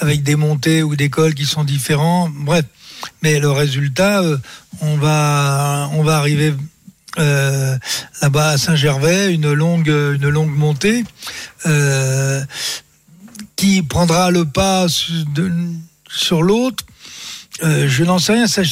avec 0.00 0.22
des 0.22 0.36
montées 0.36 0.82
ou 0.82 0.96
des 0.96 1.10
cols 1.10 1.34
qui 1.34 1.46
sont 1.46 1.64
différents. 1.64 2.30
Bref, 2.30 2.64
mais 3.22 3.38
le 3.38 3.50
résultat, 3.50 4.22
on 4.80 4.96
va 4.96 5.90
on 5.92 6.02
va 6.02 6.18
arriver 6.18 6.54
là-bas 7.16 8.50
à 8.50 8.58
Saint-Gervais, 8.58 9.32
une 9.32 9.52
longue 9.52 9.88
une 9.88 10.28
longue 10.28 10.54
montée. 10.56 11.04
Qui 13.56 13.82
prendra 13.82 14.30
le 14.30 14.44
pas 14.44 14.86
sur 16.08 16.42
l'autre. 16.42 16.84
Euh, 17.62 17.88
je 17.88 18.04
n'en 18.04 18.18
sais 18.18 18.34
rien. 18.34 18.46
ça, 18.46 18.62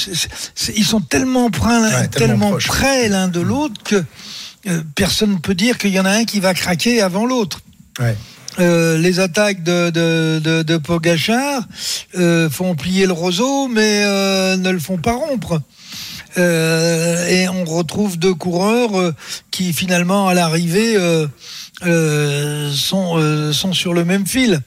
ils 0.76 0.84
sont 0.84 1.00
tellement 1.00 1.50
près, 1.50 1.78
Ouais, 1.78 1.90
tellement 1.90 2.08
tellement 2.10 2.50
proches. 2.50 2.66
près 2.66 3.08
l'un 3.08 3.28
de 3.28 3.40
l'autre 3.40 3.82
que 3.82 4.04
euh, 4.66 4.82
personne 4.94 5.32
ne 5.32 5.38
peut 5.38 5.54
dire 5.54 5.78
qu'il 5.78 5.90
y 5.90 5.98
en 6.00 6.04
a 6.04 6.10
un 6.10 6.24
qui 6.24 6.40
va 6.40 6.52
craquer 6.54 7.00
avant 7.00 7.24
l'autre. 7.24 7.60
Ouais. 7.98 8.16
euh, 8.58 8.98
les 8.98 9.20
attaques 9.20 9.62
de, 9.62 9.90
de, 9.90 10.38
de, 10.42 10.62
de 10.62 10.76
Pogachar 10.76 11.62
font 12.50 12.74
plier 12.74 13.06
le 13.06 13.12
roseau, 13.12 13.68
mais 13.68 14.04
ne 14.04 14.70
le 14.70 14.78
font 14.78 14.98
pas 14.98 15.14
rompre. 15.14 15.60
Et 16.36 17.46
on 17.48 17.64
retrouve 17.64 18.18
deux 18.18 18.34
coureurs 18.34 19.12
qui 19.50 19.72
finalement 19.72 20.28
à 20.28 20.34
l'arrivée 20.34 20.96
sont, 22.72 23.52
sont 23.52 23.72
sur 23.72 23.94
le 23.94 24.04
même 24.04 24.26
fil. 24.26 24.60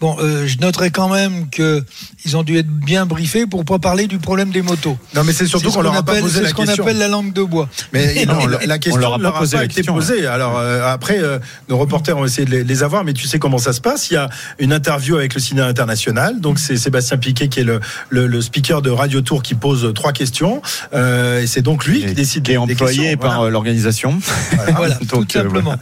Bon, 0.00 0.16
euh, 0.18 0.46
je 0.46 0.56
noterai 0.58 0.90
quand 0.90 1.10
même 1.10 1.50
que 1.50 1.84
ils 2.24 2.36
ont 2.36 2.42
dû 2.42 2.56
être 2.58 2.68
bien 2.68 3.06
briefés 3.06 3.46
pour 3.46 3.64
pas 3.64 3.78
parler 3.78 4.06
du 4.06 4.18
problème 4.18 4.50
des 4.50 4.62
motos. 4.62 4.98
Non, 5.14 5.24
mais 5.24 5.32
c'est 5.32 5.46
surtout 5.46 5.70
qu'on 5.70 5.82
leur 5.82 5.94
a 5.94 6.02
pas 6.02 6.12
appelle- 6.12 6.22
posé 6.22 6.36
c'est 6.36 6.42
la 6.42 6.48
ce 6.50 6.54
qu'on 6.54 6.64
question. 6.64 6.84
appelle 6.84 6.98
la 6.98 7.08
langue 7.08 7.32
de 7.32 7.42
bois. 7.42 7.68
Mais 7.92 8.24
non, 8.28 8.46
la- 8.46 8.78
question 8.78 9.00
leur 9.00 9.14
a 9.14 9.16
pas 9.16 9.22
leur 9.22 9.36
a 9.36 9.38
posé 9.40 9.56
pas 9.56 9.64
été 9.64 9.74
question, 9.76 9.94
posée. 9.94 10.26
Alors 10.26 10.58
euh, 10.58 10.86
après, 10.92 11.18
euh, 11.18 11.38
nos 11.68 11.78
reporters 11.78 12.16
ont 12.16 12.24
essayé 12.24 12.44
de 12.46 12.50
les, 12.50 12.64
les 12.64 12.82
avoir, 12.82 13.04
mais 13.04 13.12
tu 13.12 13.26
sais 13.26 13.38
comment 13.38 13.58
ça 13.58 13.72
se 13.72 13.80
passe. 13.80 14.10
Il 14.10 14.14
y 14.14 14.16
a 14.16 14.28
une 14.58 14.72
interview 14.72 15.16
avec 15.16 15.34
le 15.34 15.40
cinéma 15.40 15.66
international. 15.66 16.40
Donc 16.40 16.58
c'est 16.58 16.76
Sébastien 16.76 17.16
Piquet 17.16 17.48
qui 17.48 17.60
est 17.60 17.64
le, 17.64 17.80
le, 18.10 18.26
le 18.26 18.42
speaker 18.42 18.82
de 18.82 18.90
Radio 18.90 19.20
Tour 19.22 19.42
qui 19.42 19.54
pose 19.54 19.92
trois 19.94 20.12
questions. 20.12 20.60
Euh, 20.92 21.40
et 21.42 21.46
c'est 21.46 21.62
donc 21.62 21.86
lui 21.86 22.00
qui 22.04 22.12
décide 22.14 22.44
qui 22.44 22.52
est 22.52 22.56
employé 22.56 23.16
par 23.16 23.36
Voilà. 23.36 23.50
l'organisation. 23.50 24.18
Voilà, 24.76 24.94
Donc, 25.10 25.26
tout 25.28 25.38
simplement. 25.38 25.74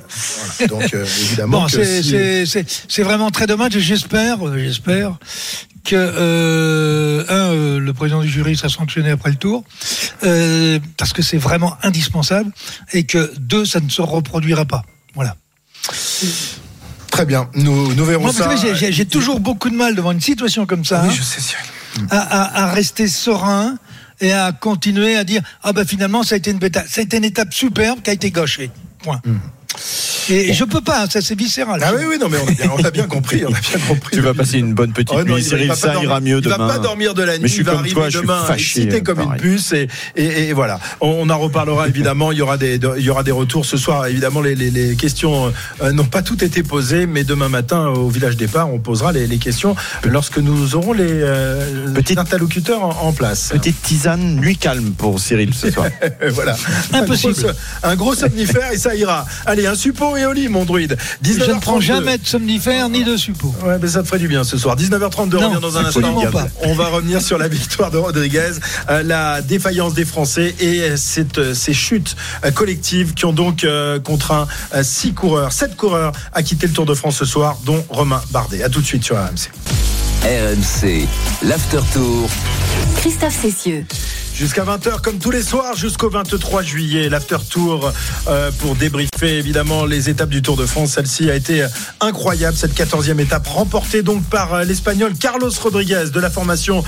Voilà. 0.59 0.67
Donc 0.83 0.95
euh, 0.95 1.05
évidemment 1.21 1.63
Bon, 1.63 1.69
c'est 1.69 2.03
si- 2.89 3.03
vraiment 3.03 3.31
très 3.31 3.47
dommage 3.47 3.73
j'espère, 3.79 4.39
j'espère 4.57 5.19
que 5.85 5.97
euh, 5.97 7.25
un, 7.29 7.53
euh, 7.55 7.79
le 7.81 7.93
président 7.95 8.21
du 8.21 8.29
jury 8.29 8.57
sera 8.57 8.69
sanctionné 8.69 9.11
après 9.11 9.31
le 9.31 9.37
tour, 9.37 9.65
euh, 10.25 10.79
parce 10.97 11.13
que 11.13 11.23
c'est 11.23 11.39
vraiment 11.39 11.77
indispensable, 11.83 12.53
et 12.93 13.05
que 13.05 13.33
deux, 13.39 13.65
ça 13.65 13.81
ne 13.81 13.89
se 13.89 14.03
reproduira 14.03 14.65
pas. 14.65 14.83
Voilà. 15.15 15.37
très 17.11 17.25
bien. 17.27 17.49
Nous, 17.55 17.95
nous 17.95 18.05
verrons 18.05 18.25
Moi, 18.25 18.33
ça. 18.33 18.49
j'ai- 18.75 19.07
toujours 19.07 19.41
beaucoup 19.41 19.71
de 19.71 19.75
mal 19.77 19.95
devant 19.95 20.13
une 20.13 20.21
situation 20.21 20.67
comme 20.67 20.85
ça, 20.85 21.03
Oui, 21.03 21.09
hein, 21.11 21.15
je 21.17 21.23
sais, 21.23 21.41
Cyril. 21.41 22.07
à, 22.11 22.19
à- 22.19 22.65
à 22.65 22.73
rester 22.73 23.09
serein 23.09 23.79
et 24.21 24.33
à 24.33 24.53
continuer 24.53 25.17
à 25.17 25.25
dire 25.25 25.43
ah 25.63 25.73
ben 25.73 25.87
finalement 25.87 26.23
ça 26.23 26.35
a 26.35 26.39
été 26.39 26.51
une 26.51 26.59
bêta, 26.59 26.85
ça 26.89 27.01
a 27.01 27.05
été 27.05 27.17
une 27.17 27.25
étape 27.25 27.55
superbe 27.55 28.01
qui 28.03 28.11
a 28.11 28.13
été 28.13 28.31
gâchée. 28.31 28.71
Point. 29.03 29.21
Et 30.31 30.53
je 30.53 30.65
peux 30.65 30.81
pas, 30.81 31.07
ça 31.09 31.21
c'est 31.21 31.39
viscéral. 31.39 31.81
Ah 31.85 31.93
oui, 31.97 32.03
oui, 32.09 32.17
non, 32.21 32.29
mais 32.29 32.39
on 32.39 32.49
a 32.49 32.53
bien, 32.53 32.71
on 32.79 32.85
a 32.85 32.91
bien 32.91 33.07
compris. 33.07 33.43
On 33.47 33.53
a 33.55 33.61
bien 33.61 33.79
compris. 33.89 34.17
Tu 34.17 34.21
vas 34.23 34.35
passer 34.35 34.59
une 34.59 34.75
bonne 34.75 34.93
petite 34.93 35.11
Oh 35.17 35.23
nuit, 35.25 35.35
il 35.39 35.45
Cyril. 35.45 35.69
il 35.71 35.77
Ça 35.77 35.89
dormir- 35.93 36.03
ira 36.11 36.21
mieux 36.21 36.39
il 36.39 36.43
demain. 36.43 36.57
va 36.59 36.69
pas 36.69 36.79
dormir 36.79 37.15
de 37.15 37.23
la 37.23 37.33
nuit. 37.35 37.43
Mais 37.43 37.49
je 37.49 37.53
suis 37.55 37.63
il 37.63 37.65
va 37.67 37.73
comme 37.73 37.81
arriver 37.81 37.95
toi, 37.95 38.05
je 38.11 38.19
suis 38.19 38.27
demain 38.27 38.45
fâché. 38.45 38.81
excité 38.83 39.03
comme 39.03 39.17
pareil. 39.17 39.31
une 39.33 39.37
puce 39.41 39.73
et, 39.73 39.89
et, 40.17 40.49
et 40.49 40.53
voilà. 40.53 40.81
On, 41.01 41.09
on 41.21 41.31
en 41.31 41.39
reparlera 41.39 41.89
évidemment. 41.89 42.33
Il 42.33 42.39
y 42.39 42.43
aura 42.43 42.57
des, 42.59 42.79
il 42.99 43.03
y 43.05 43.11
aura 43.11 43.23
des 43.23 43.31
retours 43.33 43.65
ce 43.65 43.77
soir. 43.77 44.07
Évidemment, 44.07 44.41
les, 44.41 44.55
les, 44.55 44.71
les 44.71 44.97
questions 44.97 45.53
euh, 45.83 45.93
n'ont 45.93 46.05
pas 46.05 46.23
toutes 46.23 46.43
été 46.43 46.63
posées, 46.63 47.07
mais 47.07 47.25
demain 47.25 47.49
matin 47.49 47.87
au 47.89 48.09
village 48.09 48.37
départ, 48.37 48.73
on 48.73 48.79
posera 48.79 49.13
les, 49.13 49.27
les 49.27 49.39
questions 49.39 49.75
lorsque 50.05 50.39
nous 50.39 50.75
aurons 50.75 50.93
les 50.93 51.07
euh, 51.09 51.93
Petite- 51.95 52.19
interlocuteurs 52.19 52.83
en, 52.83 52.91
en 53.09 53.13
place. 53.13 53.49
Petite 53.53 53.81
tisane, 53.83 54.37
nuit 54.37 54.57
calme 54.57 54.93
pour 54.97 55.19
Cyril 55.21 55.55
ce 55.55 55.71
soir. 55.71 55.87
voilà. 56.31 56.57
Impossible. 56.93 57.35
Un 57.39 57.43
gros, 57.43 57.53
un 57.83 57.97
gros 57.97 58.15
somnifère 58.15 58.73
et 58.73 58.79
ça 58.79 58.95
ira. 58.95 59.27
Allez, 59.47 59.67
un 59.67 59.75
suppôt 59.75 60.17
et 60.19 60.27
au 60.27 60.33
lit, 60.33 60.49
mon 60.49 60.65
druide. 60.65 60.97
Je 61.23 61.33
ne 61.33 61.61
prends 61.61 61.79
19h32. 61.79 61.83
jamais 61.83 62.19
de 62.19 62.27
somnifère 62.27 62.89
ni 62.89 63.05
de 63.05 63.17
suppôt. 63.17 63.55
Ouais, 63.65 63.79
mais 63.81 63.89
ça 63.89 64.03
te 64.03 64.07
ferait 64.09 64.19
du 64.19 64.29
bien 64.29 64.45
ce 64.45 64.59
soir. 64.59 64.77
19h32, 64.77 65.37
on 65.37 65.41
Non, 65.41 65.49
revient 65.51 65.61
dans 65.63 65.79
un 65.79 65.85
instant. 65.87 66.31
pas. 66.31 66.49
On 66.63 66.75
va 66.75 66.89
revenir 66.89 67.23
sur 67.23 67.39
la 67.39 67.49
victoire 67.49 67.91
de 67.91 67.97
Rodriguez, 67.99 68.51
euh, 68.91 69.03
la 69.03 69.41
défaillance 69.43 69.95
des 69.95 70.05
Français 70.05 70.55
et 70.61 70.81
euh, 70.83 70.97
cette, 70.97 71.39
euh, 71.39 71.55
ces 71.55 71.73
chutes 71.73 72.17
euh, 72.45 72.51
collectives 72.51 73.15
qui 73.15 73.25
ont 73.25 73.33
donc 73.33 73.65
euh, 73.65 73.99
contraint 74.01 74.47
euh, 74.75 74.83
six 74.83 75.13
coureurs, 75.15 75.53
sept 75.53 75.77
coureurs 75.77 76.13
à 76.33 76.43
quitter 76.43 76.67
le 76.67 76.73
Tour 76.73 76.87
de 76.87 76.95
France 76.95 77.17
ce 77.17 77.25
soir, 77.25 77.57
dont 77.65 77.85
Romain 77.89 78.21
Bardet. 78.31 78.63
À 78.63 78.69
tout 78.69 78.81
de 78.81 78.87
suite 78.87 79.05
sur 79.05 79.17
RMC. 79.17 79.51
RMC, 80.25 81.07
l'after 81.43 81.79
tour. 81.93 82.29
Christophe 82.97 83.41
Cessieux. 83.41 83.85
Jusqu'à 84.39 84.63
20h, 84.63 85.01
comme 85.01 85.19
tous 85.19 85.33
les 85.33 85.43
soirs, 85.43 85.75
jusqu'au 85.75 86.11
23 86.11 86.63
juillet, 86.63 87.09
l'after 87.09 87.39
tour 87.51 87.93
euh, 88.29 88.53
pour 88.61 88.77
débriefer 88.77 89.37
évidemment 89.37 89.85
les 89.85 90.11
étapes 90.11 90.29
du 90.29 90.43
Tour 90.43 90.57
de 90.57 90.65
France. 90.65 90.93
Celle-ci 90.93 91.29
a 91.29 91.35
été 91.35 91.65
euh, 91.65 91.69
incroyable, 92.01 92.57
cette 92.57 92.73
14e 92.73 93.19
étape 93.19 93.49
remportée 93.49 94.03
donc 94.05 94.23
par 94.27 94.55
euh, 94.55 94.63
l'Espagnol 94.63 95.15
Carlos 95.15 95.51
Rodriguez 95.61 96.11
de 96.15 96.21
la 96.21 96.31
formation 96.31 96.85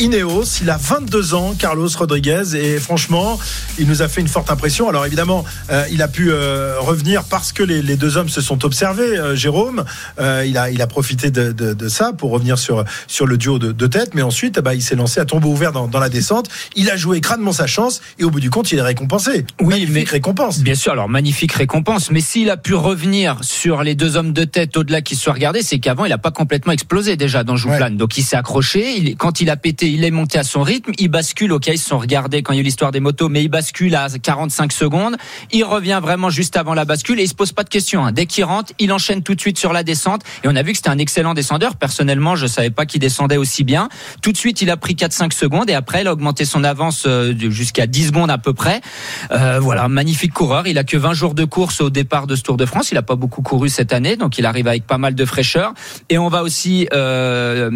Ineos. 0.00 0.58
Il 0.60 0.68
a 0.68 0.76
22 0.76 1.32
ans, 1.32 1.54
Carlos 1.58 1.88
Rodriguez, 1.96 2.54
et 2.56 2.78
franchement, 2.78 3.38
il 3.78 3.88
nous 3.88 4.02
a 4.02 4.08
fait 4.08 4.20
une 4.20 4.28
forte 4.28 4.50
impression. 4.50 4.90
Alors 4.90 5.06
évidemment, 5.06 5.46
il 5.90 6.02
a 6.02 6.08
pu 6.08 6.30
revenir 6.30 7.24
parce 7.24 7.52
que 7.52 7.62
les, 7.62 7.96
deux 7.96 8.18
hommes 8.18 8.28
se 8.28 8.42
sont 8.42 8.66
observés, 8.66 9.18
Jérôme. 9.34 9.84
Il, 10.20 10.58
a, 10.58 10.86
profité 10.86 11.30
de, 11.30 11.88
ça 11.88 12.12
pour 12.12 12.32
revenir 12.32 12.58
sur, 12.58 12.84
sur 13.06 13.26
le 13.26 13.38
duo 13.38 13.58
de, 13.58 13.86
tête, 13.86 14.14
mais 14.14 14.22
ensuite, 14.22 14.58
bah, 14.60 14.74
il 14.74 14.82
s'est 14.82 14.96
lancé 14.96 15.20
à 15.20 15.24
tombeau 15.24 15.48
ouvert 15.48 15.72
dans, 15.72 15.98
la 15.98 16.08
descente. 16.08 16.48
A 16.90 16.96
joué 16.96 17.20
crânement 17.20 17.52
sa 17.52 17.66
chance 17.66 18.00
et 18.18 18.24
au 18.24 18.30
bout 18.30 18.40
du 18.40 18.50
compte, 18.50 18.72
il 18.72 18.78
est 18.78 18.82
récompensé. 18.82 19.44
Oui, 19.60 19.68
Magnifique 19.68 19.92
mais- 19.94 20.04
récompense. 20.10 20.60
Bien 20.60 20.74
sûr, 20.74 20.92
alors 20.92 21.08
magnifique 21.08 21.52
récompense. 21.52 22.10
Mais 22.10 22.20
s'il 22.20 22.50
a 22.50 22.56
pu 22.56 22.74
revenir 22.74 23.38
sur 23.42 23.82
les 23.82 23.94
deux 23.94 24.16
hommes 24.16 24.32
de 24.32 24.44
tête 24.44 24.76
au-delà 24.76 25.00
qui 25.02 25.16
se 25.16 25.24
sont 25.24 25.32
regardés, 25.32 25.62
c'est 25.62 25.78
qu'avant 25.78 26.04
il 26.04 26.12
a 26.12 26.18
pas 26.18 26.30
complètement 26.30 26.72
explosé 26.72 27.16
déjà 27.16 27.44
dans 27.44 27.56
Jouplane. 27.56 27.96
Donc 27.96 28.16
il 28.18 28.22
s'est 28.22 28.36
accroché. 28.36 28.96
Il, 28.98 29.16
quand 29.16 29.40
il 29.40 29.50
a 29.50 29.56
pété, 29.56 29.88
il 29.90 30.04
est 30.04 30.10
monté 30.10 30.38
à 30.38 30.44
son 30.44 30.62
rythme. 30.62 30.92
Il 30.98 31.08
bascule. 31.08 31.52
Ok, 31.52 31.66
ils 31.68 31.78
se 31.78 31.88
sont 31.88 31.98
regardés 31.98 32.42
quand 32.42 32.52
il 32.52 32.56
y 32.56 32.58
a 32.58 32.62
eu 32.62 32.64
l'histoire 32.64 32.90
des 32.92 33.00
motos, 33.00 33.28
mais 33.28 33.42
il 33.42 33.48
bascule 33.48 33.94
à 33.94 34.08
45 34.08 34.72
secondes. 34.72 35.16
Il 35.50 35.64
revient 35.64 36.00
vraiment 36.02 36.30
juste 36.30 36.56
avant 36.56 36.74
la 36.74 36.84
bascule 36.84 37.20
et 37.20 37.24
il 37.24 37.28
se 37.28 37.34
pose 37.34 37.52
pas 37.52 37.64
de 37.64 37.68
questions. 37.68 38.04
hein. 38.04 38.12
Dès 38.12 38.26
qu'il 38.26 38.44
rentre, 38.44 38.72
il 38.78 38.92
enchaîne 38.92 39.22
tout 39.22 39.34
de 39.34 39.40
suite 39.40 39.58
sur 39.58 39.72
la 39.72 39.82
descente. 39.82 40.22
Et 40.44 40.48
on 40.48 40.56
a 40.56 40.62
vu 40.62 40.72
que 40.72 40.78
c'était 40.78 40.88
un 40.90 40.98
excellent 40.98 41.34
descendeur. 41.34 41.76
Personnellement, 41.76 42.36
je 42.36 42.46
savais 42.46 42.70
pas 42.70 42.86
qu'il 42.86 43.00
descendait 43.00 43.36
aussi 43.36 43.64
bien. 43.64 43.88
Tout 44.22 44.32
de 44.32 44.36
suite, 44.36 44.62
il 44.62 44.70
a 44.70 44.76
pris 44.76 44.94
4-5 44.94 45.32
secondes 45.32 45.68
et 45.70 45.74
après, 45.74 46.02
il 46.02 46.06
a 46.08 46.12
augmenté 46.12 46.44
son 46.44 46.64
avance 46.64 46.71
euh, 47.06 47.32
de- 47.34 47.50
jusqu'à 47.50 47.86
10 47.86 48.08
secondes 48.08 48.30
à 48.30 48.38
peu 48.38 48.52
près. 48.52 48.80
Euh, 49.30 49.58
voilà, 49.60 49.88
magnifique 49.88 50.32
coureur. 50.32 50.66
Il 50.66 50.78
a 50.78 50.84
que 50.84 50.96
20 50.96 51.12
jours 51.14 51.34
de 51.34 51.44
course 51.44 51.80
au 51.80 51.90
départ 51.90 52.26
de 52.26 52.36
ce 52.36 52.42
Tour 52.42 52.56
de 52.56 52.66
France. 52.66 52.90
Il 52.92 52.98
a 52.98 53.02
pas 53.02 53.16
beaucoup 53.16 53.42
couru 53.42 53.68
cette 53.68 53.92
année, 53.92 54.16
donc 54.16 54.38
il 54.38 54.46
arrive 54.46 54.68
avec 54.68 54.86
pas 54.86 54.98
mal 54.98 55.14
de 55.14 55.24
fraîcheur. 55.24 55.72
Et 56.08 56.18
on 56.18 56.28
va 56.28 56.42
aussi 56.42 56.88
euh, 56.92 57.70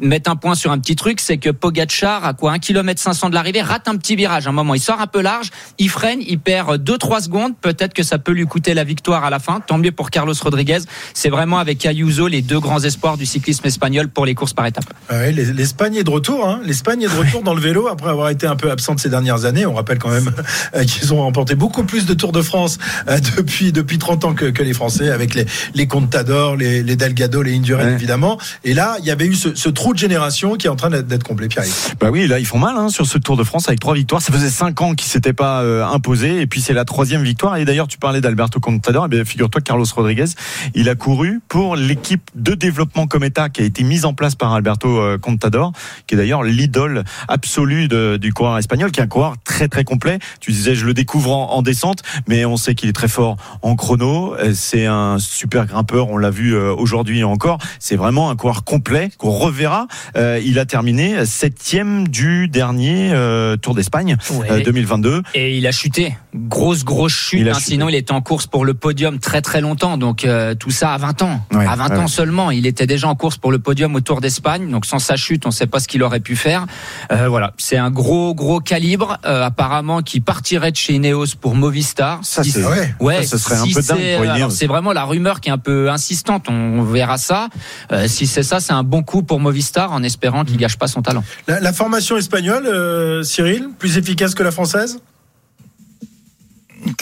mettre 0.00 0.30
un 0.30 0.36
point 0.36 0.54
sur 0.54 0.70
un 0.72 0.78
petit 0.78 0.96
truc, 0.96 1.20
c'est 1.20 1.38
que 1.38 1.50
Pogacar, 1.50 2.24
à 2.24 2.34
quoi 2.34 2.52
1 2.52 2.58
km 2.58 3.00
500 3.00 3.30
de 3.30 3.34
l'arrivée, 3.34 3.62
rate 3.62 3.88
un 3.88 3.96
petit 3.96 4.16
virage. 4.16 4.46
À 4.46 4.50
un 4.50 4.52
moment, 4.52 4.74
il 4.74 4.80
sort 4.80 5.00
un 5.00 5.06
peu 5.06 5.20
large, 5.20 5.50
il 5.78 5.88
freine, 5.90 6.20
il 6.26 6.38
perd 6.38 6.82
2-3 6.82 7.22
secondes. 7.22 7.52
Peut-être 7.60 7.94
que 7.94 8.02
ça 8.02 8.18
peut 8.18 8.32
lui 8.32 8.44
coûter 8.46 8.74
la 8.74 8.84
victoire 8.84 9.24
à 9.24 9.30
la 9.30 9.38
fin. 9.38 9.60
Tant 9.60 9.78
mieux 9.78 9.92
pour 9.92 10.10
Carlos 10.10 10.34
Rodriguez. 10.42 10.78
C'est 11.14 11.30
vraiment 11.30 11.58
avec 11.58 11.84
Ayuso 11.86 12.28
les 12.28 12.42
deux 12.42 12.60
grands 12.60 12.80
espoirs 12.80 13.16
du 13.16 13.26
cyclisme 13.26 13.66
espagnol 13.66 14.08
pour 14.08 14.26
les 14.26 14.34
courses 14.34 14.52
par 14.52 14.66
étapes. 14.66 14.84
Ah 15.08 15.14
ouais, 15.18 15.32
L'Espagne 15.32 15.96
est 15.96 16.04
de 16.04 16.10
retour. 16.10 16.48
Hein. 16.48 16.60
L'Espagne 16.64 17.02
est 17.02 17.08
de 17.08 17.18
retour 17.18 17.42
dans 17.44 17.54
le 17.54 17.60
vélo 17.60 17.88
après 17.88 18.10
avoir 18.10 18.28
été 18.34 18.46
un 18.46 18.56
peu 18.56 18.70
absente 18.70 19.00
ces 19.00 19.08
dernières 19.08 19.44
années. 19.46 19.66
On 19.66 19.74
rappelle 19.74 19.98
quand 19.98 20.10
même 20.10 20.30
euh, 20.76 20.84
qu'ils 20.84 21.12
ont 21.14 21.22
remporté 21.22 21.54
beaucoup 21.54 21.84
plus 21.84 22.06
de 22.06 22.14
Tours 22.14 22.32
de 22.32 22.42
France 22.42 22.78
euh, 23.08 23.18
depuis 23.36 23.72
depuis 23.72 23.98
30 23.98 24.24
ans 24.24 24.34
que, 24.34 24.46
que 24.46 24.62
les 24.62 24.74
Français, 24.74 25.10
avec 25.10 25.34
les 25.34 25.46
les 25.74 25.86
Contador, 25.86 26.56
les, 26.56 26.82
les 26.82 26.96
Delgado, 26.96 27.42
les 27.42 27.56
Indurain 27.56 27.84
Ouais. 27.86 27.92
évidemment. 27.92 28.38
Et 28.64 28.72
là, 28.74 28.96
il 29.00 29.04
y 29.06 29.10
avait 29.10 29.26
eu 29.26 29.34
ce, 29.34 29.54
ce 29.54 29.68
trou 29.68 29.92
de 29.94 29.98
génération 29.98 30.54
qui 30.56 30.66
est 30.66 30.70
en 30.70 30.76
train 30.76 30.90
d'être 30.90 31.22
complet. 31.24 31.48
Pierre. 31.48 31.64
Bah 32.00 32.08
oui, 32.10 32.26
là 32.26 32.38
ils 32.38 32.46
font 32.46 32.58
mal 32.58 32.76
hein, 32.76 32.88
sur 32.88 33.06
ce 33.06 33.18
Tour 33.18 33.36
de 33.36 33.44
France 33.44 33.68
avec 33.68 33.80
trois 33.80 33.94
victoires. 33.94 34.22
Ça 34.22 34.32
faisait 34.32 34.50
cinq 34.50 34.80
ans 34.80 34.94
qu'ils 34.94 35.08
s'étaient 35.08 35.32
pas 35.32 35.62
euh, 35.62 35.84
imposés 35.84 36.40
et 36.40 36.46
puis 36.46 36.60
c'est 36.60 36.72
la 36.74 36.84
troisième 36.84 37.22
victoire. 37.22 37.56
Et 37.56 37.64
d'ailleurs 37.64 37.88
tu 37.88 37.98
parlais 37.98 38.20
d'Alberto 38.20 38.60
Contador. 38.60 39.06
Eh 39.06 39.08
bien 39.08 39.24
figure-toi 39.24 39.60
Carlos 39.60 39.84
Rodriguez, 39.94 40.26
il 40.74 40.88
a 40.88 40.94
couru 40.94 41.40
pour 41.48 41.76
l'équipe 41.76 42.30
de 42.34 42.54
développement 42.54 43.06
Cometa 43.06 43.48
qui 43.48 43.62
a 43.62 43.64
été 43.64 43.82
mise 43.84 44.04
en 44.04 44.14
place 44.14 44.34
par 44.34 44.52
Alberto 44.52 44.98
euh, 44.98 45.18
Contador, 45.18 45.72
qui 46.06 46.14
est 46.14 46.18
d'ailleurs 46.18 46.42
l'idole 46.42 47.04
absolue 47.28 47.88
de- 47.88 48.16
du 48.24 48.32
coureur 48.32 48.56
espagnol, 48.56 48.90
qui 48.90 49.00
est 49.00 49.02
un 49.02 49.06
coureur 49.06 49.34
très 49.44 49.68
très 49.68 49.84
complet. 49.84 50.18
Tu 50.40 50.50
disais 50.50 50.74
je 50.74 50.86
le 50.86 50.94
découvre 50.94 51.30
en, 51.30 51.50
en 51.52 51.60
descente, 51.62 52.02
mais 52.26 52.46
on 52.46 52.56
sait 52.56 52.74
qu'il 52.74 52.88
est 52.88 52.92
très 52.94 53.06
fort 53.08 53.36
en 53.60 53.76
chrono. 53.76 54.34
Euh, 54.34 54.52
C'est 54.54 54.86
un 54.86 55.18
super 55.18 55.66
grimpeur. 55.66 56.08
On 56.08 56.16
l'a 56.16 56.30
vu 56.30 56.54
euh, 56.54 56.72
aujourd'hui 56.74 57.22
encore. 57.22 57.58
C'est 57.78 57.96
vraiment 57.96 58.30
un 58.30 58.36
coureur 58.36 58.64
complet 58.64 59.10
qu'on 59.18 59.30
reverra. 59.30 59.88
Euh, 60.16 60.40
il 60.42 60.58
a 60.58 60.64
terminé 60.64 61.26
septième 61.26 62.08
du 62.08 62.48
dernier 62.48 63.12
euh, 63.12 63.56
Tour 63.58 63.74
d'Espagne 63.74 64.16
Ouais. 64.30 64.50
euh, 64.50 64.62
2022. 64.62 65.22
Et 65.34 65.58
il 65.58 65.66
a 65.66 65.72
chuté. 65.72 66.16
Grosse, 66.34 66.82
grosse 66.84 67.12
chute. 67.12 67.40
Il 67.40 67.48
hein, 67.50 67.54
chuté. 67.54 67.72
sinon, 67.72 67.88
il 67.90 67.94
était 67.94 68.12
en 68.12 68.22
course 68.22 68.46
pour 68.46 68.64
le 68.64 68.72
podium 68.72 69.18
très, 69.18 69.42
très 69.42 69.60
longtemps. 69.60 69.98
Donc, 69.98 70.26
tout 70.58 70.70
ça 70.70 70.94
à 70.94 70.98
20 70.98 71.22
ans. 71.22 71.40
Ouais, 71.52 71.66
à 71.66 71.76
20 71.76 71.88
ouais. 71.90 71.98
ans 71.98 72.06
seulement. 72.08 72.50
Il 72.50 72.66
était 72.66 72.86
déjà 72.86 73.06
en 73.08 73.14
course 73.14 73.36
pour 73.36 73.52
le 73.52 73.58
podium 73.58 73.94
au 73.94 74.00
Tour 74.00 74.22
d'Espagne. 74.22 74.70
Donc, 74.70 74.86
sans 74.86 74.98
sa 74.98 75.16
chute, 75.16 75.44
on 75.44 75.50
ne 75.50 75.54
sait 75.54 75.66
pas 75.66 75.78
ce 75.80 75.86
qu'il 75.88 76.02
aurait 76.02 76.20
pu 76.20 76.36
faire. 76.36 76.64
Voilà. 77.10 77.52
C'est 77.58 77.76
un 77.76 77.90
gros, 77.90 78.13
gros 78.34 78.60
calibre, 78.60 79.18
euh, 79.24 79.44
apparemment, 79.44 80.02
qui 80.02 80.20
partirait 80.20 80.70
de 80.70 80.76
chez 80.76 80.94
Ineos 80.94 81.34
pour 81.40 81.54
Movistar. 81.54 82.20
Ça, 82.22 82.42
Si- 82.42 82.52
c'est- 82.52 82.64
Ouais. 82.64 82.94
Ouais, 83.00 83.22
ça, 83.24 83.36
ce 83.36 83.44
serait 83.44 83.56
un 83.56 83.64
peu 83.64 83.82
dingue 83.82 83.98
c'est- 83.98 84.14
pour 84.16 84.24
Ineos. 84.24 84.34
alors, 84.34 84.52
C'est 84.52 84.66
vraiment 84.66 84.92
la 84.92 85.04
rumeur 85.04 85.40
qui 85.40 85.48
est 85.48 85.52
un 85.52 85.58
peu 85.58 85.90
insistante. 85.90 86.46
On 86.48 86.82
verra 86.82 87.18
ça. 87.18 87.48
Euh, 87.92 88.06
si 88.08 88.26
c'est 88.26 88.42
ça, 88.42 88.60
c'est 88.60 88.72
un 88.72 88.84
bon 88.84 89.02
coup 89.02 89.22
pour 89.22 89.40
Movistar 89.40 89.92
en 89.92 90.02
espérant 90.02 90.44
qu'il 90.44 90.56
gâche 90.56 90.76
pas 90.76 90.86
son 90.88 91.02
talent. 91.02 91.24
La, 91.48 91.60
la 91.60 91.72
formation 91.72 92.16
espagnole, 92.16 92.66
euh, 92.66 93.22
Cyril, 93.22 93.68
plus 93.78 93.98
efficace 93.98 94.34
que 94.34 94.42
la 94.42 94.50
française? 94.52 94.98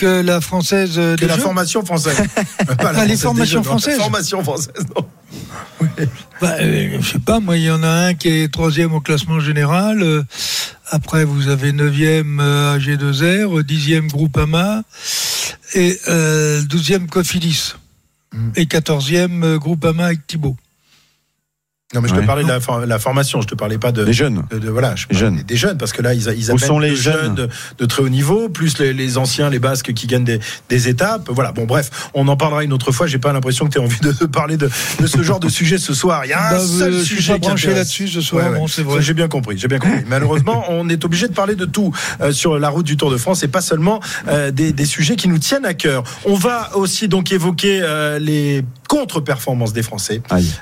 Euh, 0.04 0.22
la 0.22 0.40
française 0.40 0.94
euh, 0.96 1.12
De 1.12 1.20
des 1.20 1.26
la 1.26 1.36
Jeux 1.36 1.42
formation 1.42 1.84
française. 1.84 2.16
Pas 2.78 2.92
la 2.92 3.00
Ah, 3.00 3.04
les 3.04 3.16
formations 3.16 3.62
françaises. 3.62 3.98
Formation 3.98 4.42
française, 4.42 4.72
non. 4.96 5.06
Bah, 6.40 6.54
euh, 6.60 6.98
je 7.00 7.08
sais 7.12 7.18
pas, 7.20 7.38
moi, 7.40 7.56
il 7.56 7.64
y 7.64 7.70
en 7.70 7.82
a 7.82 7.88
un 7.88 8.14
qui 8.14 8.28
est 8.28 8.52
troisième 8.52 8.92
au 8.94 9.00
classement 9.00 9.38
général. 9.40 10.24
Euh, 10.92 10.96
après, 10.96 11.24
vous 11.24 11.48
avez 11.48 11.72
neuvième 11.72 12.40
euh, 12.40 12.78
AG2R, 12.78 13.58
euh, 13.58 13.62
dixième 13.62 14.08
Groupama 14.08 14.82
et 15.74 15.98
euh, 16.08 16.62
douzième 16.62 17.08
Cofidis. 17.08 17.74
Hmm. 18.32 18.50
Et 18.56 18.66
quatorzième 18.66 19.42
euh, 19.44 19.58
Groupama 19.58 20.06
avec 20.06 20.26
Thibaut. 20.26 20.56
Non, 21.94 22.00
mais 22.00 22.08
je 22.08 22.14
te 22.14 22.20
Ouais. 22.20 22.26
parlais 22.26 22.42
de 22.44 22.48
la, 22.48 22.60
for- 22.60 22.86
la 22.86 22.98
formation, 22.98 23.40
je 23.42 23.46
te 23.46 23.54
parlais 23.54 23.78
pas 23.78 23.92
de. 23.92 24.02
Les 24.02 24.12
jeunes. 24.12 24.44
de, 24.50 24.58
de- 24.58 24.70
voilà, 24.70 24.94
je 24.96 25.06
jeunes. 25.10 25.42
Des 25.46 25.56
jeunes, 25.56 25.76
parce 25.76 25.92
que 25.92 26.00
là, 26.02 26.14
ils, 26.14 26.22
ils 26.36 26.46
Où 26.48 26.52
amènent 26.52 26.58
sont 26.58 26.78
les 26.78 26.96
jeunes 26.96 27.34
de, 27.34 27.48
de 27.78 27.84
très 27.86 28.02
haut 28.02 28.08
niveau, 28.08 28.48
plus 28.48 28.78
les, 28.78 28.92
les 28.92 29.18
anciens, 29.18 29.50
les 29.50 29.58
Basques 29.58 29.92
qui 29.92 30.06
gagnent 30.06 30.24
des, 30.24 30.40
des 30.68 30.88
étapes. 30.88 31.28
Voilà, 31.30 31.52
bon, 31.52 31.64
bref, 31.64 31.90
on 32.14 32.26
en 32.28 32.36
parlera 32.36 32.64
une 32.64 32.72
autre 32.72 32.92
fois. 32.92 33.06
J'ai 33.06 33.18
pas 33.18 33.32
l'impression 33.32 33.66
que 33.66 33.72
tu 33.72 33.78
as 33.78 33.82
envie 33.82 34.00
de, 34.00 34.12
parler 34.26 34.56
de, 34.56 34.70
de 35.00 35.06
ce 35.06 35.22
genre 35.22 35.40
de 35.40 35.48
sujet 35.50 35.78
ce 35.78 35.92
soir. 35.94 36.24
Il 36.24 36.28
y 36.28 36.32
a 36.32 36.48
un 36.48 36.52
Bah, 36.52 36.58
seul 36.60 36.92
euh, 36.94 36.98
je 36.98 37.04
suis 37.04 37.16
sujet 37.16 37.32
pas 37.34 37.38
qui 37.40 37.46
branché 37.48 37.74
là-dessus 37.74 38.08
ce 38.08 38.20
soir, 38.20 38.50
vrai. 38.50 38.60
Ça, 38.68 39.00
J'ai 39.00 39.14
bien 39.14 39.28
compris, 39.28 39.58
j'ai 39.58 39.68
bien 39.68 39.78
compris. 39.78 40.02
Malheureusement, 40.08 40.64
on 40.70 40.88
est 40.88 41.04
obligé 41.04 41.28
de 41.28 41.34
parler 41.34 41.56
de 41.56 41.64
tout 41.66 41.92
euh, 42.20 42.32
sur 42.32 42.58
la 42.58 42.68
route 42.70 42.86
du 42.86 42.96
Tour 42.96 43.10
de 43.10 43.16
France 43.18 43.42
et 43.42 43.48
pas 43.48 43.60
seulement 43.60 44.00
euh, 44.28 44.50
des, 44.50 44.72
des 44.72 44.84
sujets 44.86 45.16
qui 45.16 45.28
nous 45.28 45.38
tiennent 45.38 45.66
à 45.66 45.74
cœur. 45.74 46.04
On 46.24 46.34
va 46.34 46.74
aussi 46.76 47.08
donc 47.08 47.32
évoquer 47.32 47.80
euh, 47.82 48.18
les 48.18 48.64
contre-performances 48.88 49.72
des 49.72 49.82
Français. 49.82 50.20
Aïe. 50.30 50.52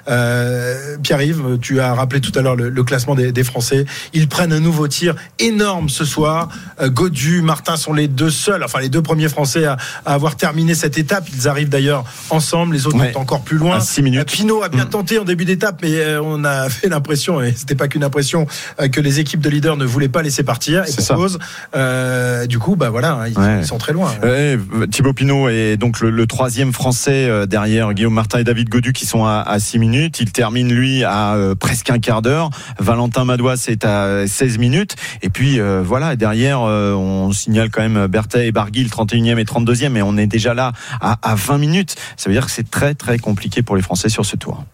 Euh, 1.28 1.56
tu 1.60 1.80
as 1.80 1.94
rappelé 1.94 2.20
tout 2.20 2.32
à 2.38 2.42
l'heure 2.42 2.56
le, 2.56 2.68
le 2.70 2.84
classement 2.84 3.14
des, 3.14 3.32
des 3.32 3.44
Français. 3.44 3.84
Ils 4.12 4.28
prennent 4.28 4.52
un 4.52 4.60
nouveau 4.60 4.88
tir 4.88 5.14
énorme 5.38 5.88
ce 5.88 6.04
soir. 6.04 6.48
Euh, 6.80 6.88
Godu, 6.88 7.42
Martin 7.42 7.76
sont 7.76 7.92
les 7.92 8.08
deux 8.08 8.30
seuls, 8.30 8.64
enfin 8.64 8.80
les 8.80 8.88
deux 8.88 9.02
premiers 9.02 9.28
Français 9.28 9.64
à, 9.64 9.76
à 10.06 10.14
avoir 10.14 10.36
terminé 10.36 10.74
cette 10.74 10.98
étape. 10.98 11.26
Ils 11.34 11.48
arrivent 11.48 11.68
d'ailleurs 11.68 12.04
ensemble. 12.30 12.74
Les 12.74 12.86
autres 12.86 12.98
Ouais. 12.98 13.12
sont 13.12 13.20
encore 13.20 13.42
plus 13.42 13.58
loin. 13.58 13.76
À 13.76 13.80
six 13.80 14.02
minutes. 14.02 14.20
Euh, 14.20 14.24
Pinot 14.24 14.62
a 14.62 14.68
bien 14.68 14.84
Mm. 14.84 14.90
tenté 14.90 15.18
en 15.18 15.24
début 15.24 15.44
d'étape, 15.44 15.80
mais 15.82 16.16
on 16.22 16.44
a 16.44 16.68
fait 16.70 16.88
l'impression, 16.88 17.40
et 17.42 17.52
c'était 17.56 17.74
pas 17.74 17.88
qu'une 17.88 18.04
impression, 18.04 18.46
que 18.92 19.00
les 19.00 19.20
équipes 19.20 19.40
de 19.40 19.48
leaders 19.50 19.76
ne 19.76 19.84
voulaient 19.84 20.08
pas 20.08 20.22
laisser 20.22 20.42
partir. 20.42 20.84
Et 20.84 20.86
C'est 20.88 20.96
pour 20.96 21.04
ça. 21.04 21.14
cause, 21.14 21.38
euh, 21.74 22.46
du 22.46 22.58
coup, 22.58 22.76
bah 22.76 22.90
voilà, 22.90 23.24
ils, 23.28 23.38
Ouais. 23.38 23.60
ils 23.60 23.66
sont 23.66 23.78
très 23.78 23.92
loin. 23.92 24.10
Ouais, 24.22 24.58
Thibaut 24.90 25.12
Pinot 25.12 25.48
est 25.48 25.76
donc 25.76 26.00
le, 26.00 26.10
le 26.10 26.26
troisième 26.26 26.72
français 26.72 27.28
derrière 27.46 27.92
Guillaume 27.94 28.14
Martin 28.14 28.38
et 28.38 28.44
David 28.44 28.68
Godu 28.68 28.92
qui 28.92 29.06
sont 29.06 29.24
à, 29.24 29.40
à 29.46 29.58
6 29.58 29.78
minutes. 29.78 30.20
Il 30.20 30.32
termine 30.32 30.72
lui 30.72 31.04
à 31.04 31.09
euh, 31.10 31.54
presque 31.54 31.90
un 31.90 31.98
quart 31.98 32.22
d'heure. 32.22 32.50
Valentin 32.78 33.24
Madouas 33.24 33.66
est 33.68 33.84
à 33.84 34.26
16 34.26 34.58
minutes. 34.58 34.96
Et 35.22 35.30
puis 35.30 35.60
euh, 35.60 35.82
voilà, 35.84 36.16
derrière 36.16 36.62
euh, 36.62 36.94
on 36.94 37.32
signale 37.32 37.70
quand 37.70 37.82
même 37.82 38.06
Berthet 38.06 38.48
et 38.48 38.52
Barguil 38.52 38.88
31e 38.88 39.38
et 39.38 39.44
32e, 39.44 39.90
mais 39.90 40.02
on 40.02 40.16
est 40.16 40.26
déjà 40.26 40.54
là 40.54 40.72
à, 41.00 41.18
à 41.22 41.34
20 41.34 41.58
minutes. 41.58 41.96
Ça 42.16 42.28
veut 42.28 42.34
dire 42.34 42.46
que 42.46 42.52
c'est 42.52 42.70
très 42.70 42.94
très 42.94 43.18
compliqué 43.18 43.62
pour 43.62 43.76
les 43.76 43.82
Français 43.82 44.08
sur 44.08 44.24
ce 44.24 44.36
tour. 44.36 44.64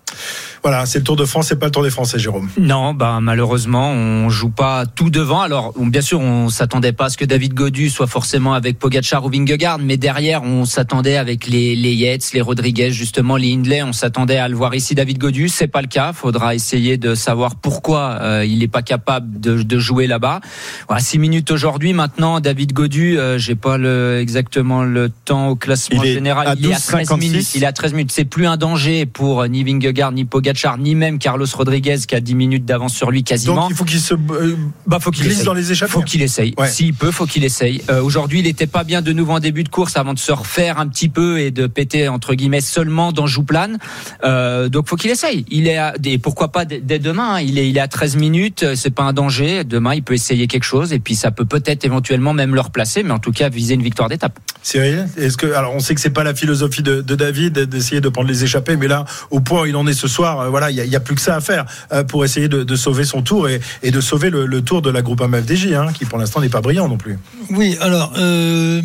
Voilà, 0.67 0.85
c'est 0.85 0.99
le 0.99 1.05
Tour 1.05 1.15
de 1.15 1.25
France, 1.25 1.47
c'est 1.47 1.61
pas 1.61 1.67
le 1.67 1.71
Tour 1.71 1.85
des 1.85 1.91
Français, 1.91 2.19
Jérôme. 2.19 2.49
Non, 2.59 2.93
bah 2.93 3.21
malheureusement, 3.23 3.93
on 3.93 4.29
joue 4.31 4.49
pas 4.51 4.85
tout 4.85 5.11
devant. 5.11 5.41
Alors, 5.43 5.73
on- 5.79 5.87
bien 5.87 6.01
sûr, 6.01 6.19
on 6.19 6.49
s'attendait 6.49 6.91
pas 6.93 7.05
à 7.05 7.09
ce 7.09 7.17
que 7.17 7.25
David 7.25 7.55
Godu 7.55 7.89
soit 7.89 8.09
forcément 8.09 8.53
avec 8.53 8.77
Pogacar 8.81 9.25
ou 9.25 9.31
Vingegaard, 9.31 9.79
mais 9.79 9.97
derrière, 9.97 10.43
on 10.43 10.65
s'attendait 10.65 11.19
avec 11.19 11.47
les 11.47 11.77
les 11.77 11.95
Yates, 11.95 12.33
les 12.35 12.41
Rodriguez, 12.41 12.91
justement, 12.91 13.37
les 13.37 13.55
Hindley, 13.55 13.81
on 13.85 13.93
s'attendait 13.93 14.39
à 14.39 14.49
le 14.49 14.57
voir 14.57 14.75
ici. 14.75 14.97
David 14.97 15.19
Godu, 15.19 15.49
c'est 15.49 15.69
pas 15.69 15.83
le 15.83 15.87
cas. 15.87 16.13
Faudra 16.13 16.57
essayer 16.57 16.97
de 16.97 17.15
savoir 17.15 17.55
pourquoi 17.55 18.19
euh, 18.23 18.45
il 18.45 18.59
n'est 18.59 18.67
pas 18.67 18.83
capable 18.83 19.39
de, 19.39 19.63
de 19.63 19.79
jouer 19.79 20.09
là-bas. 20.09 20.41
Voilà, 20.89 21.01
six 21.01 21.21
minutes 21.21 21.53
aujourd'hui. 21.53 21.93
Maintenant, 21.93 22.41
David 22.41 22.73
Godu, 22.73 23.17
euh, 23.21 23.39
j'ai 23.39 23.55
pas 23.55 23.79
le, 23.79 24.19
exactement 24.21 24.83
le 24.83 25.11
temps 25.11 25.47
au 25.51 25.55
classement 25.55 26.03
Il 26.03 26.13
général. 26.13 26.49
à 26.49 26.55
il 26.59 26.67
est 26.67 26.75
à 26.75 26.79
13 26.81 27.09
12,56. 27.09 27.19
minutes. 27.21 27.55
Il 27.55 27.63
est 27.63 27.67
à 27.67 27.73
13 27.73 27.93
minutes. 27.93 28.11
C'est 28.11 28.25
plus 28.25 28.49
un 28.49 28.57
danger 28.57 29.07
pour 29.07 29.43
euh, 29.43 29.47
ni 29.47 29.63
Vingegaard, 29.63 30.11
ni 30.11 30.25
Pogacar, 30.25 30.56
ni 30.79 30.95
même 30.95 31.19
Carlos 31.19 31.47
Rodriguez 31.55 31.97
qui 32.09 32.15
a 32.15 32.21
10 32.21 32.35
minutes 32.35 32.65
d'avance 32.65 32.95
sur 32.95 33.11
lui 33.11 33.23
quasiment. 33.25 33.55
Donc 33.63 33.71
il 33.71 33.77
faut 33.77 33.85
qu'il 33.85 34.01
se 34.01 34.15
euh, 34.15 34.57
bah, 34.87 34.99
faut 35.01 35.11
qu'il 35.11 35.23
glisse 35.25 35.35
essaye. 35.35 35.47
dans 35.47 35.55
les 35.55 35.73
échappées. 35.73 35.93
Faut 35.93 36.03
qu'il 36.03 36.23
essaye. 36.23 36.55
Ouais. 36.59 36.69
S'il 36.69 36.95
peut, 36.95 37.11
faut 37.11 37.27
qu'il 37.27 37.45
essaye. 37.45 37.83
Euh, 37.91 38.03
Aujourd'hui, 38.03 38.41
il 38.41 38.45
n'était 38.45 38.67
pas 38.67 38.85
bien 38.85 39.03
de 39.03 39.13
nouveau 39.13 39.33
en 39.33 39.41
début 39.41 39.65
de 39.65 39.69
course 39.69 39.97
avant 39.97 40.15
de 40.15 40.19
se 40.19 40.33
refaire 40.33 40.79
un 40.79 40.87
petit 40.89 41.09
peu 41.09 41.39
et 41.41 41.51
de 41.51 41.67
péter 41.67 42.09
entre 42.09 42.35
guillemets 42.35 42.61
seulement 42.61 43.13
dans 43.13 43.27
Jouplane. 43.27 43.79
Euh, 44.25 44.69
donc 44.69 44.89
faut 44.89 44.97
qu'il 44.97 45.11
essaye. 45.11 45.45
Il 45.51 45.69
est 45.69 45.77
à, 45.79 45.95
et 46.05 46.19
pourquoi 46.19 46.49
pas 46.53 46.65
dès, 46.65 46.99
demain. 46.99 47.35
hein. 47.37 47.41
Il 47.41 47.59
est 47.59 47.69
il 47.69 47.77
est 47.77 47.81
à 47.81 47.89
13 47.89 48.17
minutes. 48.17 48.63
euh, 48.63 48.75
C'est 48.77 48.91
pas 48.91 49.03
un 49.03 49.13
danger. 49.13 49.65
Demain, 49.65 49.95
il 49.95 50.03
peut 50.03 50.15
essayer 50.15 50.47
quelque 50.47 50.65
chose 50.65 50.93
et 50.93 50.99
puis 50.99 51.15
ça 51.15 51.31
peut 51.31 51.45
peut-être 51.45 51.85
éventuellement 51.85 52.33
même 52.33 52.55
le 52.55 52.61
replacer, 52.61 53.03
mais 53.03 53.11
en 53.13 53.19
tout 53.19 53.33
cas 53.33 53.49
viser 53.49 53.75
une 53.75 53.83
victoire 53.83 54.09
d'étape. 54.09 54.39
Cyril, 54.63 55.09
est-ce 55.17 55.37
que 55.37 55.53
alors 55.53 55.75
on 55.75 55.81
sait 55.81 55.95
que 55.95 56.01
c'est 56.01 56.11
pas 56.11 56.25
la 56.25 56.35
philosophie 56.35 56.83
de, 56.83 57.01
de 57.01 57.15
David 57.15 57.59
d'essayer 57.59 58.01
de 58.01 58.09
prendre 58.09 58.29
les 58.29 58.45
échappées, 58.45 58.77
mais 58.77 58.89
là 58.89 59.05
au 59.31 59.41
point 59.41 59.63
où 59.63 59.67
il 59.67 59.77
en 59.77 59.87
est 59.87 59.93
ce 59.93 60.09
soir, 60.09 60.36
euh, 60.43 60.49
voilà, 60.49 60.71
il 60.71 60.77
y, 60.77 60.97
a- 60.97 61.01
plus 61.01 61.15
que 61.15 61.21
ça 61.21 61.37
à 61.37 61.41
faire 61.41 61.65
euh, 61.93 62.05
pour 62.05 62.25
essayer 62.25 62.49
de, 62.49 62.63
de 62.65 62.77
sauver 62.77 63.05
son 63.05 63.23
tour 63.23 63.49
et, 63.49 63.61
et 63.83 63.91
de 63.91 64.01
sauver 64.01 64.31
le, 64.31 64.47
le 64.47 64.63
tour 64.63 64.83
de 64.83 64.91
la 64.91 65.03
groupe 65.03 65.23
FDJ, 65.23 65.73
hein, 65.73 65.93
qui 65.93 66.05
pour 66.05 66.19
l'instant 66.19 66.41
n'est 66.41 66.49
pas 66.49 66.61
brillant 66.61 66.89
non 66.89 66.97
plus. 66.99 67.19
Oui, 67.51 67.77
alors, 67.81 68.13
euh, 68.19 68.83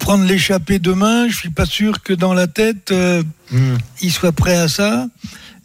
prendre 0.00 0.24
l'échappée 0.24 0.78
demain, 0.78 1.28
je 1.28 1.36
suis 1.36 1.50
pas 1.50 1.66
sûr 1.66 2.02
que 2.02 2.12
dans 2.12 2.34
la 2.34 2.46
tête, 2.46 2.90
euh, 2.92 3.22
il 4.00 4.12
soit 4.12 4.32
prêt 4.32 4.56
à 4.56 4.68
ça. 4.68 5.06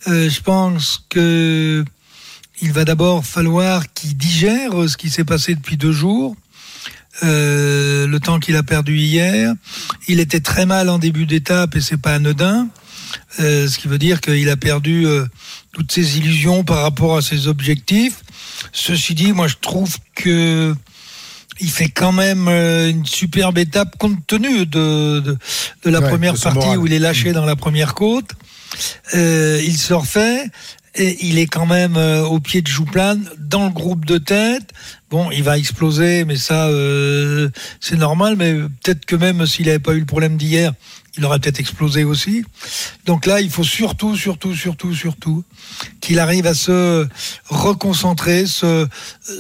Euh, 0.07 0.29
je 0.29 0.41
pense 0.41 1.05
que 1.09 1.83
il 2.61 2.71
va 2.71 2.85
d'abord 2.85 3.25
falloir 3.25 3.91
qu'il 3.93 4.15
digère 4.15 4.71
ce 4.87 4.97
qui 4.97 5.09
s'est 5.09 5.23
passé 5.25 5.55
depuis 5.55 5.77
deux 5.77 5.91
jours. 5.91 6.35
Euh, 7.23 8.07
le 8.07 8.19
temps 8.19 8.39
qu'il 8.39 8.55
a 8.55 8.63
perdu 8.63 8.97
hier, 8.97 9.53
il 10.07 10.19
était 10.19 10.39
très 10.39 10.65
mal 10.65 10.89
en 10.89 10.97
début 10.97 11.25
d'étape 11.25 11.75
et 11.75 11.81
c'est 11.81 11.97
pas 12.01 12.15
anodin. 12.15 12.67
Euh, 13.39 13.67
ce 13.67 13.77
qui 13.77 13.87
veut 13.87 13.97
dire 13.97 14.21
qu'il 14.21 14.49
a 14.49 14.57
perdu 14.57 15.05
euh, 15.05 15.25
toutes 15.71 15.91
ses 15.91 16.17
illusions 16.17 16.63
par 16.63 16.81
rapport 16.81 17.17
à 17.17 17.21
ses 17.21 17.47
objectifs. 17.47 18.23
Ceci 18.71 19.15
dit, 19.15 19.33
moi 19.33 19.47
je 19.47 19.55
trouve 19.59 19.95
que 20.15 20.75
il 21.59 21.69
fait 21.69 21.89
quand 21.89 22.11
même 22.11 22.47
euh, 22.47 22.89
une 22.89 23.05
superbe 23.05 23.57
étape 23.57 23.97
compte 23.97 24.25
tenu 24.27 24.65
de, 24.65 25.19
de, 25.19 25.37
de 25.83 25.89
la 25.89 25.99
Ouais, 25.99 26.09
première 26.09 26.35
partie 26.37 26.75
où 26.77 26.87
il 26.87 26.93
est 26.93 26.99
lâché 26.99 27.31
dans 27.31 27.45
la 27.45 27.55
première 27.55 27.93
côte. 27.93 28.31
Euh, 29.13 29.61
il 29.63 29.77
se 29.77 29.93
refait 29.93 30.45
et 30.95 31.25
il 31.25 31.37
est 31.37 31.45
quand 31.47 31.65
même 31.65 31.97
au 31.97 32.39
pied 32.39 32.61
de 32.61 32.67
Jouplane 32.67 33.27
dans 33.39 33.65
le 33.65 33.71
groupe 33.71 34.05
de 34.05 34.17
tête. 34.17 34.71
Bon, 35.13 35.29
il 35.29 35.43
va 35.43 35.59
exploser, 35.59 36.25
mais 36.25 36.37
ça, 36.37 36.67
euh, 36.69 37.49
c'est 37.79 37.97
normal. 37.97 38.35
Mais 38.35 38.53
peut-être 38.53 39.05
que 39.05 39.15
même 39.15 39.45
s'il 39.45 39.67
n'avait 39.67 39.77
pas 39.77 39.93
eu 39.93 39.99
le 39.99 40.05
problème 40.05 40.37
d'hier, 40.37 40.73
il 41.17 41.25
aurait 41.25 41.39
peut-être 41.39 41.59
explosé 41.59 42.03
aussi. 42.03 42.43
Donc 43.05 43.25
là, 43.25 43.39
il 43.39 43.49
faut 43.49 43.63
surtout, 43.63 44.15
surtout, 44.17 44.55
surtout, 44.55 44.93
surtout 44.93 45.43
qu'il 46.01 46.19
arrive 46.19 46.47
à 46.47 46.53
se 46.53 47.07
reconcentrer, 47.45 48.45
se 48.45 48.87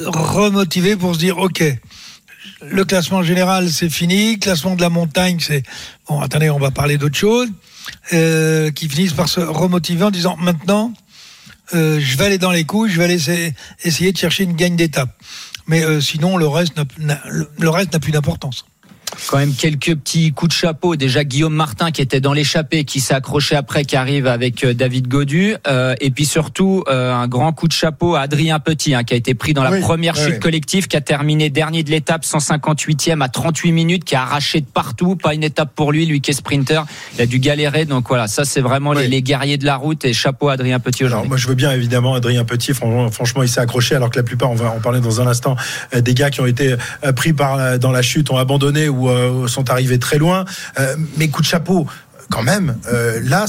remotiver 0.05 0.95
pour 0.95 1.15
se 1.15 1.19
dire, 1.19 1.37
OK, 1.39 1.63
le 2.61 2.85
classement 2.85 3.23
général, 3.23 3.71
c'est 3.71 3.89
fini. 3.89 4.39
Classement 4.39 4.75
de 4.75 4.81
la 4.81 4.89
montagne, 4.89 5.39
c'est... 5.39 5.63
Bon, 6.07 6.19
attendez, 6.21 6.49
on 6.49 6.59
va 6.59 6.71
parler 6.71 6.97
d'autre 6.97 7.17
chose. 7.17 7.49
Euh, 8.13 8.71
qui 8.71 8.87
finissent 8.87 9.13
par 9.13 9.27
se 9.27 9.41
remotiver 9.41 10.03
en 10.05 10.11
disant, 10.11 10.37
maintenant, 10.37 10.93
euh, 11.73 11.99
je 11.99 12.17
vais 12.17 12.25
aller 12.25 12.37
dans 12.37 12.51
les 12.51 12.63
coups, 12.63 12.91
je 12.91 12.97
vais 12.97 13.05
aller 13.05 13.53
essayer, 13.83 14.11
de 14.11 14.17
chercher 14.17 14.43
une 14.43 14.53
gagne 14.53 14.77
d'étape. 14.77 15.09
Mais 15.67 15.83
euh, 15.83 15.99
sinon, 15.99 16.37
le 16.37 16.47
reste 16.47 16.77
n'a 16.77 17.99
plus 17.99 18.11
d'importance. 18.11 18.65
Quand 19.29 19.37
même 19.37 19.53
quelques 19.53 19.95
petits 19.95 20.31
coups 20.31 20.49
de 20.49 20.55
chapeau. 20.55 20.95
Déjà 20.95 21.23
Guillaume 21.23 21.53
Martin 21.53 21.91
qui 21.91 22.01
était 22.01 22.21
dans 22.21 22.33
l'échappée, 22.33 22.83
qui 22.83 22.99
s'est 22.99 23.13
accroché 23.13 23.55
après, 23.55 23.85
qui 23.85 23.95
arrive 23.95 24.27
avec 24.27 24.63
euh, 24.63 24.73
David 24.73 25.07
Godu. 25.07 25.55
Euh, 25.67 25.95
et 26.01 26.11
puis 26.11 26.25
surtout 26.25 26.83
euh, 26.87 27.13
un 27.13 27.27
grand 27.27 27.53
coup 27.53 27.67
de 27.67 27.73
chapeau 27.73 28.15
à 28.15 28.21
Adrien 28.21 28.59
Petit, 28.59 28.93
hein, 28.93 29.03
qui 29.03 29.13
a 29.13 29.17
été 29.17 29.33
pris 29.33 29.53
dans 29.53 29.63
la 29.63 29.71
Oui, 29.71 29.79
première 29.81 30.15
oui, 30.17 30.23
chute 30.23 30.39
collective, 30.39 30.87
qui 30.87 30.97
a 30.97 31.01
terminé 31.01 31.49
dernier 31.49 31.83
de 31.83 31.89
l'étape, 31.91 32.23
158e 32.23 33.21
à 33.21 33.29
38 33.29 33.71
minutes, 33.71 34.03
qui 34.03 34.15
a 34.15 34.21
arraché 34.23 34.61
de 34.61 34.65
partout. 34.65 35.15
Pas 35.15 35.33
une 35.33 35.43
étape 35.43 35.73
pour 35.75 35.91
lui, 35.91 36.05
lui 36.05 36.21
qui 36.21 36.31
est 36.31 36.33
sprinter. 36.33 36.83
Il 37.15 37.21
a 37.21 37.25
dû 37.25 37.39
galérer. 37.39 37.85
Donc 37.85 38.07
voilà, 38.07 38.27
ça 38.27 38.45
c'est 38.45 38.61
vraiment 38.61 38.93
les, 38.93 39.01
Oui. 39.03 39.07
les 39.09 39.21
guerriers 39.21 39.57
de 39.57 39.65
la 39.65 39.75
route. 39.75 40.05
Et 40.05 40.13
chapeau 40.13 40.49
à 40.49 40.53
Adrien 40.53 40.79
Petit 40.79 41.03
Alors 41.03 41.13
aujourd'hui. 41.19 41.29
moi 41.29 41.37
je 41.37 41.47
veux 41.47 41.55
bien 41.55 41.71
évidemment 41.71 42.13
Adrien 42.15 42.43
Petit, 42.45 42.73
franchement, 42.73 43.09
franchement, 43.11 43.43
il 43.43 43.49
s'est 43.49 43.59
accroché 43.61 43.95
alors 43.95 44.09
que 44.09 44.17
la 44.17 44.23
plupart, 44.23 44.51
on 44.51 44.55
va 44.55 44.71
en 44.71 44.79
parler 44.79 44.99
dans 44.99 45.21
un 45.21 45.27
instant, 45.27 45.55
des 45.95 46.13
gars 46.13 46.29
qui 46.29 46.41
ont 46.41 46.45
été 46.45 46.75
pris 47.15 47.33
par 47.33 47.79
dans 47.79 47.91
la 47.91 48.01
chute, 48.01 48.29
ont 48.31 48.37
abandonné 48.37 48.89
ou 48.89 49.02
euh, 49.09 49.47
sont 49.47 49.69
arrivés 49.69 49.99
très 49.99 50.17
loin. 50.17 50.45
Euh, 50.79 50.95
mais 51.17 51.29
coup 51.29 51.41
de 51.41 51.47
chapeau. 51.47 51.87
Quand 52.29 52.43
même, 52.43 52.77
euh, 52.91 53.19
là, 53.23 53.45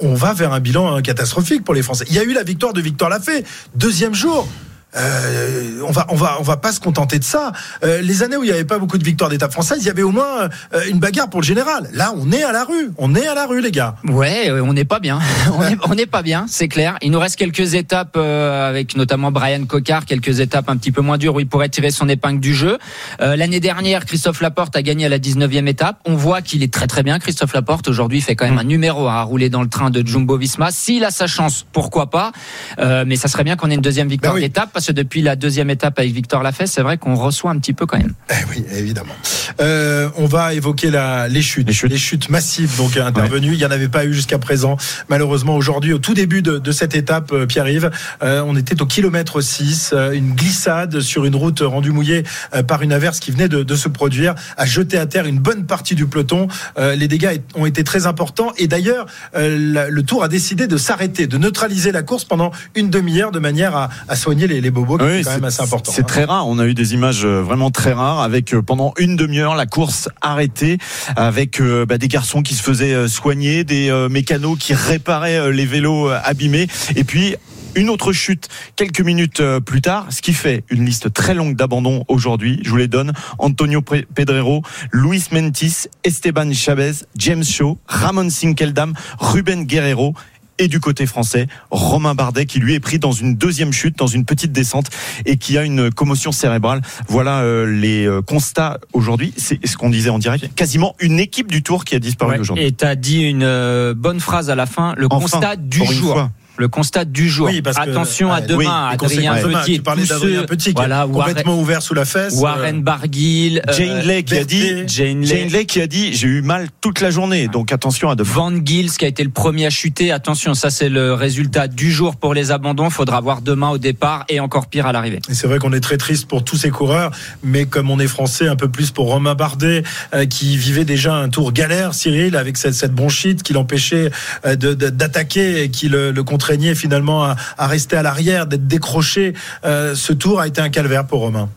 on 0.00 0.14
va 0.14 0.32
vers 0.32 0.52
un 0.52 0.60
bilan 0.60 0.94
hein, 0.94 1.02
catastrophique 1.02 1.64
pour 1.64 1.74
les 1.74 1.82
Français. 1.82 2.06
Il 2.08 2.14
y 2.14 2.18
a 2.18 2.22
eu 2.22 2.32
la 2.32 2.44
victoire 2.44 2.72
de 2.72 2.80
Victor 2.80 3.08
Lafay, 3.08 3.44
deuxième 3.74 4.14
jour. 4.14 4.48
Euh, 4.96 5.80
on 5.86 5.90
va, 5.90 6.06
on 6.10 6.14
va, 6.14 6.36
on 6.40 6.42
va 6.42 6.56
pas 6.56 6.72
se 6.72 6.80
contenter 6.80 7.18
de 7.18 7.24
ça. 7.24 7.52
Euh, 7.84 8.00
les 8.00 8.22
années 8.22 8.36
où 8.36 8.42
il 8.44 8.46
n'y 8.48 8.52
avait 8.52 8.64
pas 8.64 8.78
beaucoup 8.78 8.98
de 8.98 9.04
victoires 9.04 9.30
d'étape 9.30 9.52
française, 9.52 9.78
il 9.80 9.86
y 9.86 9.90
avait 9.90 10.02
au 10.02 10.10
moins 10.12 10.48
euh, 10.74 10.80
une 10.90 10.98
bagarre 10.98 11.28
pour 11.30 11.40
le 11.40 11.46
général. 11.46 11.88
Là, 11.92 12.12
on 12.16 12.30
est 12.32 12.42
à 12.44 12.52
la 12.52 12.64
rue, 12.64 12.92
on 12.98 13.14
est 13.14 13.26
à 13.26 13.34
la 13.34 13.46
rue, 13.46 13.60
les 13.60 13.70
gars. 13.70 13.96
Ouais, 14.04 14.50
euh, 14.50 14.62
on 14.62 14.72
n'est 14.72 14.84
pas 14.84 15.00
bien. 15.00 15.18
on 15.52 15.62
est- 15.62 15.76
on 15.88 15.94
n'est 15.94 16.06
pas 16.06 16.22
bien, 16.22 16.46
c'est 16.48 16.68
clair. 16.68 16.96
Il 17.02 17.10
nous 17.10 17.18
reste 17.18 17.36
quelques 17.36 17.74
étapes 17.74 18.14
euh, 18.16 18.68
avec 18.68 18.96
notamment 18.96 19.30
Brian 19.32 19.64
Cocard, 19.66 20.04
quelques 20.04 20.40
étapes 20.40 20.68
un 20.68 20.76
petit 20.76 20.92
peu 20.92 21.00
moins 21.02 21.18
dures 21.18 21.34
où 21.34 21.40
il 21.40 21.46
pourrait 21.48 21.68
tirer 21.68 21.90
son 21.90 22.08
épingle 22.08 22.40
du 22.40 22.54
jeu. 22.54 22.78
Euh, 23.20 23.36
L'année 23.36 23.60
dernière, 23.60 24.04
Christophe 24.04 24.40
Laporte 24.40 24.76
a 24.76 24.82
gagné 24.82 25.06
à 25.06 25.08
la 25.08 25.18
19e 25.18 25.66
étape. 25.66 25.98
On 26.04 26.14
voit 26.14 26.40
qu'il 26.42 26.62
est 26.62 26.72
très 26.72 26.86
très 26.86 27.02
bien. 27.02 27.18
Christophe 27.18 27.52
Laporte 27.54 27.88
aujourd'hui 27.88 28.20
fait 28.20 28.36
quand 28.36 28.44
même 28.46 28.58
un 28.58 28.64
numéro 28.64 29.08
à 29.08 29.22
rouler 29.22 29.50
dans 29.50 29.62
le 29.62 29.68
train 29.68 29.90
de 29.90 30.06
Jumbo 30.06 30.36
Visma. 30.38 30.70
S'il 30.70 31.04
a 31.04 31.10
sa 31.10 31.26
chance, 31.26 31.66
pourquoi 31.72 32.10
pas? 32.10 32.32
Euh, 32.78 33.04
Mais 33.06 33.16
ça 33.16 33.28
serait 33.28 33.44
bien 33.44 33.56
qu'on 33.56 33.70
ait 33.70 33.74
une 33.74 33.80
deuxième 33.80 34.08
victoire 34.08 34.34
d'étape 34.34 34.70
depuis 34.92 35.22
la 35.22 35.36
deuxième 35.36 35.70
étape 35.70 35.98
avec 35.98 36.12
Victor 36.12 36.42
Lafesse, 36.42 36.72
c'est 36.72 36.82
vrai 36.82 36.98
qu'on 36.98 37.14
reçoit 37.14 37.50
un 37.50 37.58
petit 37.58 37.72
peu 37.72 37.86
quand 37.86 37.98
même. 37.98 38.14
Eh 38.30 38.34
oui, 38.50 38.64
évidemment. 38.76 39.14
Euh, 39.60 40.08
on 40.16 40.26
va 40.26 40.54
évoquer 40.54 40.90
la, 40.90 41.28
les 41.28 41.42
chutes, 41.42 41.66
les 41.68 41.98
chutes, 41.98 42.28
massives 42.28 42.76
donc 42.76 42.96
intervenues. 42.96 43.52
Il 43.52 43.58
n'y 43.58 43.64
en 43.64 43.70
avait 43.70 43.88
pas 43.88 44.04
eu 44.04 44.12
jusqu'à 44.14 44.38
présent. 44.38 44.76
Malheureusement, 45.08 45.56
aujourd'hui, 45.56 45.92
au 45.92 45.98
tout 45.98 46.14
début 46.14 46.42
de, 46.42 46.58
de 46.58 46.72
cette 46.72 46.94
étape, 46.94 47.32
euh, 47.32 47.46
Pierre-Yves, 47.46 47.90
euh, 48.22 48.42
on 48.46 48.56
était 48.56 48.80
au 48.82 48.86
kilomètre 48.86 49.40
6. 49.40 49.90
euh, 49.92 50.12
une 50.12 50.34
glissade 50.34 51.00
sur 51.00 51.24
une 51.24 51.36
route 51.36 51.60
rendue 51.60 51.90
mouillée 51.90 52.24
euh, 52.54 52.62
par 52.62 52.82
une 52.82 52.92
averse 52.92 53.20
qui 53.20 53.30
venait 53.30 53.48
de, 53.48 53.62
de 53.62 53.76
se 53.76 53.88
produire 53.88 54.34
a 54.56 54.66
jeté 54.66 54.98
à 54.98 55.06
terre 55.06 55.26
une 55.26 55.38
bonne 55.38 55.66
partie 55.66 55.94
du 55.94 56.06
peloton. 56.06 56.48
Euh, 56.78 56.94
les 56.94 57.08
dégâts 57.08 57.40
ont 57.54 57.66
été 57.66 57.84
très 57.84 58.06
importants. 58.06 58.52
Et 58.58 58.66
d'ailleurs, 58.66 59.06
euh, 59.36 59.88
le 59.90 60.02
Tour 60.02 60.22
a 60.24 60.28
décidé 60.28 60.66
de 60.66 60.76
s'arrêter, 60.76 61.26
de 61.26 61.38
neutraliser 61.38 61.92
la 61.92 62.02
course 62.02 62.24
pendant 62.24 62.50
une 62.74 62.90
demi-heure 62.90 63.30
de 63.32 63.38
manière 63.38 63.76
à, 63.76 63.88
à 64.08 64.16
soigner 64.16 64.46
les, 64.46 64.60
les 64.60 64.70
bobos, 64.74 64.98
qui 64.98 65.04
Oui, 65.04 65.10
est 65.12 65.22
quand 65.22 65.30
c'est- 65.30 65.36
même 65.36 65.44
assez 65.44 65.62
important. 65.62 65.90
C'est 65.92 66.02
hein. 66.02 66.06
très 66.06 66.24
rare. 66.24 66.46
On 66.46 66.58
a 66.58 66.66
eu 66.66 66.74
des 66.74 66.92
images 66.92 67.24
euh, 67.24 67.40
vraiment 67.40 67.70
très 67.70 67.94
rares 67.94 68.20
avec 68.20 68.52
euh, 68.52 68.60
pendant 68.60 68.92
une 68.98 69.16
demi-heure 69.16 69.54
la 69.54 69.64
course 69.66 70.10
arrêtée, 70.20 70.76
avec 71.16 71.60
euh, 71.62 71.86
bah, 71.86 71.96
des 71.96 72.08
garçons 72.08 72.42
qui 72.42 72.54
se 72.54 72.62
faisaient 72.62 73.08
soigner, 73.08 73.64
des 73.64 73.88
euh, 73.90 74.10
mécanos 74.10 74.58
qui 74.58 74.74
réparaient 74.74 75.50
les 75.50 75.64
vélos 75.64 76.10
abîmés, 76.10 76.66
et 76.96 77.04
puis. 77.04 77.36
Une 77.76 77.90
autre 77.90 78.12
chute 78.12 78.48
quelques 78.76 79.00
minutes 79.00 79.42
plus 79.66 79.80
tard, 79.80 80.06
ce 80.10 80.22
qui 80.22 80.32
fait 80.32 80.62
une 80.70 80.84
liste 80.86 81.12
très 81.12 81.34
longue 81.34 81.56
d'abandons 81.56 82.04
aujourd'hui. 82.06 82.60
Je 82.64 82.70
vous 82.70 82.76
les 82.76 82.86
donne. 82.86 83.12
Antonio 83.40 83.82
Pedrero, 83.82 84.62
Luis 84.92 85.24
Mentis, 85.32 85.88
Esteban 86.04 86.52
Chavez, 86.52 86.92
James 87.18 87.42
Shaw, 87.42 87.76
Ramon 87.88 88.30
Sinkeldam, 88.30 88.94
Ruben 89.18 89.64
Guerrero 89.64 90.14
et 90.58 90.68
du 90.68 90.80
côté 90.80 91.06
français, 91.06 91.46
Romain 91.70 92.14
Bardet 92.14 92.46
qui 92.46 92.58
lui 92.60 92.74
est 92.74 92.80
pris 92.80 92.98
dans 92.98 93.12
une 93.12 93.34
deuxième 93.36 93.72
chute, 93.72 93.98
dans 93.98 94.06
une 94.06 94.24
petite 94.24 94.52
descente 94.52 94.86
et 95.26 95.36
qui 95.36 95.58
a 95.58 95.62
une 95.64 95.90
commotion 95.90 96.32
cérébrale. 96.32 96.82
Voilà 97.08 97.40
euh, 97.40 97.66
les 97.66 98.06
euh, 98.06 98.22
constats 98.22 98.78
aujourd'hui. 98.92 99.32
C'est 99.36 99.64
ce 99.66 99.76
qu'on 99.76 99.90
disait 99.90 100.10
en 100.10 100.18
direct. 100.18 100.54
Quasiment 100.54 100.94
une 101.00 101.18
équipe 101.18 101.50
du 101.50 101.62
Tour 101.62 101.84
qui 101.84 101.94
a 101.94 101.98
disparu 101.98 102.32
Ouais, 102.32 102.38
aujourd'hui. 102.38 102.64
Et 102.66 102.72
tu 102.72 102.84
as 102.84 102.96
dit 102.96 103.22
une 103.22 103.42
euh, 103.42 103.94
bonne 103.94 104.20
phrase 104.20 104.50
à 104.50 104.54
la 104.54 104.66
fin, 104.66 104.94
le 104.96 105.06
Enfin, 105.10 105.20
constat 105.20 105.56
du 105.56 105.84
jour. 105.84 106.14
fois. 106.14 106.30
Le 106.56 106.68
constat 106.68 107.04
du 107.04 107.28
jour. 107.28 107.48
Oui, 107.48 107.62
parce 107.62 107.76
que- 107.76 107.82
Attention 107.90 108.32
à 108.32 108.40
ouais, 108.40 108.46
demain, 108.46 108.88
oui, 108.90 108.94
Adrien. 108.94 109.34
Petit. 109.34 109.80
Tu 109.82 110.06
d'Adrien 110.06 110.42
Petit 110.44 110.64
qui 110.66 110.70
est 110.70 110.86
voilà, 110.86 111.06
complètement 111.10 111.58
ouvert 111.60 111.82
sous 111.82 111.94
la 111.94 112.04
fesse. 112.04 112.34
Warren 112.34 112.82
Barguil, 112.82 113.60
euh, 113.68 113.72
Jane 113.72 114.06
Lay 114.06 114.22
qui 114.22 114.36
a 114.36 114.44
dit, 114.44 114.68
Jane 114.86 114.88
Jane 114.88 115.20
Lay. 115.22 115.48
Lay 115.48 115.66
qui 115.66 115.80
a 115.80 115.86
dit, 115.86 116.12
j'ai 116.14 116.28
eu 116.28 116.42
mal 116.42 116.68
toute 116.80 117.00
la 117.00 117.10
journée. 117.10 117.48
Donc 117.48 117.72
attention 117.72 118.08
à 118.08 118.14
demain. 118.14 118.30
Van 118.32 118.52
Gils 118.64 118.92
qui 118.92 119.04
a 119.04 119.08
été 119.08 119.24
le 119.24 119.30
premier 119.30 119.66
à 119.66 119.70
chuter. 119.70 120.12
Attention, 120.12 120.54
ça 120.54 120.70
c'est 120.70 120.88
le 120.88 121.12
résultat 121.14 121.66
du 121.68 121.90
jour 121.90 122.16
pour 122.16 122.34
les 122.34 122.52
abandons. 122.52 122.88
Faudra 122.88 123.20
voir 123.20 123.42
demain 123.42 123.70
au 123.70 123.78
départ 123.78 124.24
et 124.28 124.38
encore 124.40 124.68
pire 124.68 124.86
à 124.86 124.92
l'arrivée. 124.92 125.18
Et 125.28 125.34
c'est 125.34 125.46
vrai 125.48 125.58
qu'on 125.58 125.72
est 125.72 125.80
très 125.80 125.96
triste 125.96 126.26
pour 126.28 126.44
tous 126.44 126.56
ces 126.56 126.70
coureurs, 126.70 127.10
mais 127.42 127.64
comme 127.66 127.90
on 127.90 127.98
est 127.98 128.06
français, 128.06 128.46
un 128.48 128.56
peu 128.56 128.68
plus 128.68 128.90
pour 128.92 129.06
Romain 129.08 129.34
Bardet, 129.34 129.82
euh, 130.14 130.24
qui 130.26 130.56
vivait 130.56 130.84
déjà 130.84 131.14
un 131.14 131.28
tour 131.28 131.52
galère, 131.52 131.94
Cyril, 131.94 132.36
avec 132.36 132.56
cette, 132.56 132.74
cette 132.74 132.92
bronchite 132.94 133.42
qui 133.42 133.52
l'empêchait 133.52 134.10
euh, 134.46 134.54
de- 134.56 134.74
de- 134.74 134.88
d'attaquer 134.90 135.62
et 135.64 135.68
qui 135.70 135.88
le, 135.88 136.10
le 136.12 136.22
contraignait 136.44 136.74
finalement 136.74 137.24
à, 137.24 137.66
rester 137.66 137.96
à 137.96 138.02
l'arrière, 138.02 138.46
d'être 138.46 138.66
décroché. 138.66 139.32
Euh, 139.64 139.94
ce 139.94 140.12
tour 140.12 140.40
a 140.40 140.46
été 140.46 140.60
un 140.60 140.68
calvaire 140.68 141.06
pour 141.06 141.20
Romain. 141.20 141.48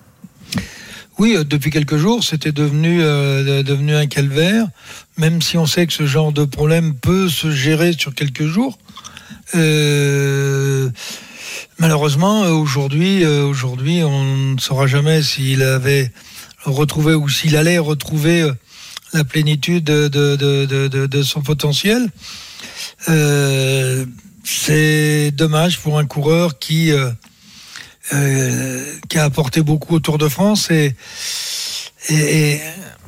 Oui, 1.20 1.36
euh, 1.36 1.44
depuis 1.44 1.72
quelques 1.72 1.98
jours, 1.98 2.24
c'était 2.24 2.54
devenu, 2.54 3.02
euh, 3.02 3.44
de- 3.60 3.64
devenu 3.64 3.96
un 3.98 4.08
calvaire, 4.08 4.66
même 5.18 5.42
si 5.42 5.58
on 5.58 5.66
sait 5.66 5.88
que 5.88 5.94
ce 5.94 6.06
genre 6.08 6.32
de 6.32 6.46
problème 6.46 6.94
peut 6.96 7.28
se 7.28 7.52
gérer 7.52 7.92
sur 8.00 8.16
quelques 8.16 8.46
jours. 8.46 8.78
Malheureusement, 11.80 12.44
aujourd'hui, 12.44 13.26
aujourd'hui, 13.26 14.04
on 14.04 14.54
ne 14.54 14.60
saura 14.60 14.88
jamais 14.88 15.22
s'il 15.22 15.64
avait 15.64 16.12
retrouvé 16.64 17.14
ou 17.14 17.28
s'il 17.28 17.58
allait 17.58 17.78
retrouver 17.78 18.50
la 19.14 19.24
plénitude 19.26 19.84
de, 19.84 20.08
de, 20.08 21.06
de, 21.08 21.24
son 21.24 21.42
potentiel. 21.42 22.08
C'est 24.50 25.32
dommage 25.32 25.80
pour 25.80 26.00
un 26.00 26.06
coureur 26.06 26.58
qui 26.58 26.94
euh, 26.94 27.12
euh, 28.14 28.82
qui 29.10 29.18
a 29.18 29.26
apporté 29.26 29.62
beaucoup 29.62 29.96
au 29.96 30.00
Tour 30.00 30.18
de 30.18 30.30
France 30.30 30.72
et, 30.72 30.96
et, 32.10 32.62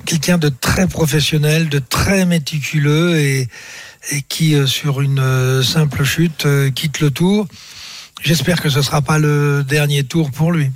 quelqu'un 0.06 0.38
de 0.38 0.50
très 0.50 0.88
professionnel, 0.88 1.70
de 1.70 1.80
très 1.80 2.26
méticuleux 2.26 3.18
et, 3.18 3.48
qui, 4.28 4.56
euh, 4.56 4.68
sur 4.68 5.00
une 5.00 5.64
simple 5.64 6.04
chute, 6.04 6.46
quitte 6.76 7.00
le 7.00 7.10
Tour. 7.10 7.48
J'espère 8.22 8.62
que 8.62 8.70
ce 8.70 8.80
ne 8.80 8.84
sera 8.84 9.02
pas 9.02 9.18
le 9.18 9.64
dernier 9.66 10.04
tour 10.04 10.32
pour 10.32 10.52
lui. 10.52 10.72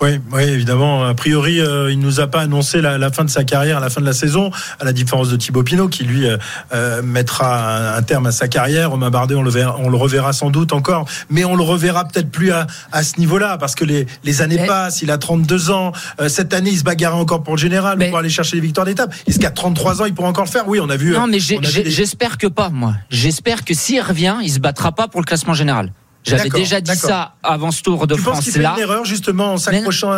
Oui, 0.00 0.20
oui, 0.32 0.42
évidemment. 0.44 1.04
A 1.04 1.14
priori, 1.14 1.60
euh, 1.60 1.90
il 1.90 1.98
nous 1.98 2.20
a 2.20 2.26
pas 2.28 2.40
annoncé 2.42 2.80
la, 2.80 2.98
la 2.98 3.10
fin 3.10 3.24
de 3.24 3.30
sa 3.30 3.44
carrière, 3.44 3.80
la 3.80 3.90
fin 3.90 4.00
de 4.00 4.06
la 4.06 4.12
saison, 4.12 4.50
à 4.80 4.84
la 4.84 4.92
différence 4.92 5.28
de 5.28 5.36
Thibaut 5.36 5.62
Pinot, 5.64 5.88
qui 5.88 6.04
lui 6.04 6.26
euh, 6.26 6.36
euh, 6.72 7.02
mettra 7.02 7.94
un, 7.94 7.94
un 7.96 8.02
terme 8.02 8.26
à 8.26 8.30
sa 8.32 8.46
carrière. 8.48 8.90
Romain 8.90 9.10
Bardet, 9.10 9.34
on 9.34 9.42
le, 9.42 9.50
verra, 9.50 9.76
on 9.78 9.88
le 9.88 9.96
reverra 9.96 10.32
sans 10.32 10.50
doute 10.50 10.72
encore, 10.72 11.06
mais 11.30 11.44
on 11.44 11.56
le 11.56 11.62
reverra 11.62 12.04
peut-être 12.06 12.30
plus 12.30 12.52
à, 12.52 12.66
à 12.92 13.02
ce 13.02 13.18
niveau-là, 13.18 13.58
parce 13.58 13.74
que 13.74 13.84
les, 13.84 14.06
les 14.24 14.42
années 14.42 14.56
passent. 14.66 15.02
Il 15.02 15.10
a 15.10 15.18
32 15.18 15.70
ans. 15.70 15.92
Euh, 16.20 16.28
cette 16.28 16.54
année, 16.54 16.70
il 16.70 16.78
se 16.78 16.84
bagarre 16.84 17.16
encore 17.16 17.42
pour 17.42 17.54
le 17.56 17.60
général, 17.60 17.98
pour 18.10 18.18
aller 18.18 18.28
chercher 18.30 18.56
les 18.56 18.62
victoires 18.62 18.86
d'étape. 18.86 19.12
Est-ce 19.26 19.38
qu'à 19.38 19.50
33 19.50 20.02
ans, 20.02 20.04
il 20.04 20.14
pourra 20.14 20.28
encore 20.28 20.44
le 20.44 20.50
faire? 20.50 20.68
Oui, 20.68 20.78
on 20.80 20.88
a 20.90 20.96
vu. 20.96 21.12
Non, 21.12 21.26
mais 21.26 21.38
des- 21.38 21.90
j'espère 21.90 22.38
que 22.38 22.46
pas, 22.46 22.68
moi. 22.68 22.94
J'espère 23.10 23.64
que 23.64 23.74
s'il 23.74 24.00
revient, 24.00 24.36
il 24.42 24.50
se 24.50 24.58
battra 24.60 24.92
pas 24.92 25.08
pour 25.08 25.20
le 25.20 25.26
classement 25.26 25.54
général. 25.54 25.92
J'avais 26.28 26.48
déjà 26.50 26.80
dit 26.80 26.94
ça 26.96 27.34
avant 27.42 27.70
ce 27.70 27.82
Tour 27.82 28.06
de 28.06 28.14
Tu 28.14 28.22
penses 28.22 28.32
France 28.34 28.44
qu'il 28.44 28.52
fait 28.52 28.62
là. 28.62 28.74
une 28.76 28.82
erreur 28.82 29.04
justement 29.04 29.52
en 29.54 29.56
s'accrochant 29.56 30.12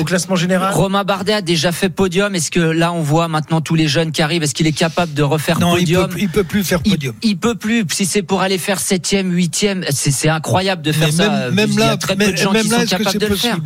au 0.00 0.04
classement 0.04 0.36
général 0.36 0.72
Romain 0.72 1.04
Bardet 1.04 1.32
a 1.34 1.42
déjà 1.42 1.72
fait 1.72 1.88
podium. 1.88 2.34
Est-ce 2.34 2.50
que 2.50 2.60
là, 2.60 2.92
on 2.92 3.00
voit 3.02 3.28
maintenant 3.28 3.60
tous 3.60 3.74
les 3.74 3.88
jeunes 3.88 4.12
qui 4.12 4.22
arrivent? 4.22 4.42
Est-ce 4.42 4.54
qu'il 4.54 4.66
est 4.66 4.72
capable 4.72 5.14
de 5.14 5.22
refaire 5.22 5.58
Non, 5.58 5.76
il 5.76 5.80
podium? 5.80 6.08
peut, 6.08 6.18
il 6.20 6.28
peut 6.28 6.44
plus 6.44 6.64
faire 6.64 6.82
podium. 6.82 7.14
Il 7.22 7.36
peut 7.38 7.54
plus. 7.54 7.84
Si 7.92 8.06
c'est 8.06 8.22
pour 8.22 8.42
aller 8.42 8.58
faire 8.58 8.78
septième, 8.80 9.32
huitième, 9.32 9.84
c'est 9.90 10.28
incroyable 10.28 10.82
de 10.82 10.92
faire 10.92 11.08
Mais 11.08 11.12
ça. 11.12 11.28
même- 11.30 11.54
même 11.54 11.70
il 11.70 11.78
y 11.78 11.82
a 11.82 11.86
là- 11.86 11.96
très 11.96 12.16
peu 12.16 12.30
de 12.32 12.36
gens 12.36 12.52
même 12.52 12.62
qui 12.62 12.68
là, 12.68 12.80
sont 12.80 12.86
capables 12.96 13.18
de 13.18 13.26
le 13.26 13.36
faire. 13.36 13.58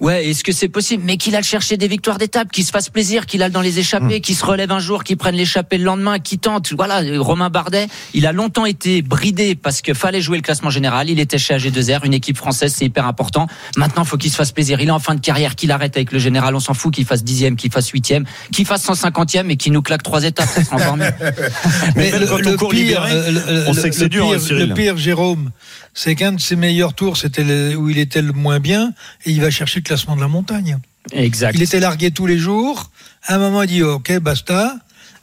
Ouais, 0.00 0.26
est-ce 0.26 0.44
que 0.44 0.52
c'est 0.52 0.68
possible? 0.68 1.02
Mais 1.04 1.16
qu'il 1.16 1.34
aille 1.34 1.42
chercher 1.42 1.76
des 1.76 1.88
victoires 1.88 2.18
d'étape, 2.18 2.52
qu'il 2.52 2.64
se 2.64 2.70
fasse 2.70 2.88
plaisir, 2.88 3.26
qu'il 3.26 3.42
aille 3.42 3.50
dans 3.50 3.60
les 3.60 3.78
échappées, 3.80 4.20
qu'il 4.20 4.36
se 4.36 4.44
relève 4.44 4.70
un 4.70 4.78
jour, 4.78 5.02
qu'il 5.02 5.16
prenne 5.16 5.34
l'échappée 5.34 5.76
le 5.76 5.84
lendemain, 5.84 6.18
qu'il 6.20 6.38
tente. 6.38 6.72
Voilà, 6.72 7.02
Romain 7.18 7.50
Bardet, 7.50 7.88
il 8.14 8.24
a 8.26 8.32
longtemps 8.32 8.64
été 8.64 9.02
bridé 9.02 9.54
parce 9.56 9.82
que 9.82 9.94
fallait 9.94 10.20
jouer 10.20 10.36
le 10.38 10.42
classement 10.42 10.70
général. 10.70 11.10
Il 11.10 11.18
était 11.18 11.38
chez 11.38 11.56
AG2R, 11.56 12.04
une 12.06 12.14
équipe 12.14 12.36
française, 12.36 12.74
c'est 12.76 12.84
hyper 12.84 13.06
important. 13.06 13.48
Maintenant, 13.76 14.04
faut 14.04 14.16
qu'il 14.16 14.30
se 14.30 14.36
fasse 14.36 14.52
plaisir. 14.52 14.80
Il 14.80 14.88
est 14.88 14.92
en 14.92 14.98
fin 15.00 15.14
de 15.16 15.20
carrière, 15.20 15.56
qu'il 15.56 15.72
arrête 15.72 15.96
avec 15.96 16.12
le 16.12 16.18
général. 16.20 16.54
On 16.54 16.60
s'en 16.60 16.74
fout 16.74 16.94
qu'il 16.94 17.04
fasse 17.04 17.24
dixième, 17.24 17.56
qu'il 17.56 17.72
fasse 17.72 17.88
huitième, 17.88 18.24
qu'il 18.52 18.66
fasse 18.66 18.84
150e 18.88 19.50
et 19.50 19.56
qu'il 19.56 19.72
nous 19.72 19.82
claque 19.82 20.02
trois 20.04 20.22
étapes. 20.24 20.48
Ça 20.48 20.62
sera 20.62 20.76
encore 20.76 20.96
mieux. 20.96 21.10
Mais 21.96 22.12
même 22.12 22.26
quand 22.28 22.46
on 22.46 22.56
court 22.56 22.72
libéré, 22.72 23.10
euh, 23.12 23.30
le- 23.32 23.64
on 23.68 23.72
le- 23.72 23.80
sait 23.80 23.90
que 23.90 23.96
c'est 23.96 24.02
le 24.04 24.08
dur, 24.10 24.26
pire- 24.26 24.36
hein, 24.36 24.40
Cyril. 24.40 24.68
Le 24.68 24.74
pire, 24.74 24.96
Jérôme, 24.96 25.50
c'est 25.98 26.14
qu'un 26.14 26.30
de 26.30 26.40
ses 26.40 26.54
meilleurs 26.54 26.94
tours, 26.94 27.16
c'était 27.16 27.74
où 27.74 27.90
il 27.90 27.98
était 27.98 28.22
le 28.22 28.32
moins 28.32 28.60
bien, 28.60 28.92
et 29.24 29.32
il 29.32 29.40
va 29.40 29.50
chercher 29.50 29.80
le 29.80 29.84
classement 29.84 30.14
de 30.14 30.20
la 30.20 30.28
montagne. 30.28 30.78
Exact. 31.10 31.56
Il 31.56 31.62
était 31.62 31.80
largué 31.80 32.12
tous 32.12 32.26
les 32.26 32.38
jours. 32.38 32.92
À 33.24 33.34
un 33.34 33.38
moment, 33.38 33.62
il 33.64 33.68
dit 33.68 33.82
OK, 33.82 34.16
basta. 34.20 34.76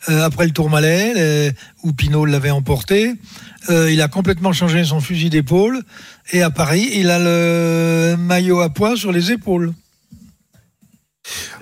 Euh, 0.10 0.26
après 0.26 0.46
le 0.46 0.52
Tourmalet, 0.52 1.14
euh, 1.16 1.52
où 1.84 1.94
Pinot 1.94 2.26
l'avait 2.26 2.52
emporté, 2.52 3.14
euh, 3.70 3.90
il 3.90 4.02
a 4.02 4.10
complètement 4.10 4.52
changé 4.52 4.84
son 4.84 5.00
fusil 5.00 5.30
d'épaule. 5.30 5.82
Et 6.34 6.42
à 6.42 6.50
Paris, 6.50 6.90
il 6.94 7.10
a 7.10 7.20
le 7.20 8.18
maillot 8.18 8.60
à 8.60 8.70
poids 8.70 8.98
sur 8.98 9.14
les 9.14 9.32
épaules. 9.32 9.74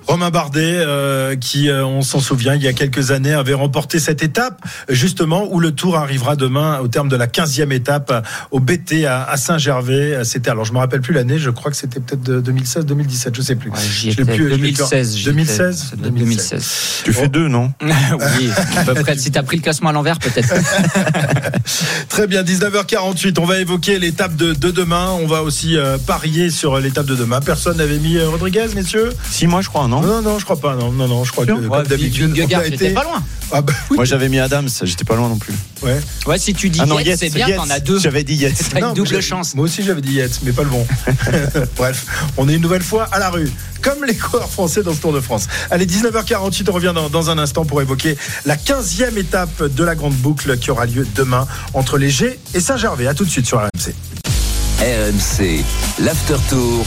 Romain 0.07 0.29
Bardet, 0.29 0.61
euh, 0.85 1.35
qui, 1.35 1.69
euh, 1.69 1.85
on 1.85 2.01
s'en 2.01 2.19
souvient, 2.19 2.55
il 2.55 2.61
y 2.63 2.67
a 2.67 2.73
quelques 2.73 3.11
années, 3.11 3.33
avait 3.33 3.53
remporté 3.53 3.99
cette 3.99 4.21
étape, 4.23 4.61
justement, 4.89 5.47
où 5.51 5.59
le 5.59 5.71
Tour 5.71 5.97
arrivera 5.97 6.35
demain 6.35 6.79
au 6.79 6.87
terme 6.87 7.09
de 7.09 7.15
la 7.15 7.27
15e 7.27 7.71
étape 7.71 8.11
euh, 8.11 8.21
au 8.51 8.59
BT 8.59 9.05
à, 9.05 9.23
à 9.23 9.37
Saint-Gervais. 9.37 10.19
C'était, 10.23 10.49
alors 10.51 10.65
je 10.65 10.73
me 10.73 10.77
rappelle 10.79 11.01
plus 11.01 11.13
l'année, 11.13 11.37
je 11.39 11.49
crois 11.49 11.71
que 11.71 11.77
c'était 11.77 11.99
peut-être 11.99 12.21
de 12.23 12.41
2016, 12.41 12.85
2017, 12.85 13.35
je 13.35 13.41
sais 13.41 13.55
plus. 13.55 13.71
Je 13.75 14.09
étais. 14.09 14.23
plus- 14.25 14.35
je 14.35 14.43
l'ai 14.43 14.57
plus- 14.57 14.57
2016. 14.57 15.15
j'y 15.15 15.25
2016, 15.25 15.57
étais. 15.77 15.89
Ça 15.89 15.95
doit 15.95 16.07
être 16.07 16.13
2016. 16.15 16.65
Tu 17.05 17.13
fais 17.13 17.27
deux, 17.29 17.47
non? 17.47 17.71
Oui, 17.81 18.49
à 18.77 18.83
peu 18.83 18.93
près. 18.95 19.17
Si 19.17 19.31
t'as 19.31 19.43
pris 19.43 19.57
le 19.57 19.63
classement 19.63 19.89
à 19.89 19.93
l'envers, 19.93 20.19
peut-être. 20.19 20.53
Très 22.09 22.27
bien, 22.27 22.43
19h48, 22.43 23.39
on 23.39 23.45
va 23.45 23.59
évoquer 23.59 23.99
l'étape 23.99 24.35
de, 24.35 24.53
de 24.53 24.71
demain. 24.71 25.09
On 25.21 25.27
va 25.27 25.43
aussi 25.43 25.77
euh, 25.77 25.97
parier 25.97 26.49
sur 26.49 26.77
l'étape 26.79 27.05
de 27.05 27.15
demain. 27.15 27.39
Personne 27.41 27.77
n'avait 27.77 27.97
mis 27.99 28.19
Rodriguez, 28.21 28.65
messieurs? 28.75 29.09
Si, 29.29 29.47
moi, 29.47 29.61
je 29.61 29.69
crois, 29.69 29.87
non 29.87 29.92
Non, 30.01 30.21
non, 30.21 30.39
je 30.39 30.45
crois 30.45 30.57
pas. 30.59 30.75
Non, 30.75 30.91
non, 30.91 31.07
non 31.07 31.23
je 31.23 31.31
crois 31.31 31.45
que 31.45 31.51
Ouais, 31.51 31.67
comme 31.67 31.87
d'habitude, 31.87 32.39
a 32.39 32.59
pas 32.93 33.03
loin. 33.03 33.23
Ah 33.51 33.61
bah 33.61 33.73
oui. 33.91 33.97
Moi, 33.97 34.05
j'avais 34.05 34.29
mis 34.29 34.39
Adams, 34.39 34.69
j'étais 34.81 35.03
pas 35.03 35.15
loin 35.15 35.29
non 35.29 35.37
plus. 35.37 35.53
Ouais. 35.83 35.99
Ouais, 36.25 36.37
si 36.39 36.53
tu 36.53 36.69
dis 36.69 36.79
Ah 36.81 36.85
non, 36.85 36.97
Yates, 36.99 37.19
c'est 37.19 37.29
bien, 37.29 37.55
t'en 37.55 37.69
as 37.69 37.79
deux. 37.79 37.99
J'avais 37.99 38.23
dit 38.23 38.35
Yates. 38.35 38.53
T'as 38.73 38.79
Non, 38.79 38.89
une 38.89 38.93
double 38.95 39.21
chance. 39.21 39.53
Moi 39.55 39.65
aussi 39.65 39.83
j'avais 39.83 40.01
dit 40.01 40.13
Yates, 40.13 40.39
mais 40.43 40.51
pas 40.51 40.63
le 40.63 40.69
bon. 40.69 40.85
Bref, 41.77 42.05
on 42.37 42.49
est 42.49 42.55
une 42.55 42.61
nouvelle 42.61 42.81
fois 42.81 43.07
à 43.11 43.19
la 43.19 43.29
rue, 43.29 43.51
comme 43.81 44.03
les 44.05 44.15
coureurs 44.15 44.49
français 44.49 44.81
dans 44.81 44.93
ce 44.93 45.01
Tour 45.01 45.13
de 45.13 45.19
France. 45.19 45.47
Allez, 45.69 45.85
19h48, 45.85 46.65
on 46.69 46.73
revient 46.73 46.93
dans, 46.95 47.09
dans 47.09 47.29
un 47.29 47.37
instant 47.37 47.65
pour 47.65 47.81
évoquer 47.81 48.17
la 48.45 48.55
15e 48.55 49.17
étape 49.17 49.63
de 49.63 49.83
la 49.83 49.95
grande 49.95 50.15
boucle 50.15 50.57
qui 50.57 50.71
aura 50.71 50.85
lieu 50.85 51.05
demain 51.15 51.47
entre 51.73 51.97
les 51.97 52.09
G 52.09 52.39
et 52.53 52.59
Saint-Gervais. 52.59 53.07
À 53.07 53.13
tout 53.13 53.25
de 53.25 53.29
suite 53.29 53.45
sur 53.45 53.59
RMC. 53.59 53.93
RMC, 54.79 55.63
l'After 55.99 56.35
Tour. 56.49 56.85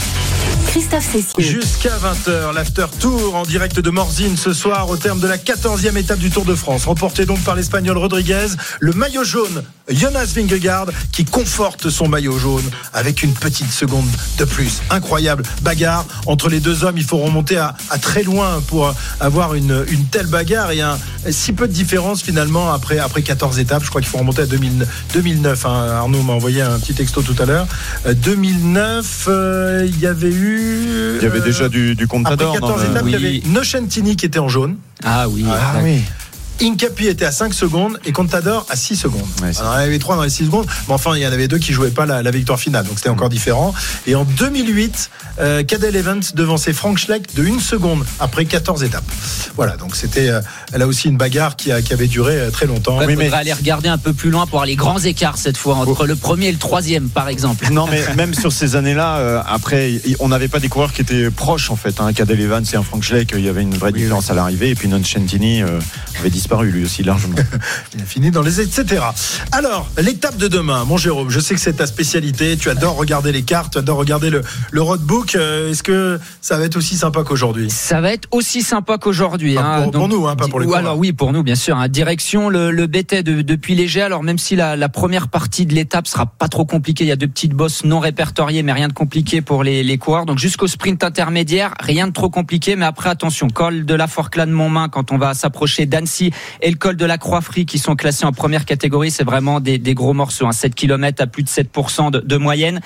Jusqu'à 1.41 1.97
20h, 1.97 2.53
l'after 2.53 2.85
tour 2.99 3.35
en 3.35 3.43
direct 3.43 3.79
de 3.79 3.89
Morzine 3.89 4.37
ce 4.37 4.53
soir 4.53 4.87
au 4.89 4.95
terme 4.95 5.19
de 5.19 5.27
la 5.27 5.37
14e 5.37 5.97
étape 5.97 6.19
du 6.19 6.29
Tour 6.29 6.45
de 6.45 6.53
France. 6.53 6.85
Remporté 6.85 7.25
donc 7.25 7.39
par 7.43 7.55
l'Espagnol 7.55 7.97
Rodriguez, 7.97 8.47
le 8.79 8.93
maillot 8.93 9.23
jaune 9.23 9.63
Jonas 9.89 10.33
Vingegaard 10.35 10.87
qui 11.11 11.25
conforte 11.25 11.89
son 11.89 12.07
maillot 12.07 12.37
jaune 12.37 12.69
avec 12.93 13.23
une 13.23 13.33
petite 13.33 13.71
seconde 13.71 14.05
de 14.37 14.45
plus. 14.45 14.81
Incroyable 14.91 15.43
bagarre 15.63 16.05
entre 16.27 16.47
les 16.49 16.59
deux 16.59 16.83
hommes. 16.83 16.97
Il 16.97 17.05
faut 17.05 17.17
remonter 17.17 17.57
à, 17.57 17.75
très 17.99 18.21
loin 18.21 18.61
pour 18.67 18.93
avoir 19.19 19.55
une, 19.55 19.83
telle 20.11 20.27
bagarre 20.27 20.71
et 20.71 20.81
un 20.81 20.99
si 21.31 21.53
peu 21.53 21.67
de 21.67 21.73
différence 21.73 22.21
finalement 22.21 22.71
après, 22.71 22.99
après 22.99 23.23
14 23.23 23.57
étapes. 23.57 23.83
Je 23.83 23.89
crois 23.89 24.01
qu'il 24.01 24.09
faut 24.11 24.19
remonter 24.19 24.43
à 24.43 24.45
2000 24.45 24.85
2009. 25.13 25.65
hein. 25.65 25.87
Arnaud 25.91 26.21
m'a 26.21 26.33
envoyé 26.33 26.61
un 26.61 26.77
petit 26.77 26.93
texto 26.93 27.23
tout 27.23 27.35
à 27.41 27.45
l'heure. 27.45 27.67
Euh, 28.05 28.13
2009, 28.13 29.25
euh, 29.27 29.85
il 29.87 29.99
y 29.99 30.05
avait 30.05 30.31
eu. 30.31 30.66
Il 30.67 31.23
y 31.23 31.25
avait 31.25 31.39
déjà 31.41 31.69
du, 31.69 31.95
du 31.95 32.03
après 32.03 32.17
Contador. 32.17 32.53
14 32.53 32.71
dans 32.71 32.77
le- 32.83 32.91
étapes, 32.91 33.03
il 33.05 33.11
y 33.11 33.15
avait 33.15 33.27
Oui. 33.29 33.43
Nocentini 33.47 34.15
qui 34.15 34.25
était 34.25 34.39
en 34.39 34.49
jaune. 34.49 34.77
Ah 35.03 35.27
oui. 35.29 35.45
Ah 35.47 35.75
oui. 35.83 36.01
Incapi 36.61 37.07
était 37.07 37.25
à 37.25 37.31
5 37.31 37.53
secondes 37.53 37.99
et 38.05 38.11
Contador 38.11 38.65
à 38.69 38.75
6 38.75 38.95
secondes. 38.95 39.21
Ouais, 39.41 39.51
Alors, 39.59 39.73
il 39.75 39.77
y 39.77 39.83
en 39.83 39.87
avait 39.87 39.99
3 39.99 40.15
dans 40.15 40.23
les 40.23 40.29
6 40.29 40.45
secondes, 40.45 40.65
mais 40.87 40.93
enfin 40.93 41.15
il 41.15 41.21
y 41.21 41.27
en 41.27 41.31
avait 41.31 41.47
deux 41.47 41.57
qui 41.59 41.73
jouaient 41.73 41.91
pas 41.91 42.05
la, 42.05 42.23
la 42.23 42.31
victoire 42.31 42.59
finale, 42.59 42.85
donc 42.85 42.97
c'était 42.97 43.09
encore 43.09 43.29
différent. 43.29 43.73
Et 44.07 44.15
en 44.15 44.23
2008, 44.23 45.09
euh, 45.39 45.63
Cadel 45.63 45.95
Evans 45.95 46.21
devançait 46.33 46.73
Frank 46.73 46.97
Schleck 46.97 47.33
de 47.35 47.45
1 47.45 47.59
seconde 47.59 48.03
après 48.19 48.45
14 48.45 48.83
étapes. 48.83 49.03
Voilà, 49.55 49.77
donc 49.77 49.95
c'était 49.95 50.29
euh, 50.29 50.41
là 50.75 50.87
aussi 50.87 51.07
une 51.09 51.17
bagarre 51.17 51.55
qui, 51.55 51.71
a- 51.71 51.81
qui 51.81 51.93
avait 51.93 52.07
duré 52.07 52.39
euh, 52.39 52.49
très 52.51 52.65
longtemps. 52.65 52.99
Il 53.01 53.07
Oui, 53.07 53.15
mais- 53.15 53.31
aller 53.33 53.53
regarder 53.53 53.89
un 53.89 53.97
peu 53.99 54.13
plus 54.13 54.31
loin 54.31 54.45
pour 54.47 54.55
avoir 54.55 54.65
les 54.65 54.75
grands 54.75 54.99
écarts 54.99 55.37
cette 55.37 55.57
fois 55.57 55.75
entre 55.75 56.05
le 56.07 56.15
premier 56.15 56.47
et 56.47 56.51
le 56.51 56.57
troisième, 56.57 57.09
par 57.09 57.27
exemple. 57.29 57.71
Non, 57.71 57.85
mais 57.87 58.01
même 58.15 58.33
sur 58.33 58.51
ces 58.51 58.75
années-là, 58.75 59.17
euh, 59.17 59.41
après, 59.47 60.01
on 60.19 60.29
n'avait 60.29 60.47
pas 60.47 60.59
des 60.59 60.69
coureurs 60.69 60.91
qui 60.93 61.01
étaient 61.01 61.29
proches 61.29 61.69
en 61.69 61.75
fait. 61.75 61.99
Un 62.01 62.13
Cadel 62.13 62.39
Evans 62.41 62.63
et 62.71 62.75
un 62.75 62.83
Frank 62.83 63.03
Schleck, 63.03 63.33
il 63.35 63.45
y 63.45 63.49
avait 63.49 63.61
une 63.61 63.75
vraie 63.77 63.91
différence 63.91 64.31
à 64.31 64.33
l'arrivée. 64.33 64.69
Et 64.69 64.75
puis 64.75 64.87
Non 64.87 65.01
Centini 65.03 65.61
euh, 65.61 65.79
avait 66.19 66.29
disparu 66.31 66.46
lui 66.63 66.83
aussi 66.85 67.03
largement. 67.03 67.35
Il 67.95 68.01
a 68.01 68.05
fini 68.05 68.31
dans 68.31 68.41
les 68.41 68.61
etc. 68.61 69.03
Alors, 69.51 69.87
l'étape 70.01 70.37
de 70.37 70.47
demain, 70.47 70.83
mon 70.85 70.97
Jérôme, 70.97 71.29
je 71.29 71.39
sais 71.39 71.53
que 71.55 71.59
c'est 71.61 71.73
ta 71.73 71.85
spécialité, 71.87 72.57
tu 72.57 72.69
adores 72.69 72.95
regarder 72.95 73.31
les 73.31 73.43
cartes, 73.43 73.73
tu 73.73 73.77
adores 73.79 73.97
regarder 73.97 74.29
le, 74.29 74.41
le 74.71 74.81
roadbook. 74.81 75.35
Euh, 75.35 75.71
Est-ce 75.71 75.83
que 75.83 76.19
ça 76.41 76.57
va 76.57 76.65
être 76.65 76.75
aussi 76.77 76.95
sympa 76.97 77.23
qu'aujourd'hui? 77.23 77.69
Ça 77.69 78.01
va 78.01 78.11
être 78.13 78.27
aussi 78.31 78.61
sympa 78.61 78.97
qu'aujourd'hui. 78.97 79.57
Enfin, 79.57 79.79
hein. 79.79 79.83
pour- 79.83 79.91
pour 79.91 80.07
nous, 80.07 80.27
hein, 80.27 80.35
pas 80.35 80.47
pour 80.47 80.59
les 80.59 80.65
ou 80.65 80.69
coureurs. 80.69 80.83
Alors 80.85 80.97
oui, 80.97 81.13
pour 81.13 81.33
nous, 81.33 81.43
bien 81.43 81.55
sûr. 81.55 81.77
hein. 81.77 81.87
Direction 81.87 82.49
le, 82.49 82.71
le 82.71 82.87
BT 82.87 83.23
de- 83.23 83.41
depuis 83.41 83.75
léger. 83.75 84.01
Alors 84.01 84.23
même 84.23 84.37
si 84.37 84.55
la, 84.55 84.75
la 84.75 84.89
première 84.89 85.27
partie 85.27 85.65
de 85.65 85.73
l'étape 85.73 86.07
sera 86.07 86.25
pas 86.25 86.47
trop 86.47 86.65
compliquée, 86.65 87.03
il 87.03 87.07
y 87.07 87.11
a 87.11 87.15
deux 87.15 87.27
petites 87.27 87.53
bosses 87.53 87.83
non 87.83 87.99
répertoriées, 87.99 88.63
mais 88.63 88.73
rien 88.73 88.87
de 88.87 88.93
compliqué 88.93 89.41
pour 89.41 89.63
les, 89.63 89.83
les 89.83 89.97
coureurs. 89.97 90.25
Donc 90.25 90.37
jusqu'au 90.39 90.67
sprint 90.67 91.03
intermédiaire, 91.03 91.73
rien 91.79 92.07
de 92.07 92.13
trop 92.13 92.29
compliqué. 92.29 92.75
Mais 92.75 92.85
après, 92.85 93.09
attention, 93.09 93.49
col 93.49 93.85
de 93.85 93.93
la 93.93 94.07
Forclaz 94.07 94.45
de 94.45 94.51
Montmain 94.51 94.89
quand 94.89 95.11
on 95.11 95.17
va 95.17 95.33
s'approcher 95.33 95.85
d'Annecy 95.85 96.31
et 96.61 96.69
le 96.69 96.77
col 96.77 96.95
de 96.95 97.05
la 97.05 97.17
Croix-Frie 97.17 97.65
qui 97.65 97.79
sont 97.79 97.95
classés 97.95 98.25
en 98.25 98.31
première 98.31 98.65
catégorie, 98.65 99.11
c'est 99.11 99.23
vraiment 99.23 99.59
des, 99.59 99.79
gros 99.93 100.13
morceaux. 100.13 100.45
Hein. 100.47 100.51
7 100.51 100.75
km 100.75 101.21
à 101.21 101.27
plus 101.27 101.43
de 101.43 101.49
7% 101.49 102.11
de, 102.11 102.37
moyenne. 102.37 102.81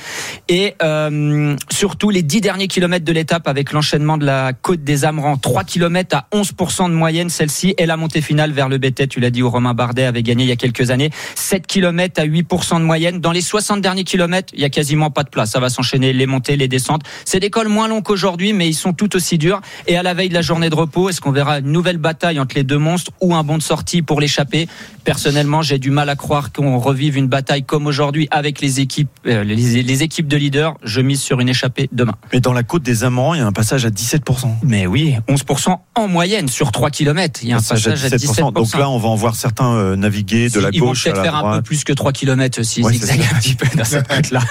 Et 0.47 0.75
euh, 0.81 1.55
surtout 1.71 2.09
les 2.09 2.23
10 2.23 2.41
derniers 2.41 2.67
kilomètres 2.67 3.05
de 3.05 3.11
l'étape 3.11 3.47
avec 3.47 3.71
l'enchaînement 3.71 4.17
de 4.17 4.25
la 4.25 4.53
côte 4.53 4.83
des 4.83 5.05
Amerans. 5.05 5.37
3 5.37 5.63
km 5.63 6.15
à 6.15 6.27
11% 6.33 6.89
de 6.89 6.95
moyenne 6.95 7.29
celle-ci 7.29 7.73
et 7.77 7.85
la 7.85 7.97
montée 7.97 8.21
finale 8.21 8.51
vers 8.51 8.69
le 8.69 8.77
BT, 8.77 9.07
tu 9.07 9.19
l'as 9.19 9.29
dit 9.29 9.43
où 9.43 9.49
Romain 9.49 9.73
Bardet 9.73 10.05
avait 10.05 10.23
gagné 10.23 10.43
il 10.43 10.49
y 10.49 10.51
a 10.51 10.55
quelques 10.55 10.91
années. 10.91 11.09
7 11.35 11.67
km 11.67 12.21
à 12.21 12.25
8% 12.25 12.79
de 12.79 12.85
moyenne. 12.85 13.19
Dans 13.19 13.31
les 13.31 13.41
60 13.41 13.81
derniers 13.81 14.03
kilomètres, 14.03 14.53
il 14.53 14.61
y 14.61 14.65
a 14.65 14.69
quasiment 14.69 15.09
pas 15.11 15.23
de 15.23 15.29
place. 15.29 15.51
Ça 15.51 15.59
va 15.59 15.69
s'enchaîner 15.69 16.13
les 16.13 16.25
montées, 16.25 16.55
les 16.55 16.67
descentes. 16.67 17.03
C'est 17.25 17.39
des 17.39 17.49
cols 17.49 17.67
moins 17.67 17.87
longs 17.87 18.01
qu'aujourd'hui, 18.01 18.53
mais 18.53 18.67
ils 18.67 18.73
sont 18.73 18.93
tout 18.93 19.15
aussi 19.15 19.37
durs. 19.37 19.61
Et 19.87 19.97
à 19.97 20.03
la 20.03 20.13
veille 20.13 20.29
de 20.29 20.33
la 20.33 20.41
journée 20.41 20.69
de 20.69 20.75
repos, 20.75 21.09
est-ce 21.09 21.21
qu'on 21.21 21.31
verra 21.31 21.59
une 21.59 21.71
nouvelle 21.71 21.97
bataille 21.97 22.39
entre 22.39 22.55
les 22.55 22.63
deux 22.63 22.77
monstres 22.77 23.11
ou 23.21 23.35
un 23.35 23.40
bond 23.43 23.57
de 23.57 23.63
sortie 23.63 24.01
pour 24.01 24.19
l'échapper 24.21 24.67
Personnellement, 25.03 25.63
j'ai 25.63 25.79
du 25.79 25.89
mal 25.89 26.09
à 26.09 26.15
croire 26.15 26.51
qu'on 26.51 26.77
revive 26.77 27.17
une 27.17 27.27
bataille 27.27 27.63
comme 27.63 27.87
aujourd'hui 27.87 28.27
avec 28.29 28.61
les 28.61 28.79
équipes, 28.79 29.09
euh, 29.25 29.43
les, 29.43 29.81
les 29.81 30.03
équipes 30.03 30.27
de 30.27 30.37
leaders. 30.37 30.75
Je 30.83 31.01
mise 31.01 31.21
sur 31.21 31.39
une 31.39 31.49
échappée 31.49 31.89
demain. 31.91 32.13
Mais 32.31 32.39
dans 32.39 32.53
la 32.53 32.61
côte 32.61 32.83
des 32.83 33.03
Amorans, 33.03 33.33
il 33.33 33.39
y 33.39 33.41
a 33.41 33.47
un 33.47 33.51
passage 33.51 33.83
à 33.85 33.89
17%. 33.89 34.47
Mais 34.63 34.85
oui, 34.85 35.15
11% 35.27 35.75
en 35.95 36.07
moyenne 36.07 36.47
sur 36.47 36.71
3 36.71 36.91
km. 36.91 37.39
Il 37.43 37.49
y 37.49 37.53
a 37.53 37.57
un 37.57 37.61
passage 37.61 38.05
à 38.05 38.09
17%. 38.09 38.53
Donc 38.53 38.77
là, 38.77 38.89
on 38.89 38.99
va 38.99 39.09
en 39.09 39.15
voir 39.15 39.35
certains 39.35 39.73
euh, 39.73 39.95
naviguer 39.95 40.49
de 40.49 40.59
la 40.59 40.69
Ils 40.71 40.79
vont 40.79 40.89
gauche 40.89 41.07
à 41.07 41.11
peut-être 41.11 41.17
la 41.17 41.31
faire 41.31 41.35
un 41.45 41.57
peu 41.57 41.61
plus 41.63 41.83
que 41.83 41.93
3 41.93 42.11
km 42.11 42.63
s'ils 42.63 42.83
Ouais, 42.83 42.93
zigzaguent 42.93 43.27
un 43.33 43.39
petit 43.39 43.55
peu 43.55 43.65
dans 43.75 43.83
cette 43.83 44.07
côte-là. 44.07 44.41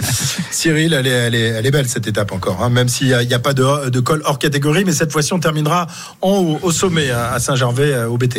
Cyril, 0.50 0.94
elle 0.94 1.06
est, 1.06 1.10
elle, 1.10 1.34
est, 1.34 1.48
elle 1.48 1.66
est 1.66 1.70
belle 1.70 1.88
cette 1.88 2.06
étape 2.06 2.32
encore, 2.32 2.62
hein, 2.62 2.70
même 2.70 2.88
s'il 2.88 3.08
n'y 3.08 3.34
a 3.34 3.38
pas 3.38 3.52
de, 3.52 3.90
de 3.90 4.00
col 4.00 4.22
hors 4.24 4.38
catégorie, 4.38 4.84
mais 4.84 4.92
cette 4.92 5.12
fois-ci 5.12 5.32
on 5.32 5.40
terminera 5.40 5.86
en 6.20 6.30
haut, 6.30 6.58
au 6.62 6.72
sommet, 6.72 7.10
hein, 7.10 7.28
à 7.32 7.38
Saint-Gervais, 7.40 7.92
euh, 7.92 8.08
au 8.08 8.16
BT. 8.16 8.37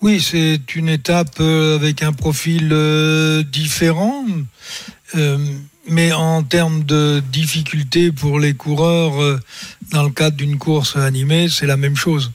Oui, 0.00 0.20
c'est 0.20 0.76
une 0.76 0.88
étape 0.88 1.40
euh, 1.40 1.74
avec 1.74 2.04
un 2.04 2.12
profil 2.12 2.68
euh, 2.70 3.42
différent, 3.42 4.24
euh, 5.16 5.38
mais 5.88 6.12
en 6.12 6.44
termes 6.44 6.84
de 6.84 7.20
difficulté 7.32 8.12
pour 8.12 8.38
les 8.38 8.54
coureurs, 8.54 9.40
dans 9.90 10.04
le 10.04 10.10
cadre 10.10 10.36
d'une 10.36 10.56
course 10.56 10.94
animée, 10.96 11.48
c'est 11.48 11.66
la 11.66 11.76
même 11.76 11.96
chose. 11.96 12.30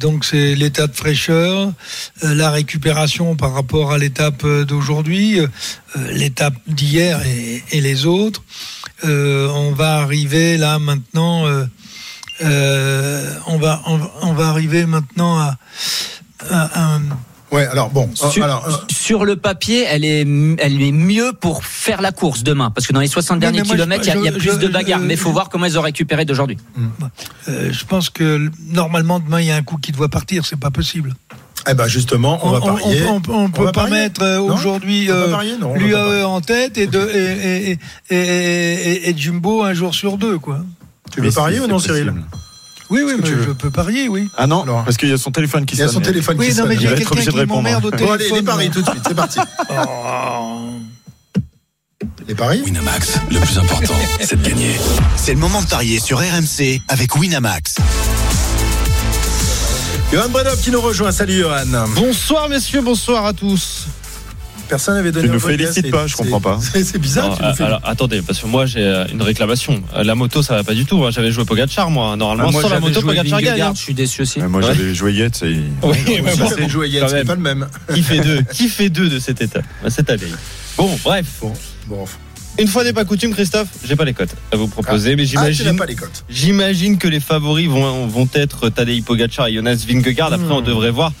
Donc 0.00 0.24
c'est 0.24 0.56
l'état 0.56 0.88
de 0.88 0.94
fraîcheur, 0.94 1.72
la 2.22 2.50
récupération 2.50 3.36
par 3.36 3.54
rapport 3.54 3.92
à 3.92 3.98
l'étape 3.98 4.44
d'aujourd'hui, 4.44 5.38
l'étape 6.10 6.54
d'hier 6.66 7.22
et, 7.70 7.80
les 7.80 8.06
autres. 8.06 8.42
On 9.04 9.72
va 9.72 9.98
arriver 9.98 10.56
là 10.56 10.80
maintenant. 10.80 11.46
Euh, 12.42 13.34
on 13.46 13.58
va 13.58 13.82
on, 13.86 13.96
va- 13.96 14.10
on 14.22 14.32
va 14.32 14.48
arriver 14.48 14.86
maintenant 14.86 15.38
à, 15.38 15.56
à 16.50 16.94
un 16.96 17.02
Ouais, 17.52 17.66
alors 17.68 17.90
bon, 17.90 18.10
euh, 18.20 18.30
Sur, 18.30 18.42
alors, 18.42 18.66
euh, 18.66 18.72
sur 18.90 19.24
le 19.24 19.36
papier, 19.36 19.84
elle 19.88 20.04
est, 20.04 20.26
elle 20.58 20.82
est 20.82 20.90
mieux 20.90 21.32
pour 21.40 21.64
faire 21.64 22.00
la 22.02 22.10
course 22.10 22.42
demain. 22.42 22.72
Parce 22.72 22.84
que 22.88 22.92
dans 22.92 22.98
les 22.98 23.06
60 23.06 23.36
Oui, 23.36 23.40
derniers 23.42 23.62
moi, 23.62 23.76
kilomètres, 23.76 24.02
il 24.06 24.08
y 24.08 24.26
a- 24.28 24.30
y, 24.32 24.38
plus 24.38 24.50
je- 24.54 24.56
de 24.56 24.66
bagarres. 24.66 24.98
je- 25.00 25.04
Mais 25.06 25.14
il 25.14 25.20
faut 25.20 25.30
voir 25.30 25.50
comment 25.50 25.64
elles 25.66 25.78
ont 25.78 25.82
récupéré 25.82 26.24
d'aujourd'hui. 26.24 26.56
Euh, 27.48 27.72
je 27.72 27.84
pense 27.84 28.10
que 28.10 28.50
normalement 28.70 29.20
demain 29.20 29.40
il 29.40 29.46
y 29.46 29.50
a 29.52 29.56
un 29.56 29.62
coup 29.62 29.76
qui 29.76 29.92
doit 29.92 30.08
partir, 30.08 30.44
c'est 30.46 30.58
pas 30.58 30.70
possible. 30.72 31.14
eh 31.70 31.74
ben 31.74 31.86
justement, 31.86 32.40
on, 32.42 32.50
va 32.50 32.60
parier. 32.60 33.04
on- 33.06 33.22
on 33.32 33.50
peut 33.50 33.64
va 33.64 33.72
pas 33.72 33.82
parier 33.82 33.94
mettre 34.00 34.24
aujourd'hui 34.40 35.06
On 35.08 35.14
euh, 35.14 35.36
on 35.62 35.74
l'UAE 35.76 36.24
en 36.26 36.40
tête 36.40 36.76
et, 36.76 36.88
de, 36.88 36.98
et, 36.98 37.70
et, 37.70 37.78
et, 38.10 38.16
et- 38.16 38.90
et- 38.90 39.10
et 39.10 39.16
Jumbo 39.16 39.62
un 39.62 39.74
jour 39.74 39.94
sur 39.94 40.18
deux 40.18 40.38
quoi. 40.40 40.58
Tu 41.12 41.20
veux 41.20 41.30
parier 41.30 41.60
ou 41.60 41.66
non, 41.66 41.78
Cyril. 41.78 42.12
Oui 42.90 43.00
oui 43.04 43.14
mais 43.18 43.26
je 43.26 43.50
peux 43.52 43.70
parier 43.70 44.08
oui. 44.08 44.28
Ah 44.36 44.46
non, 44.46 44.62
Alors. 44.62 44.84
parce 44.84 44.98
qu'il 44.98 45.08
y 45.08 45.12
a 45.12 45.16
son 45.16 45.30
téléphone 45.30 45.64
qui 45.64 45.74
Il 45.74 45.78
y 45.78 45.82
a 45.82 45.86
sonne. 45.86 45.94
son 45.94 46.00
téléphone 46.02 46.36
Oui 46.38 46.48
qui 46.50 46.54
non 46.56 46.66
mais 46.66 46.74
sonne. 46.74 46.80
j'ai 46.82 46.86
va 46.88 46.92
être 46.92 46.98
quelqu'un 46.98 47.12
obligé 47.12 47.26
de 47.26 47.32
qui 47.32 47.38
répondre. 47.40 47.62
m'emmerde 47.62 47.84
au 47.86 47.90
Bon, 47.90 47.96
téléphone. 47.96 48.20
allez, 48.20 48.30
les 48.30 48.42
paris 48.42 48.70
tout 48.70 48.82
de 48.82 48.90
suite, 48.90 49.02
c'est 49.08 49.14
parti. 49.14 49.38
Oh. 49.70 50.70
Les 52.28 52.34
paris 52.34 52.62
Winamax, 52.64 53.14
le 53.30 53.38
plus 53.40 53.58
important, 53.58 53.94
c'est 54.20 54.40
de 54.40 54.46
gagner. 54.48 54.76
C'est 55.16 55.32
le 55.32 55.40
moment 55.40 55.62
de 55.62 55.66
parier 55.66 55.98
sur 55.98 56.18
RMC 56.18 56.80
avec 56.88 57.16
Winamax. 57.16 57.76
Johan 60.12 60.28
Bredov 60.28 60.60
qui 60.60 60.70
nous 60.70 60.80
rejoint. 60.80 61.10
Salut 61.10 61.38
Johan. 61.40 61.64
Bonsoir 61.94 62.48
messieurs, 62.50 62.82
bonsoir 62.82 63.24
à 63.26 63.32
tous. 63.32 63.86
Personne 64.68 64.94
n'avait 64.94 65.12
donné 65.12 65.28
Tu 65.28 65.34
nous 65.34 65.40
podcast, 65.40 65.60
félicites 65.60 65.84
c'est- 65.84 65.90
pas, 65.90 66.06
je 66.06 66.16
c'est- 66.16 66.22
comprends 66.22 66.40
pas. 66.40 66.58
C'est 66.60 66.84
c'est 66.84 66.98
bizarre, 66.98 67.30
Non, 67.30 67.36
tu 67.36 67.42
nous 67.44 67.54
fais- 67.54 67.64
alors, 67.64 67.80
attendez, 67.84 68.22
parce 68.22 68.38
que 68.40 68.46
moi 68.46 68.64
j'ai 68.66 68.80
euh, 68.80 69.04
une 69.12 69.20
réclamation. 69.22 69.82
Euh, 69.94 70.02
La 70.04 70.14
moto, 70.14 70.42
ça 70.42 70.54
va 70.56 70.64
pas 70.64 70.74
du 70.74 70.86
tout. 70.86 71.04
hein. 71.04 71.10
J'avais 71.10 71.30
joué 71.30 71.44
Pogacar, 71.44 71.90
moi. 71.90 72.16
Normalement, 72.16 72.48
Ah, 72.48 72.52
moi, 72.52 72.62
sans 72.62 72.68
la 72.68 72.74
j'avais 72.76 72.88
moto, 72.88 73.00
joué 73.00 73.08
Pogacar 73.14 73.40
gagne. 73.40 73.50
Vingegaard, 73.50 73.68
hein. 73.70 73.74
Je 73.76 73.80
suis 73.82 73.94
déçu 73.94 74.22
aussi. 74.22 74.40
Euh, 74.40 74.48
Moi, 74.48 74.60
Ouais. 74.62 74.66
j'avais 74.74 74.94
joué 74.94 75.12
Yates 75.12 75.42
et. 75.42 75.56
Oui, 75.82 75.96
mais 76.06 76.20
Moi, 76.22 76.30
bon, 76.36 76.48
j'avais 76.48 76.68
joué 76.68 76.90
quand 76.98 77.08
c'est 77.08 77.24
pas 77.24 77.34
le 77.34 77.40
même. 77.42 77.66
Qui 77.92 78.02
fait 78.02 78.20
deux 78.20 78.42
Qui 78.52 78.68
fait 78.68 78.88
deux 78.88 79.08
de 79.08 79.18
cette 79.18 79.40
étape 79.42 79.64
Cette 79.88 80.08
année. 80.10 80.22
Bon, 80.78 80.90
bref. 81.04 81.26
Bon. 81.86 82.04
Une 82.58 82.68
fois 82.68 82.84
n'est 82.84 82.92
pas 82.92 83.04
coutume, 83.04 83.32
Christophe, 83.34 83.66
j'ai 83.84 83.96
pas 83.96 84.04
les 84.04 84.14
cotes 84.14 84.34
à 84.52 84.56
vous 84.56 84.68
proposer, 84.68 85.16
mais 85.16 85.24
Ah, 85.24 85.26
tu 85.28 85.34
n'as 85.36 85.50
j'imagine. 85.50 85.76
pas 85.76 85.86
les 85.86 85.96
cotes. 85.96 86.24
J'imagine 86.30 86.98
que 86.98 87.08
les 87.08 87.18
favoris 87.18 87.68
vont, 87.68 88.06
vont 88.06 88.28
être 88.32 88.68
Tadej 88.68 89.02
Pogacar 89.02 89.48
et 89.48 89.54
Jonas 89.54 89.84
Vingegaard. 89.88 90.32
Après, 90.32 90.52
on 90.52 90.60
devrait 90.60 90.90
voir 90.92 91.12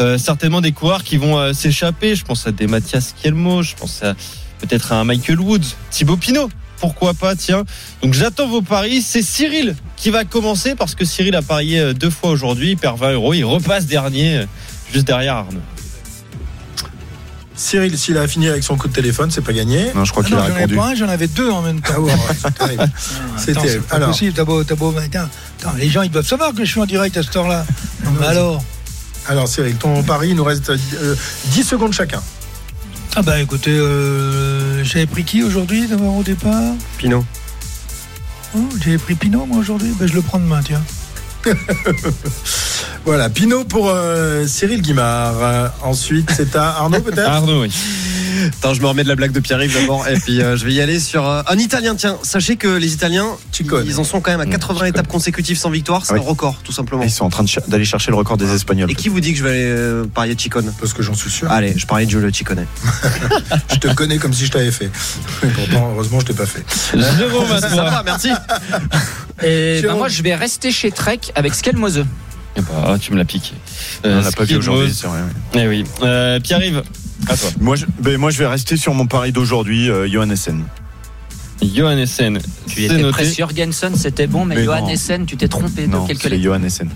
euh, 0.00 0.18
certainement 0.18 0.60
des 0.60 0.72
coureurs 0.72 1.02
qui 1.04 1.16
vont 1.16 1.38
euh, 1.38 1.52
s'échapper. 1.52 2.14
Je 2.14 2.24
pense 2.24 2.46
à 2.46 2.52
des 2.52 2.66
Mathias 2.66 3.14
Kielmo, 3.20 3.62
je 3.62 3.74
pense 3.74 4.02
à 4.02 4.14
peut-être 4.60 4.92
à 4.92 4.96
un 4.96 5.04
Michael 5.04 5.40
Woods, 5.40 5.74
Thibaut 5.90 6.16
Pinot. 6.16 6.48
Pourquoi 6.78 7.14
pas, 7.14 7.34
tiens. 7.34 7.64
Donc 8.02 8.12
j'attends 8.12 8.48
vos 8.48 8.60
paris. 8.62 9.00
C'est 9.00 9.22
Cyril 9.22 9.74
qui 9.96 10.10
va 10.10 10.24
commencer 10.24 10.74
parce 10.74 10.94
que 10.94 11.04
Cyril 11.06 11.34
a 11.34 11.42
parié 11.42 11.80
euh, 11.80 11.92
deux 11.94 12.10
fois 12.10 12.30
aujourd'hui. 12.30 12.72
Il 12.72 12.76
perd 12.76 12.98
20 12.98 13.12
euros. 13.12 13.32
Il 13.34 13.44
repasse 13.44 13.86
dernier, 13.86 14.44
juste 14.92 15.06
derrière 15.06 15.36
Arnaud. 15.36 15.60
Cyril, 17.58 17.96
s'il 17.96 18.18
a 18.18 18.28
fini 18.28 18.48
avec 18.48 18.62
son 18.62 18.76
coup 18.76 18.86
de 18.88 18.92
téléphone, 18.92 19.30
c'est 19.30 19.40
pas 19.40 19.54
gagné. 19.54 19.86
Non, 19.94 20.04
je 20.04 20.10
crois 20.12 20.22
Ah 20.26 20.28
qu'il 20.28 20.36
a 20.36 20.40
j'en 20.40 20.44
avais 20.44 20.54
répondu. 20.64 20.74
pas 20.76 20.86
un, 20.88 20.94
j'en 20.94 21.08
avais 21.08 21.26
deux 21.26 21.50
en 21.50 21.62
même 21.62 21.80
temps. 21.80 21.94
Ah 21.96 22.00
ouais, 22.00 22.12
c'est 22.42 22.54
terrible. 22.54 22.90
C'est 23.38 23.50
Attends, 23.52 23.60
terrible. 23.62 23.82
c'est 23.82 23.88
pas 23.88 23.96
Alors, 23.96 24.08
possible, 24.10 24.32
t'as 24.34 24.44
beau, 24.44 24.62
t'as 24.64 24.74
beau, 24.74 24.92
mais 24.92 25.04
attends, 25.04 25.28
attends, 25.60 25.72
les 25.78 25.88
gens 25.88 26.02
ils 26.02 26.10
doivent 26.10 26.26
savoir 26.26 26.52
que 26.52 26.62
je 26.66 26.70
suis 26.70 26.80
en 26.80 26.84
direct 26.84 27.16
à 27.16 27.22
cette 27.22 27.34
heure-là. 27.34 27.64
Non, 28.04 28.10
mais 28.20 28.26
alors 28.26 28.62
alors 29.28 29.48
Cyril, 29.48 29.76
ton 29.76 30.02
pari, 30.02 30.30
il 30.30 30.36
nous 30.36 30.44
reste 30.44 30.70
euh, 30.70 31.14
10 31.46 31.62
secondes 31.64 31.92
chacun. 31.92 32.22
Ah 33.14 33.22
bah 33.22 33.40
écoutez, 33.40 33.70
euh, 33.70 34.84
j'avais 34.84 35.06
pris 35.06 35.24
qui 35.24 35.42
aujourd'hui 35.42 35.86
d'abord 35.86 36.16
au 36.16 36.22
départ? 36.22 36.74
Pinot. 36.98 37.24
Oh, 38.54 38.58
J'avais 38.82 38.98
pris 38.98 39.14
Pinot 39.14 39.46
moi 39.46 39.58
aujourd'hui, 39.58 39.92
ben, 39.98 40.06
je 40.06 40.14
le 40.14 40.22
prends 40.22 40.38
demain 40.38 40.60
tiens. 40.64 40.82
Voilà, 43.06 43.30
Pinot 43.30 43.62
pour 43.64 43.88
euh, 43.88 44.48
Cyril 44.48 44.82
Guimard. 44.82 45.34
Euh, 45.40 45.68
ensuite, 45.84 46.28
c'est 46.36 46.56
à 46.56 46.70
Arnaud 46.78 47.00
peut-être? 47.00 47.28
Arnaud, 47.30 47.62
oui. 47.62 47.72
Attends, 48.58 48.74
je 48.74 48.80
me 48.80 48.86
remets 48.86 49.02
de 49.04 49.08
la 49.08 49.14
blague 49.16 49.32
de 49.32 49.40
Pierre-Yves 49.40 49.74
d'abord. 49.80 50.06
Et 50.08 50.14
puis 50.18 50.40
euh, 50.42 50.56
je 50.56 50.64
vais 50.64 50.72
y 50.72 50.80
aller 50.80 51.00
sur 51.00 51.28
euh, 51.28 51.42
un 51.48 51.58
Italien. 51.58 51.94
Tiens, 51.94 52.18
sachez 52.22 52.56
que 52.56 52.68
les 52.68 52.92
Italiens, 52.94 53.26
ils 53.84 53.98
en 53.98 54.04
sont 54.04 54.20
quand 54.20 54.30
même 54.30 54.40
à 54.40 54.46
80 54.46 54.86
étapes 54.86 55.08
consécutives 55.08 55.56
sans 55.58 55.70
victoire. 55.70 56.04
C'est 56.06 56.12
Ah 56.12 56.16
oui. 56.16 56.22
un 56.24 56.28
record, 56.28 56.56
tout 56.64 56.72
simplement. 56.72 57.02
Ils 57.02 57.10
sont 57.10 57.24
en 57.24 57.30
train 57.30 57.42
de 57.44 57.50
d'aller 57.68 57.84
chercher 57.84 58.10
le 58.10 58.16
record 58.16 58.36
des 58.36 58.52
Espagnols. 58.54 58.90
Et 58.90 58.94
qui 58.94 59.08
vous 59.08 59.20
dit 59.20 59.32
que 59.32 59.38
je 59.38 59.44
vais 59.44 59.50
aller 59.50 59.64
euh, 59.66 60.04
parier 60.04 60.36
Chicone? 60.36 60.72
Parce 60.80 60.92
que 60.92 61.02
j'en 61.02 61.14
suis 61.14 61.30
sûr. 61.30 61.50
Allez, 61.50 61.74
je 61.76 61.86
parie 61.86 62.06
de 62.06 62.10
Giulio 62.10 62.30
Ciccone. 62.32 62.66
Je 63.72 63.76
te 63.78 63.92
connais 63.94 64.18
comme 64.18 64.32
si 64.32 64.46
je 64.46 64.50
t'avais 64.52 64.70
fait. 64.70 64.90
Mais 65.42 65.50
pourtant, 65.50 65.90
heureusement, 65.92 66.20
je 66.20 66.26
t'ai 66.26 66.32
pas 66.34 66.46
fait. 66.46 66.64
Jérôme, 67.18 67.50
à 67.52 67.60
toi. 67.60 68.02
merci. 68.04 68.28
Et 69.42 69.76
bah, 69.76 69.80
Jérôme. 69.82 69.98
moi, 69.98 70.08
je 70.08 70.22
vais 70.22 70.34
rester 70.34 70.70
chez 70.72 70.90
Trek 70.90 71.20
avec 71.34 71.54
Skelmose. 71.54 72.04
Bah, 72.62 72.96
tu 73.00 73.12
me 73.12 73.18
l'as 73.18 73.24
piqué. 73.24 73.52
On 74.04 74.20
l'a 74.20 74.32
pas 74.32 74.44
vu 74.44 74.56
aujourd'hui, 74.56 74.92
c'est 74.94 75.06
vrai. 75.06 75.20
oui. 75.54 75.60
Eh 75.60 75.68
oui. 75.68 75.84
Euh, 76.02 76.40
Pierre-Yves, 76.40 76.82
à 77.28 77.36
toi. 77.36 77.50
Moi, 77.60 77.76
je, 77.76 77.86
ben, 78.00 78.16
moi, 78.18 78.30
je 78.30 78.38
vais 78.38 78.46
rester 78.46 78.76
sur 78.76 78.94
mon 78.94 79.06
pari 79.06 79.32
d'aujourd'hui, 79.32 79.90
euh, 79.90 80.08
Johan 80.08 80.30
Essen. 80.30 80.64
Johan 81.62 81.96
Essen. 81.96 82.38
Tu 82.68 82.84
étais 82.84 82.98
noté. 82.98 83.10
presque 83.12 83.38
Jorgensen, 83.38 83.94
c'était 83.96 84.26
bon, 84.26 84.44
mais, 84.44 84.56
Mais 84.56 84.64
Johan 84.64 84.82
non. 84.82 84.88
Essen, 84.88 85.24
tu 85.26 85.36
t'es 85.36 85.48
trompé 85.48 85.86
de 85.86 85.92
Non, 85.92 86.04
quelques 86.06 86.22
c'est 86.22 86.28
lettres. 86.28 86.42
Johan 86.42 86.62
Essen. 86.62 86.90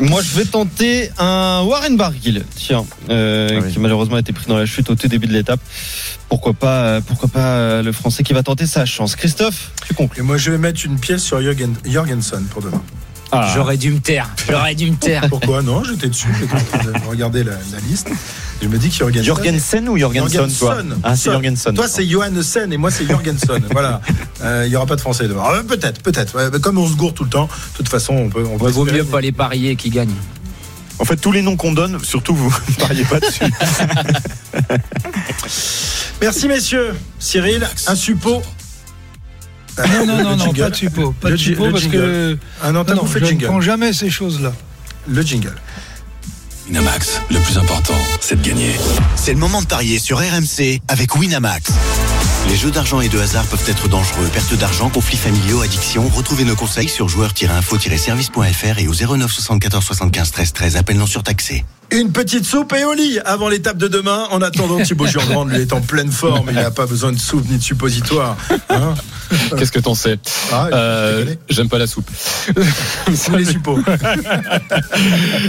Moi, 0.00 0.20
je 0.22 0.36
vais 0.38 0.44
tenter 0.44 1.10
un 1.18 1.62
Warren 1.62 1.96
Barguil, 1.96 2.44
tiens, 2.56 2.84
euh, 3.10 3.48
Ah 3.52 3.60
oui. 3.64 3.72
qui 3.72 3.78
malheureusement 3.78 4.16
a 4.16 4.20
été 4.20 4.32
pris 4.32 4.46
dans 4.46 4.58
la 4.58 4.66
chute 4.66 4.90
au 4.90 4.94
tout 4.96 5.06
début 5.08 5.26
de 5.28 5.32
l'étape. 5.32 5.60
Pourquoi 6.28 6.52
pas, 6.52 6.84
euh, 6.86 7.00
pourquoi 7.00 7.28
pas 7.28 7.56
euh, 7.56 7.82
le 7.82 7.92
Français 7.92 8.24
qui 8.24 8.32
va 8.32 8.42
tenter 8.42 8.66
sa 8.66 8.84
chance. 8.86 9.14
Christophe, 9.14 9.70
tu 9.86 9.94
conclus. 9.94 10.20
Et 10.20 10.22
moi, 10.24 10.36
je 10.36 10.50
vais 10.50 10.58
mettre 10.58 10.84
une 10.84 10.98
pièce 10.98 11.22
sur 11.22 11.40
Jorgensen 11.84 12.44
pour 12.50 12.60
demain. 12.62 12.82
Ah. 13.36 13.50
J'aurais 13.54 13.76
dû 13.76 13.90
me 13.90 14.00
taire. 14.00 14.28
J'aurais 14.48 14.74
dû 14.74 14.90
me 14.90 14.96
taire. 14.96 15.26
Pourquoi 15.28 15.62
Non, 15.62 15.82
j'étais 15.84 16.08
dessus. 16.08 16.28
J'étais 16.38 16.54
en 16.54 16.78
train 16.78 16.84
de 16.92 17.06
regarder 17.08 17.42
la, 17.44 17.52
la 17.52 17.80
liste. 17.88 18.08
Je 18.62 18.68
me 18.68 18.78
dis 18.78 18.88
que 18.88 18.94
Jorgensen. 18.94 19.24
Jorgensen 19.24 19.88
ou 19.88 19.98
Jorgensen, 19.98 20.36
toi 20.52 20.74
Jorgensen. 20.76 20.98
Ah, 21.02 21.16
c'est. 21.16 21.30
Jorgensen. 21.32 21.74
Toi, 21.74 21.88
c'est 21.88 22.06
Johan 22.06 22.42
Sen 22.42 22.72
et 22.72 22.76
moi, 22.76 22.90
c'est 22.90 23.06
Jorgensen. 23.06 23.62
voilà. 23.72 24.00
Euh, 24.42 24.62
Il 24.66 24.70
n'y 24.70 24.76
aura 24.76 24.86
pas 24.86 24.96
de 24.96 25.00
français 25.00 25.26
devant. 25.28 25.50
Euh, 25.52 25.62
peut-être, 25.62 26.00
peut-être. 26.02 26.34
Ouais, 26.36 26.60
comme 26.60 26.78
on 26.78 26.86
se 26.88 26.94
gourre 26.94 27.12
tout 27.14 27.24
le 27.24 27.30
temps, 27.30 27.46
de 27.46 27.76
toute 27.76 27.88
façon, 27.88 28.14
on 28.14 28.28
peut. 28.30 28.44
On 28.50 28.56
peut 28.58 28.66
Ouais, 28.66 28.72
vaut 28.72 28.84
mieux 28.84 29.04
pas 29.04 29.20
les 29.20 29.32
parier 29.32 29.76
qui 29.76 29.90
gagnent. 29.90 30.14
En 31.00 31.04
fait, 31.04 31.16
tous 31.16 31.32
les 31.32 31.42
noms 31.42 31.56
qu'on 31.56 31.72
donne, 31.72 31.98
surtout 32.04 32.34
vous 32.36 32.54
ne 32.68 32.74
pariez 32.76 33.04
pas 33.04 33.18
dessus. 33.20 33.42
Merci, 36.20 36.48
messieurs. 36.48 36.94
Cyril, 37.18 37.66
un 37.86 37.94
suppôt. 37.96 38.42
Non, 39.78 40.06
non, 40.06 40.36
non, 40.36 40.52
pas 40.52 40.70
de 40.70 40.76
suppôt. 40.76 41.12
Pas 41.20 41.30
Le 41.30 41.36
de 41.36 41.40
suppôt 41.40 41.70
parce 41.70 41.82
jingle. 41.82 41.96
que. 41.98 42.38
Ah 42.62 42.72
non, 42.72 42.84
t'as 42.84 42.94
non, 42.94 43.06
je 43.06 43.18
ne 43.18 43.46
prends 43.46 43.60
jamais 43.60 43.92
ces 43.92 44.10
choses-là. 44.10 44.52
Le 45.08 45.22
jingle. 45.22 45.54
Winamax, 46.66 47.20
le 47.30 47.38
plus 47.40 47.58
important, 47.58 47.94
c'est 48.20 48.40
de 48.40 48.46
gagner. 48.48 48.70
C'est 49.16 49.32
le 49.34 49.38
moment 49.38 49.60
de 49.60 49.66
parier 49.66 49.98
sur 49.98 50.18
RMC 50.18 50.80
avec 50.88 51.14
Winamax. 51.14 51.70
Les 52.48 52.56
jeux 52.56 52.70
d'argent 52.70 53.00
et 53.02 53.08
de 53.08 53.18
hasard 53.18 53.44
peuvent 53.44 53.64
être 53.68 53.86
dangereux. 53.88 54.28
Perte 54.32 54.54
d'argent, 54.54 54.88
conflits 54.88 55.16
familiaux, 55.18 55.60
addiction. 55.60 56.08
Retrouvez 56.08 56.44
nos 56.44 56.56
conseils 56.56 56.88
sur 56.88 57.08
joueurs-info-service.fr 57.08 58.78
et 58.78 58.86
au 58.88 58.94
09 59.16 59.30
74 59.30 59.84
75 59.84 60.30
13 60.30 60.52
13. 60.52 60.76
Appel 60.76 60.96
non 60.96 61.06
surtaxé. 61.06 61.64
Une 61.90 62.12
petite 62.12 62.44
soupe 62.44 62.72
et 62.72 62.84
au 62.84 62.92
lit 62.92 63.18
avant 63.24 63.48
l'étape 63.48 63.76
de 63.76 63.88
demain. 63.88 64.26
En 64.30 64.42
attendant, 64.42 64.80
Thibaut 64.82 65.06
Jurgrand, 65.06 65.44
lui, 65.44 65.56
est 65.58 65.72
en 65.72 65.80
pleine 65.80 66.10
forme. 66.10 66.48
Il 66.50 66.54
n'a 66.56 66.70
pas 66.70 66.86
besoin 66.86 67.12
de 67.12 67.18
soupe 67.18 67.48
ni 67.48 67.58
de 67.58 67.62
suppositoire. 67.62 68.36
Hein 68.70 68.94
Qu'est-ce 69.58 69.72
que 69.72 69.78
t'en 69.78 69.94
sais 69.94 70.18
Ah, 70.52 70.68
Euh. 70.72 71.34
J'aime 71.48 71.68
pas 71.68 71.78
la 71.78 71.86
soupe. 71.86 72.08
Ou 73.08 73.36
les 73.36 73.44
suppos. 73.44 73.78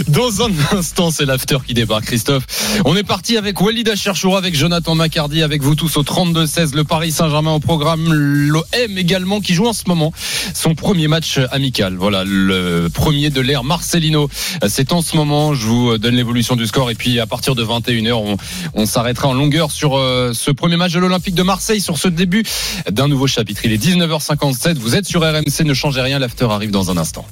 Dans 0.08 0.42
un 0.42 0.50
instant, 0.78 1.10
c'est 1.10 1.24
l'after 1.24 1.58
qui 1.66 1.74
débarque, 1.74 2.04
Christophe. 2.06 2.44
On 2.84 2.96
est 2.96 3.02
parti 3.02 3.36
avec 3.36 3.60
Walid 3.60 3.94
Cherchour, 3.94 4.36
avec 4.36 4.54
Jonathan 4.54 4.94
Macardy, 4.94 5.42
avec 5.42 5.62
vous 5.62 5.74
tous 5.74 5.96
au 5.96 6.02
32-16. 6.02 6.74
Le 6.74 6.84
Paris 6.84 7.12
Saint-Germain 7.12 7.52
au 7.52 7.60
programme. 7.60 8.12
L'OM 8.12 8.62
également 8.96 9.40
qui 9.40 9.54
joue 9.54 9.66
en 9.66 9.72
ce 9.72 9.84
moment 9.86 10.12
son 10.54 10.74
premier 10.74 11.08
match 11.08 11.38
amical. 11.50 11.96
Voilà, 11.96 12.24
le 12.24 12.88
premier 12.92 13.30
de 13.30 13.40
l'ère 13.40 13.64
Marcelino. 13.64 14.28
C'est 14.68 14.92
en 14.92 15.02
ce 15.02 15.16
moment. 15.16 15.54
Je 15.54 15.66
vous 15.66 15.98
donne 15.98 16.14
l'évolution 16.26 16.56
du 16.56 16.66
score. 16.66 16.90
Et 16.90 16.94
puis 16.96 17.20
à 17.20 17.26
partir 17.26 17.54
de 17.54 17.64
21h, 17.64 18.12
on, 18.12 18.36
on 18.74 18.86
s'arrêtera 18.86 19.28
en 19.28 19.34
longueur 19.34 19.70
sur 19.70 19.96
euh, 19.96 20.32
ce 20.34 20.50
premier 20.50 20.76
match 20.76 20.92
de 20.92 20.98
l'Olympique 20.98 21.36
de 21.36 21.42
Marseille, 21.42 21.80
sur 21.80 21.98
ce 21.98 22.08
début 22.08 22.42
d'un 22.90 23.06
nouveau 23.06 23.28
chapitre. 23.28 23.60
Il 23.64 23.72
est 23.72 23.82
19h57. 23.82 24.74
Vous 24.78 24.96
êtes 24.96 25.06
sur 25.06 25.22
RMC. 25.22 25.64
Ne 25.64 25.74
changez 25.74 26.00
rien. 26.00 26.18
L'after 26.18 26.46
arrive 26.50 26.72
dans 26.72 26.90
un 26.90 26.96
instant. 26.96 27.24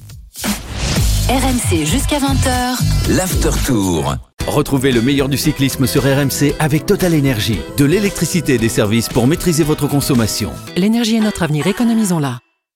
RMC 1.29 1.85
jusqu'à 1.85 2.19
20h. 2.19 3.17
L'After 3.17 3.51
Tour. 3.67 4.15
Retrouvez 4.47 4.93
le 4.93 5.01
meilleur 5.01 5.29
du 5.29 5.39
cyclisme 5.39 5.87
sur 5.87 6.03
RMC 6.03 6.55
avec 6.61 6.87
Total 6.87 7.15
Énergie. 7.15 7.59
De 7.79 7.85
l'électricité 7.85 8.55
et 8.55 8.59
des 8.59 8.69
services 8.69 9.09
pour 9.09 9.27
maîtriser 9.27 9.65
votre 9.65 9.89
consommation. 9.89 10.51
L'énergie 10.77 11.17
est 11.17 11.21
notre 11.21 11.43
avenir, 11.43 11.67
économisons-la. 11.67 12.44